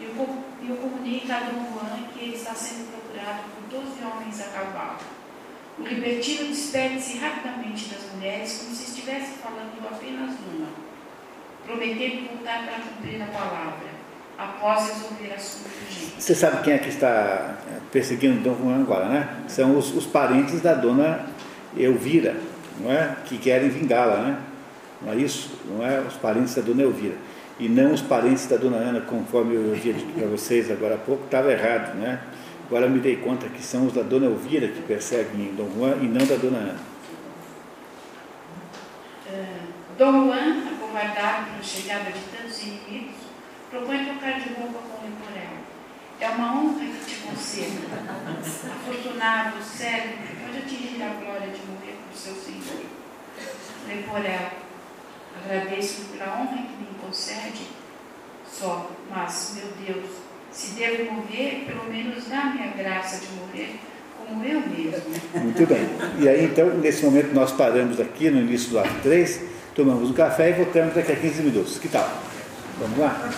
e 0.00 0.04
o, 0.06 0.14
co- 0.14 0.38
e 0.62 0.70
o 0.70 1.32
a 1.32 1.40
Dom 1.40 1.72
Juan 1.72 1.98
que 2.12 2.24
ele 2.24 2.36
está 2.36 2.54
sendo 2.54 2.90
procurado 2.90 3.40
por 3.54 3.80
12 3.80 3.92
homens 4.04 4.40
a 4.40 4.44
cavalo. 4.44 4.98
O 5.78 5.82
libertino 5.82 6.48
despede-se 6.48 7.18
rapidamente 7.18 7.90
das 7.90 8.10
mulheres 8.14 8.62
como 8.62 8.74
se 8.74 8.84
estivesse 8.90 9.32
falando 9.42 9.76
apenas 9.86 10.30
uma, 10.30 10.68
prometendo 11.66 12.28
voltar 12.28 12.64
para 12.64 12.78
cumprir 12.80 13.22
a 13.22 13.26
palavra, 13.26 13.86
após 14.38 14.88
resolver 14.88 15.34
assunto 15.34 15.66
urgente. 15.66 16.14
Você 16.18 16.34
sabe 16.34 16.62
quem 16.62 16.72
é 16.72 16.78
que 16.78 16.88
está 16.88 17.58
perseguindo 17.92 18.40
Dom 18.42 18.56
Juan 18.56 18.80
agora, 18.80 19.08
né? 19.08 19.28
São 19.48 19.76
os, 19.76 19.94
os 19.94 20.06
parentes 20.06 20.60
da 20.62 20.72
dona 20.74 21.26
Elvira, 21.76 22.36
não 22.80 22.90
é? 22.90 23.16
Que 23.26 23.36
querem 23.36 23.68
vingá-la, 23.68 24.16
né? 24.16 24.38
Não 25.02 25.12
é 25.12 25.16
isso? 25.16 25.50
Não 25.66 25.86
é? 25.86 26.00
Os 26.00 26.14
parentes 26.14 26.54
da 26.54 26.62
dona 26.62 26.82
Elvira. 26.82 27.16
E 27.58 27.68
não 27.68 27.92
os 27.92 28.02
parentes 28.02 28.46
da 28.46 28.56
dona 28.56 28.76
Ana, 28.76 29.00
conforme 29.00 29.54
eu 29.54 29.72
havia 29.72 29.94
dito 29.94 30.12
para 30.12 30.26
vocês 30.28 30.70
agora 30.70 30.96
há 30.96 30.98
pouco, 30.98 31.24
estava 31.24 31.50
errado, 31.50 31.94
né? 31.94 32.20
Agora 32.66 32.88
me 32.88 32.98
dei 32.98 33.16
conta 33.16 33.48
que 33.48 33.62
são 33.62 33.86
os 33.86 33.94
da 33.94 34.02
dona 34.02 34.26
Elvira 34.26 34.68
que 34.68 34.82
perseguem 34.82 35.54
Dom 35.54 35.70
Juan 35.76 35.96
e 36.02 36.06
não 36.06 36.26
da 36.26 36.36
dona 36.36 36.58
Ana. 36.58 36.78
Ah, 39.28 39.66
Dom 39.96 40.26
Juan, 40.26 40.64
acovardado 40.74 41.50
pela 41.50 41.62
chegada 41.62 42.10
de 42.10 42.20
tantos 42.36 42.62
inimigos, 42.62 43.14
propõe 43.70 44.04
trocar 44.04 44.40
de 44.40 44.48
roupa 44.52 44.78
com 44.80 45.06
Leporel. 45.06 45.56
É 46.20 46.28
uma 46.28 46.60
honra 46.60 46.84
que 46.84 47.06
te 47.06 47.20
concedo. 47.20 47.86
Afortunado, 48.70 49.62
cego, 49.62 50.08
pode 50.44 50.58
atingir 50.58 51.02
a 51.02 51.08
glória 51.08 51.48
de 51.48 51.60
morrer 51.70 51.96
por 52.06 52.18
seu 52.18 52.34
senhor. 52.34 52.84
Leporel, 53.88 54.50
agradeço 55.44 56.02
pela 56.12 56.40
honra 56.40 56.56
que 56.56 56.82
me 56.82 56.98
concede, 57.04 57.66
só, 58.50 58.90
mas, 59.10 59.56
meu 59.56 59.68
Deus, 59.86 60.10
se 60.50 60.74
devo 60.74 61.12
morrer, 61.12 61.64
pelo 61.66 61.84
menos 61.84 62.26
dá-me 62.28 62.62
a 62.62 62.68
graça 62.68 63.20
de 63.20 63.32
morrer 63.34 63.78
como 64.26 64.44
eu 64.44 64.60
mesmo. 64.60 65.02
Muito 65.34 65.66
bem. 65.66 65.86
E 66.18 66.28
aí, 66.28 66.44
então, 66.46 66.68
nesse 66.78 67.04
momento, 67.04 67.32
nós 67.32 67.52
paramos 67.52 68.00
aqui 68.00 68.30
no 68.30 68.40
início 68.40 68.70
do 68.70 68.78
ato 68.78 68.94
3, 69.02 69.40
tomamos 69.74 70.10
um 70.10 70.14
café 70.14 70.50
e 70.50 70.52
voltamos 70.54 70.94
daqui 70.94 71.12
a 71.12 71.16
15 71.16 71.42
minutos. 71.42 71.78
Que 71.78 71.88
tal? 71.88 72.10
Vamos 72.78 72.98
lá? 72.98 73.30